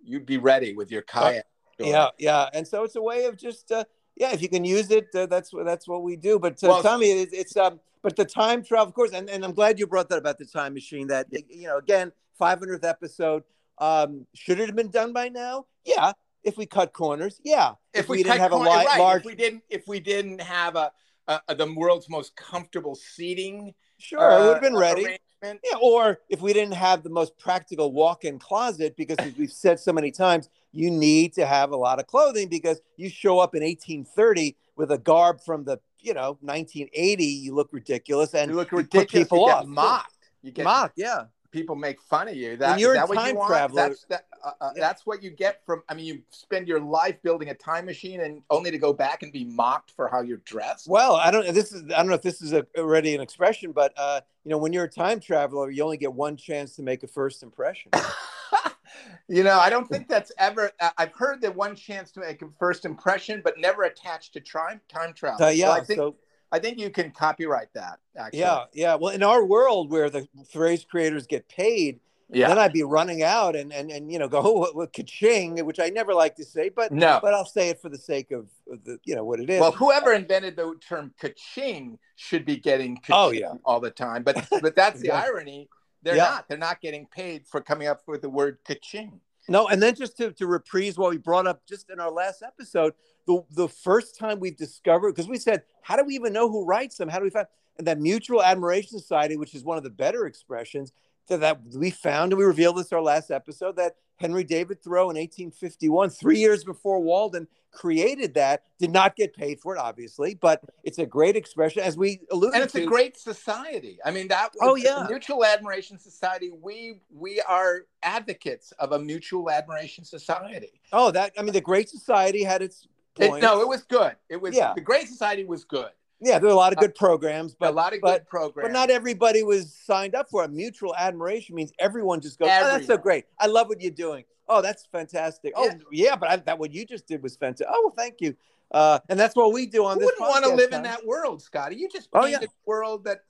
you'd 0.04 0.26
be 0.26 0.38
ready 0.38 0.74
with 0.74 0.90
your 0.90 1.02
kayak. 1.02 1.44
Yeah, 1.78 2.08
yeah, 2.18 2.48
and 2.52 2.66
so 2.66 2.84
it's 2.84 2.96
a 2.96 3.02
way 3.02 3.24
of 3.24 3.36
just 3.36 3.72
uh, 3.72 3.84
yeah, 4.16 4.32
if 4.32 4.42
you 4.42 4.48
can 4.48 4.64
use 4.64 4.90
it, 4.90 5.08
uh, 5.14 5.26
that's 5.26 5.52
what 5.52 5.64
that's 5.64 5.88
what 5.88 6.02
we 6.02 6.16
do. 6.16 6.38
But 6.38 6.62
uh, 6.62 6.68
Well- 6.68 6.82
Tommy, 6.82 7.06
it's, 7.10 7.32
it's 7.32 7.56
um, 7.56 7.80
but 8.02 8.16
the 8.16 8.24
time 8.24 8.62
travel, 8.64 8.88
of 8.88 8.94
course, 8.94 9.12
and, 9.12 9.30
and 9.30 9.44
I'm 9.44 9.52
glad 9.52 9.78
you 9.78 9.86
brought 9.86 10.08
that 10.10 10.18
about 10.18 10.38
the 10.38 10.44
time 10.44 10.74
machine. 10.74 11.06
That 11.08 11.26
you 11.30 11.68
know, 11.68 11.78
again, 11.78 12.12
500th 12.40 12.84
episode. 12.84 13.44
Um, 13.78 14.26
should 14.34 14.60
it 14.60 14.66
have 14.66 14.76
been 14.76 14.90
done 14.90 15.12
by 15.12 15.28
now? 15.28 15.66
Yeah, 15.84 16.12
if 16.44 16.56
we 16.56 16.66
cut 16.66 16.92
corners, 16.92 17.40
yeah. 17.44 17.72
If, 17.94 18.08
we, 18.08 18.18
didn't 18.18 18.32
cut 18.32 18.40
have 18.40 18.52
a 18.52 18.56
li- 18.56 18.66
right, 18.66 18.98
large, 18.98 19.20
if 19.20 19.26
we 19.26 19.34
didn't, 19.34 19.62
if 19.70 19.88
we 19.88 19.98
didn't 19.98 20.40
have 20.40 20.76
a, 20.76 20.92
a, 21.26 21.54
the 21.54 21.72
world's 21.72 22.08
most 22.08 22.36
comfortable 22.36 22.94
seating, 22.94 23.74
sure, 23.98 24.30
it 24.30 24.40
would 24.44 24.52
have 24.54 24.62
been 24.62 24.76
uh, 24.76 24.80
ready. 24.80 25.18
Arrangement, 25.42 25.60
Yeah, 25.70 25.78
or 25.80 26.18
if 26.28 26.40
we 26.40 26.52
didn't 26.52 26.74
have 26.74 27.02
the 27.02 27.10
most 27.10 27.38
practical 27.38 27.92
walk-in 27.92 28.38
closet, 28.38 28.96
because 28.96 29.16
as 29.18 29.36
we've 29.36 29.52
said 29.52 29.78
so 29.80 29.92
many 29.92 30.10
times, 30.10 30.48
you 30.72 30.90
need 30.90 31.34
to 31.34 31.46
have 31.46 31.70
a 31.72 31.76
lot 31.76 31.98
of 32.00 32.06
clothing 32.06 32.48
because 32.48 32.80
you 32.96 33.08
show 33.08 33.38
up 33.38 33.54
in 33.54 33.62
1830 33.62 34.56
with 34.76 34.90
a 34.90 34.98
garb 34.98 35.40
from 35.44 35.64
the 35.64 35.78
you 36.00 36.14
know 36.14 36.38
1980, 36.40 37.24
you 37.24 37.54
look 37.54 37.68
ridiculous, 37.72 38.34
and 38.34 38.50
you 38.50 38.56
look 38.56 38.70
put 38.70 38.76
ridiculous. 38.78 39.24
people 39.28 39.38
you 39.40 39.46
get 39.46 39.56
off. 39.56 39.66
mocked. 39.66 40.28
You 40.42 40.50
get 40.50 40.64
mocked. 40.64 40.94
Yeah, 40.98 41.24
people 41.52 41.76
make 41.76 42.00
fun 42.00 42.26
of 42.28 42.34
you. 42.34 42.56
That, 42.56 42.80
you're 42.80 42.92
a 42.92 42.94
that 42.94 43.08
what 43.08 43.14
time 43.16 43.28
you 43.28 43.34
want? 43.36 43.50
traveler- 43.50 43.88
That's 43.88 44.04
that, 44.06 44.26
uh, 44.42 44.50
uh, 44.60 44.70
Yeah. 44.74 44.80
that's 44.80 45.06
what 45.06 45.22
you 45.22 45.30
get 45.30 45.64
from. 45.64 45.82
I 45.88 45.94
mean, 45.94 46.06
you 46.06 46.22
spend 46.30 46.66
your 46.66 46.80
life 46.80 47.22
building 47.22 47.50
a 47.50 47.54
time 47.54 47.86
machine 47.86 48.22
and 48.22 48.42
only 48.50 48.70
to 48.72 48.78
go 48.78 48.92
back 48.92 49.22
and 49.22 49.32
be 49.32 49.44
mocked 49.44 49.92
for 49.92 50.08
how 50.08 50.22
you're 50.22 50.38
dressed. 50.38 50.88
Well, 50.88 51.14
I 51.14 51.30
don't. 51.30 51.46
This 51.54 51.70
is. 51.72 51.84
I 51.84 51.98
don't 51.98 52.08
know 52.08 52.14
if 52.14 52.22
this 52.22 52.42
is 52.42 52.52
a, 52.52 52.66
already 52.76 53.14
an 53.14 53.20
expression, 53.20 53.70
but 53.70 53.92
uh, 53.96 54.22
you 54.44 54.50
know, 54.50 54.58
when 54.58 54.72
you're 54.72 54.84
a 54.84 54.88
time 54.90 55.20
traveler, 55.20 55.70
you 55.70 55.84
only 55.84 55.98
get 55.98 56.12
one 56.12 56.36
chance 56.36 56.74
to 56.76 56.82
make 56.82 57.02
a 57.04 57.06
first 57.06 57.42
impression. 57.44 57.92
you 59.28 59.42
know, 59.44 59.58
I 59.58 59.70
don't 59.70 59.88
think 59.88 60.08
that's 60.08 60.32
ever. 60.38 60.70
I- 60.80 60.92
I've 60.98 61.12
heard 61.12 61.40
that 61.42 61.54
one 61.54 61.76
chance 61.76 62.10
to 62.12 62.20
make 62.20 62.42
a 62.42 62.48
first 62.58 62.84
impression, 62.84 63.40
but 63.44 63.58
never 63.58 63.84
attached 63.84 64.32
to 64.34 64.40
time 64.40 64.80
time 64.88 65.12
travel. 65.12 65.44
Uh, 65.44 65.50
So 65.50 65.54
yeah. 65.54 65.70
I 65.70 65.84
think 65.84 65.98
so 65.98 66.16
I 66.52 66.58
think 66.58 66.78
you 66.78 66.90
can 66.90 67.10
copyright 67.10 67.68
that. 67.74 67.98
Actually, 68.16 68.40
yeah, 68.40 68.64
yeah. 68.74 68.94
Well, 68.94 69.14
in 69.14 69.22
our 69.22 69.44
world 69.44 69.90
where 69.90 70.10
the 70.10 70.28
phrase 70.52 70.84
creators 70.84 71.26
get 71.26 71.48
paid, 71.48 71.98
yeah. 72.28 72.48
then 72.48 72.58
I'd 72.58 72.72
be 72.74 72.82
running 72.82 73.22
out 73.22 73.56
and 73.56 73.72
and 73.72 73.90
and 73.90 74.12
you 74.12 74.18
know 74.18 74.28
go 74.28 74.42
oh, 74.44 74.70
what 74.72 74.92
ka-ching, 74.92 75.64
which 75.64 75.80
I 75.80 75.88
never 75.88 76.12
like 76.14 76.36
to 76.36 76.44
say, 76.44 76.68
but 76.68 76.92
No. 76.92 77.18
but 77.22 77.32
I'll 77.34 77.46
say 77.46 77.70
it 77.70 77.80
for 77.80 77.88
the 77.88 77.98
sake 77.98 78.30
of, 78.32 78.48
of 78.70 78.84
the 78.84 78.98
you 79.04 79.14
know 79.16 79.24
what 79.24 79.40
it 79.40 79.48
is. 79.48 79.60
Well, 79.60 79.72
whoever 79.72 80.12
invented 80.12 80.56
the 80.56 80.74
term 80.86 81.14
"kaching" 81.20 81.98
should 82.16 82.44
be 82.44 82.56
getting 82.58 82.96
"kaching" 82.98 83.12
Oh, 83.14 83.30
yeah. 83.30 83.54
all 83.64 83.80
the 83.80 83.90
time. 83.90 84.22
But 84.22 84.46
but 84.60 84.76
that's 84.76 85.00
the 85.00 85.06
Yeah. 85.12 85.22
irony. 85.22 85.68
They're 86.02 86.16
Yeah. 86.16 86.24
not. 86.24 86.48
They're 86.48 86.58
not 86.58 86.80
getting 86.82 87.06
paid 87.06 87.46
for 87.46 87.60
coming 87.62 87.88
up 87.88 88.02
with 88.06 88.20
the 88.22 88.30
word 88.30 88.58
"kaching." 88.68 89.20
No, 89.48 89.66
and 89.66 89.82
then 89.82 89.96
just 89.96 90.16
to, 90.18 90.30
to 90.34 90.46
reprise 90.46 90.96
what 90.96 91.10
we 91.10 91.18
brought 91.18 91.48
up 91.48 91.66
just 91.66 91.90
in 91.90 91.98
our 91.98 92.12
last 92.12 92.44
episode, 92.44 92.92
the 93.26 93.42
the 93.50 93.68
first 93.68 94.18
time 94.18 94.40
we've 94.40 94.56
discovered 94.56 95.12
because 95.12 95.28
we 95.28 95.38
said, 95.38 95.62
how 95.82 95.96
do 95.96 96.04
we 96.04 96.14
even 96.14 96.32
know 96.32 96.48
who 96.50 96.64
writes 96.64 96.96
them? 96.96 97.08
How 97.08 97.18
do 97.18 97.24
we 97.24 97.30
find 97.30 97.46
and 97.78 97.86
that 97.86 97.98
mutual 97.98 98.42
admiration 98.42 98.98
society, 98.98 99.36
which 99.36 99.54
is 99.54 99.64
one 99.64 99.78
of 99.78 99.84
the 99.84 99.90
better 99.90 100.26
expressions, 100.26 100.92
so 101.26 101.36
that 101.38 101.60
we 101.74 101.90
found 101.90 102.32
and 102.32 102.38
we 102.38 102.44
revealed 102.44 102.76
this 102.76 102.92
our 102.92 103.00
last 103.00 103.30
episode 103.30 103.76
that 103.76 103.94
Henry 104.16 104.44
David 104.44 104.82
Thoreau 104.82 105.10
in 105.10 105.16
1851, 105.16 106.10
three 106.10 106.38
years 106.38 106.64
before 106.64 107.00
Walden 107.00 107.48
created 107.72 108.34
that, 108.34 108.64
did 108.78 108.92
not 108.92 109.16
get 109.16 109.34
paid 109.34 109.58
for 109.58 109.74
it, 109.74 109.78
obviously, 109.78 110.34
but 110.34 110.62
it's 110.84 110.98
a 110.98 111.06
great 111.06 111.34
expression 111.34 111.82
as 111.82 111.96
we 111.96 112.20
alluded 112.30 112.52
to 112.52 112.56
and 112.56 112.64
it's 112.64 112.74
to. 112.74 112.82
a 112.82 112.86
great 112.86 113.16
society. 113.16 113.98
I 114.04 114.10
mean, 114.10 114.28
that. 114.28 114.50
Oh, 114.60 114.76
yeah. 114.76 115.06
Mutual 115.08 115.44
admiration 115.44 115.98
society. 115.98 116.50
We 116.50 117.00
we 117.10 117.40
are 117.40 117.86
advocates 118.02 118.72
of 118.72 118.92
a 118.92 118.98
mutual 118.98 119.50
admiration 119.50 120.04
society. 120.04 120.80
oh, 120.92 121.10
that 121.10 121.32
I 121.38 121.42
mean, 121.42 121.52
the 121.52 121.60
Great 121.60 121.88
Society 121.88 122.44
had 122.44 122.62
its 122.62 122.86
It, 123.18 123.42
no, 123.42 123.60
it 123.60 123.68
was 123.68 123.82
good. 123.82 124.16
It 124.28 124.40
was. 124.40 124.54
Yeah. 124.56 124.72
The 124.74 124.80
Great 124.80 125.08
Society 125.08 125.44
was 125.44 125.64
good. 125.64 125.90
yeah, 126.20 126.38
there 126.38 126.46
were 126.48 126.52
a 126.54 126.56
lot 126.56 126.72
of 126.72 126.78
good 126.78 126.94
programs, 126.94 127.54
But 127.54 127.70
a 127.70 127.72
lot 127.74 127.92
of 127.94 128.00
but- 128.00 128.20
good 128.20 128.28
programs. 128.28 128.68
But 128.68 128.72
not 128.72 128.90
everybody 128.90 129.42
was 129.42 129.74
signed 129.74 130.14
up 130.14 130.30
for 130.30 130.44
it. 130.44 130.50
Mutual 130.50 130.94
admiration 130.96 131.54
means 131.54 131.72
everyone 131.78 132.20
just 132.20 132.38
goes, 132.38 132.48
"Oh, 132.50 132.64
that's 132.72 132.86
so 132.86 132.96
great! 132.96 133.24
I 133.38 133.46
love 133.46 133.68
what 133.68 133.80
you're 133.80 133.90
doing. 133.90 134.24
Oh, 134.48 134.60
that's 134.62 134.86
fantastic. 134.86 135.52
Oh, 135.56 135.70
Yeah. 135.90 136.16
but 136.16 136.28
I, 136.30 136.36
that 136.36 136.58
what 136.58 136.72
you 136.72 136.84
just 136.84 137.06
did 137.06 137.22
was 137.22 137.36
fantastic. 137.36 137.68
Oh, 137.70 137.82
well, 137.84 137.94
thank 137.96 138.20
you. 138.20 138.34
Uh, 138.70 138.98
and 139.08 139.18
that's 139.20 139.36
what 139.36 139.52
we 139.52 139.66
do 139.66 139.84
on 139.84 139.94
Who 139.94 140.00
this. 140.00 140.06
wouldn't 140.06 140.28
want 140.30 140.44
to 140.44 140.54
live 140.54 140.72
in 140.72 140.82
that 140.82 141.06
world, 141.06 141.42
Scotty? 141.42 141.76
You 141.76 141.88
just 141.88 142.08
Oh, 142.12 142.22
painted 142.22 142.40
yeah. 142.42 142.46
a 142.48 142.50
world 142.66 143.04
that 143.04 143.20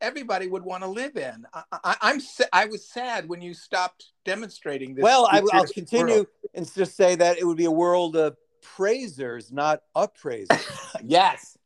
everybody 0.00 0.46
would 0.46 0.62
want 0.64 0.82
to 0.82 0.88
live 0.88 1.16
in. 1.16 1.46
I, 1.52 1.62
I, 1.72 1.96
I'm 2.02 2.20
I 2.52 2.64
was 2.66 2.84
sad 2.86 3.28
when 3.28 3.40
you 3.40 3.54
stopped 3.54 4.12
demonstrating 4.24 4.94
this. 4.94 5.02
Well, 5.02 5.26
I, 5.30 5.42
I'll 5.52 5.66
continue 5.66 6.14
world. 6.14 6.26
and 6.54 6.72
just 6.74 6.96
say 6.96 7.14
that 7.16 7.38
it 7.38 7.44
would 7.44 7.56
be 7.56 7.64
a 7.66 7.70
world 7.70 8.16
of 8.16 8.36
praisers, 8.64 9.52
not 9.52 9.82
appraisers. 9.94 10.66
Yes, 11.06 11.58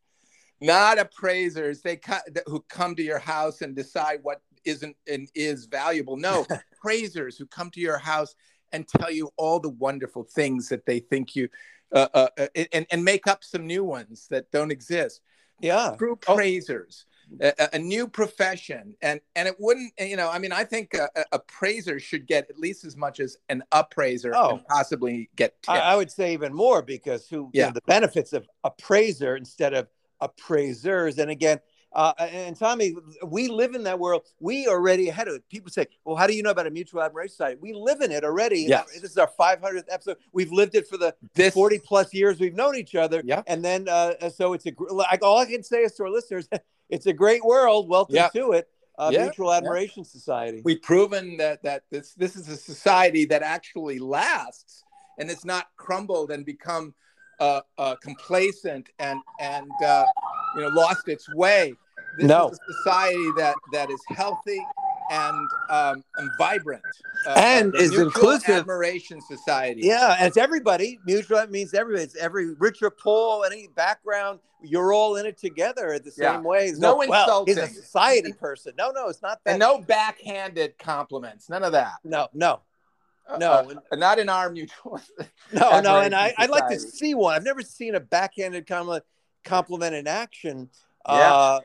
not 0.60 0.98
appraisers. 0.98 1.80
They 1.82 1.96
co- 1.96 2.18
who 2.46 2.60
come 2.68 2.96
to 2.96 3.02
your 3.02 3.18
house 3.20 3.62
and 3.62 3.76
decide 3.76 4.18
what 4.22 4.42
isn't 4.64 4.96
and 5.06 5.28
is 5.34 5.66
valuable. 5.66 6.16
No, 6.16 6.44
praisers 6.82 7.36
who 7.38 7.46
come 7.46 7.70
to 7.70 7.80
your 7.80 7.98
house 7.98 8.34
and 8.72 8.86
tell 8.88 9.10
you 9.10 9.30
all 9.36 9.60
the 9.60 9.68
wonderful 9.68 10.24
things 10.24 10.68
that 10.70 10.86
they 10.86 10.98
think 10.98 11.36
you, 11.36 11.48
uh, 11.92 12.08
uh, 12.14 12.28
uh, 12.38 12.46
and 12.72 12.86
and 12.90 13.04
make 13.04 13.26
up 13.26 13.44
some 13.44 13.66
new 13.66 13.84
ones 13.84 14.26
that 14.30 14.50
don't 14.50 14.72
exist. 14.72 15.20
yeah. 15.60 15.94
True 15.96 16.18
Oh. 16.26 16.34
praisers. 16.34 17.04
A, 17.04 17.08
a- 17.40 17.68
a 17.74 17.78
new 17.78 18.08
profession, 18.08 18.94
and 19.02 19.20
and 19.36 19.46
it 19.48 19.56
wouldn't, 19.58 19.92
you 19.98 20.16
know. 20.16 20.30
I 20.30 20.38
mean, 20.38 20.52
I 20.52 20.64
think 20.64 20.94
a, 20.94 21.08
a- 21.32 21.38
praiser 21.38 21.98
should 22.00 22.26
get 22.26 22.48
at 22.50 22.58
least 22.58 22.84
as 22.84 22.96
much 22.96 23.20
as 23.20 23.36
an 23.48 23.62
appraiser, 23.72 24.32
Oh. 24.34 24.50
and 24.56 24.66
possibly 24.66 25.28
get 25.36 25.54
I. 25.68 25.78
I 25.80 25.96
would 25.96 26.10
say 26.10 26.32
even 26.32 26.54
more 26.54 26.82
because 26.82 27.28
who 27.28 27.50
you 27.52 27.60
Yeah. 27.60 27.66
know, 27.66 27.72
the 27.72 27.82
benefits 27.86 28.32
of 28.32 28.46
appraiser 28.64 29.36
instead 29.36 29.74
of 29.74 29.88
appraisers. 30.20 31.18
And 31.18 31.30
again, 31.30 31.60
uh, 31.92 32.12
and 32.18 32.54
Tommy, 32.56 32.94
we 33.24 33.48
live 33.48 33.74
in 33.74 33.82
that 33.84 33.98
world. 33.98 34.22
We 34.40 34.66
already 34.68 35.08
ahead 35.08 35.26
of 35.28 35.34
it. 35.36 35.48
People 35.48 35.70
say, 35.72 35.86
"Well, 36.04 36.16
how 36.16 36.26
do 36.26 36.34
you 36.34 36.42
know 36.42 36.50
about 36.50 36.66
a 36.66 36.70
mutual 36.70 37.02
admiration 37.02 37.30
society?" 37.32 37.58
We 37.60 37.72
live 37.72 38.00
in 38.02 38.12
it 38.12 38.24
already. 38.24 38.60
Yes. 38.60 38.86
This 39.00 39.10
is 39.12 39.16
our 39.18 39.30
500th 39.38 39.86
episode. 39.90 40.18
We've 40.32 40.52
lived 40.52 40.74
it 40.74 40.86
for 40.86 40.96
the 40.98 41.14
this 41.34 41.54
40 41.54 41.78
plus 41.78 42.12
years 42.12 42.38
we've 42.40 42.54
known 42.54 42.76
each 42.76 42.94
other. 42.94 43.22
Yeah. 43.24 43.42
And 43.46 43.64
then, 43.64 43.88
uh, 43.88 44.28
so 44.28 44.52
it's 44.52 44.66
a 44.66 44.72
like 44.90 45.22
all 45.22 45.38
I 45.38 45.46
can 45.46 45.62
say 45.62 45.82
is 45.82 45.94
to 45.94 46.04
our 46.04 46.10
listeners, 46.10 46.48
it's 46.88 47.06
a 47.06 47.12
great 47.12 47.44
world. 47.44 47.88
Welcome 47.88 48.16
Yeah. 48.16 48.28
to 48.28 48.52
it. 48.52 48.68
Uh, 48.98 49.10
Yeah. 49.12 49.22
Mutual 49.24 49.52
Admiration 49.52 50.04
Society. 50.04 50.60
we've 50.64 50.82
proven 50.82 51.36
that 51.36 51.62
that 51.62 51.84
this 51.90 52.14
this 52.14 52.34
is 52.34 52.48
a 52.48 52.56
society 52.56 53.24
that 53.26 53.42
actually 53.42 53.98
lasts 54.00 54.82
and 55.18 55.30
it's 55.30 55.44
not 55.44 55.68
crumbled 55.76 56.30
and 56.32 56.44
become 56.44 56.94
uh, 57.40 57.60
uh, 57.78 57.94
complacent 58.02 58.90
and 58.98 59.20
and 59.38 59.70
uh, 59.84 60.04
you 60.56 60.62
know 60.62 60.68
lost 60.68 61.06
its 61.08 61.32
way. 61.34 61.72
This 62.18 62.26
No. 62.26 62.48
is 62.48 62.58
a 62.58 62.72
society 62.72 63.30
that 63.36 63.54
that 63.72 63.88
is 63.90 64.00
healthy 64.08 64.60
and 65.10 65.48
um, 65.70 66.04
and 66.16 66.30
vibrant 66.38 66.82
uh, 67.26 67.34
And 67.36 67.72
the 67.72 67.78
is 67.78 67.96
inclusive. 67.98 68.50
Admiration 68.50 69.20
Society. 69.20 69.82
Yeah, 69.84 70.16
and 70.18 70.26
it's 70.28 70.36
everybody. 70.36 70.98
Mutual 71.06 71.38
that 71.38 71.50
means 71.50 71.74
everybody. 71.74 72.04
It's 72.04 72.16
every 72.16 72.54
rich 72.54 72.82
or 72.82 72.90
poor, 72.90 73.44
any 73.46 73.68
background. 73.68 74.40
You're 74.62 74.92
all 74.92 75.16
in 75.16 75.24
it 75.26 75.38
together 75.38 75.92
at 75.92 76.04
the 76.04 76.10
same 76.10 76.24
Yeah. 76.24 76.40
way. 76.40 76.66
There's 76.66 76.80
No 76.80 76.96
well, 76.96 77.44
he's 77.44 77.56
a 77.58 77.68
society 77.68 78.32
person. 78.32 78.72
No, 78.76 78.90
no, 78.90 79.08
it's 79.08 79.22
not 79.22 79.38
that. 79.44 79.52
and 79.52 79.60
no 79.60 79.78
backhanded 79.80 80.76
compliments. 80.78 81.48
None 81.48 81.62
of 81.62 81.72
that. 81.72 81.94
no, 82.04 82.26
no, 82.34 82.60
Uh, 83.28 83.36
No. 83.38 83.52
uh, 83.92 83.96
not 83.96 84.18
in 84.18 84.28
our 84.28 84.50
mutual. 84.50 85.00
no, 85.52 85.80
no. 85.80 86.00
And 86.00 86.14
I, 86.14 86.34
I'd 86.38 86.50
like 86.50 86.68
to 86.70 86.78
see 86.80 87.14
one. 87.14 87.34
I've 87.36 87.44
never 87.44 87.62
seen 87.62 87.94
a 87.94 88.00
backhanded 88.00 88.66
compliment 88.66 89.04
compliment 89.44 89.94
in 89.94 90.06
action. 90.08 90.68
Yeah. 91.08 91.58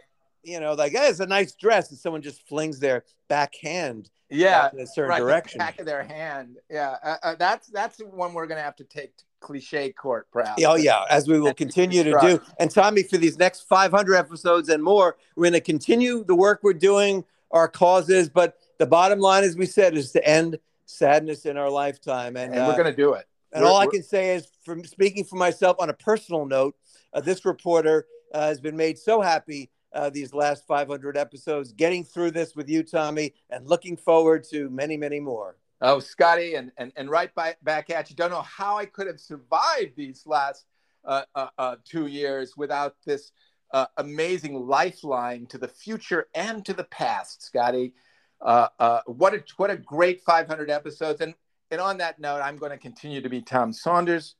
Uh, 0.45 0.51
you 0.51 0.59
know, 0.59 0.73
like, 0.73 0.91
hey, 0.91 1.07
it's 1.07 1.19
a 1.19 1.25
nice 1.25 1.53
dress, 1.53 1.89
and 1.89 1.97
someone 1.99 2.21
just 2.21 2.47
flings 2.47 2.79
their 2.79 3.03
backhand 3.29 4.09
Yeah, 4.29 4.69
in 4.73 4.79
a 4.79 4.87
certain 4.87 5.09
right, 5.09 5.19
the 5.19 5.25
direction. 5.25 5.59
back 5.59 5.79
of 5.79 5.85
their 5.85 6.03
hand. 6.03 6.57
Yeah, 6.69 6.97
uh, 7.03 7.15
uh, 7.23 7.35
that's 7.35 7.67
that's 7.67 7.99
one 7.99 8.33
we're 8.33 8.47
gonna 8.47 8.61
have 8.61 8.75
to 8.77 8.83
take 8.83 9.15
to 9.17 9.23
cliche 9.39 9.91
court, 9.91 10.27
perhaps. 10.31 10.63
Oh 10.65 10.75
yeah, 10.75 11.03
as 11.09 11.27
we 11.27 11.39
will 11.39 11.53
continue 11.53 12.03
to 12.03 12.17
do. 12.21 12.39
And 12.59 12.71
Tommy, 12.71 13.03
for 13.03 13.17
these 13.17 13.37
next 13.37 13.61
500 13.67 14.15
episodes 14.15 14.69
and 14.69 14.81
more, 14.83 15.17
we're 15.35 15.43
going 15.43 15.53
to 15.53 15.59
continue 15.61 16.23
the 16.23 16.35
work 16.35 16.61
we're 16.63 16.71
doing, 16.73 17.25
our 17.51 17.67
causes. 17.67 18.29
But 18.29 18.55
the 18.79 18.85
bottom 18.85 19.19
line, 19.19 19.43
as 19.43 19.57
we 19.57 19.65
said, 19.65 19.95
is 19.95 20.11
to 20.13 20.25
end 20.25 20.59
sadness 20.85 21.45
in 21.45 21.57
our 21.57 21.69
lifetime. 21.69 22.37
And, 22.37 22.53
and 22.53 22.61
uh, 22.63 22.67
we're 22.69 22.77
gonna 22.77 22.95
do 22.95 23.13
it. 23.13 23.25
and 23.51 23.63
we're- 23.63 23.73
all 23.73 23.79
I 23.81 23.87
can 23.87 24.01
say 24.03 24.35
is, 24.35 24.47
from 24.63 24.83
speaking 24.85 25.23
for 25.25 25.35
myself 25.35 25.75
on 25.79 25.89
a 25.89 25.93
personal 25.93 26.45
note, 26.45 26.75
uh, 27.13 27.19
this 27.21 27.43
reporter 27.45 28.07
uh, 28.33 28.47
has 28.47 28.59
been 28.61 28.75
made 28.77 28.97
so 28.97 29.19
happy 29.21 29.69
uh, 29.93 30.09
these 30.09 30.33
last 30.33 30.65
500 30.67 31.17
episodes, 31.17 31.71
getting 31.71 32.03
through 32.03 32.31
this 32.31 32.55
with 32.55 32.69
you, 32.69 32.83
Tommy, 32.83 33.33
and 33.49 33.67
looking 33.67 33.97
forward 33.97 34.43
to 34.51 34.69
many, 34.69 34.97
many 34.97 35.19
more. 35.19 35.57
Oh, 35.81 35.99
Scotty, 35.99 36.55
and 36.55 36.71
and 36.77 36.93
and 36.95 37.09
right 37.09 37.33
by, 37.35 37.55
back 37.61 37.89
at 37.89 38.09
you. 38.09 38.15
Don't 38.15 38.31
know 38.31 38.41
how 38.43 38.77
I 38.77 38.85
could 38.85 39.05
have 39.07 39.19
survived 39.19 39.97
these 39.97 40.25
last 40.25 40.65
uh, 41.03 41.23
uh, 41.35 41.47
uh, 41.57 41.75
two 41.83 42.07
years 42.07 42.55
without 42.55 42.95
this 43.05 43.33
uh, 43.73 43.87
amazing 43.97 44.55
lifeline 44.65 45.45
to 45.47 45.57
the 45.57 45.67
future 45.67 46.27
and 46.33 46.65
to 46.65 46.73
the 46.73 46.85
past, 46.85 47.43
Scotty. 47.43 47.93
Uh, 48.39 49.01
what 49.07 49.33
a 49.33 49.43
what 49.57 49.69
a 49.71 49.75
great 49.75 50.21
500 50.21 50.69
episodes, 50.69 51.19
and 51.19 51.33
and 51.69 51.81
on 51.81 51.97
that 51.97 52.17
note, 52.17 52.39
I'm 52.41 52.55
going 52.55 52.71
to 52.71 52.77
continue 52.77 53.19
to 53.19 53.29
be 53.29 53.41
Tom 53.41 53.73
Saunders. 53.73 54.35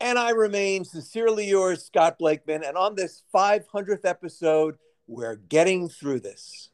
And 0.00 0.18
I 0.18 0.30
remain 0.30 0.84
sincerely 0.84 1.48
yours, 1.48 1.84
Scott 1.84 2.18
Blakeman. 2.18 2.62
And 2.64 2.76
on 2.76 2.94
this 2.94 3.24
500th 3.34 4.04
episode, 4.04 4.76
we're 5.06 5.36
getting 5.36 5.88
through 5.88 6.20
this. 6.20 6.70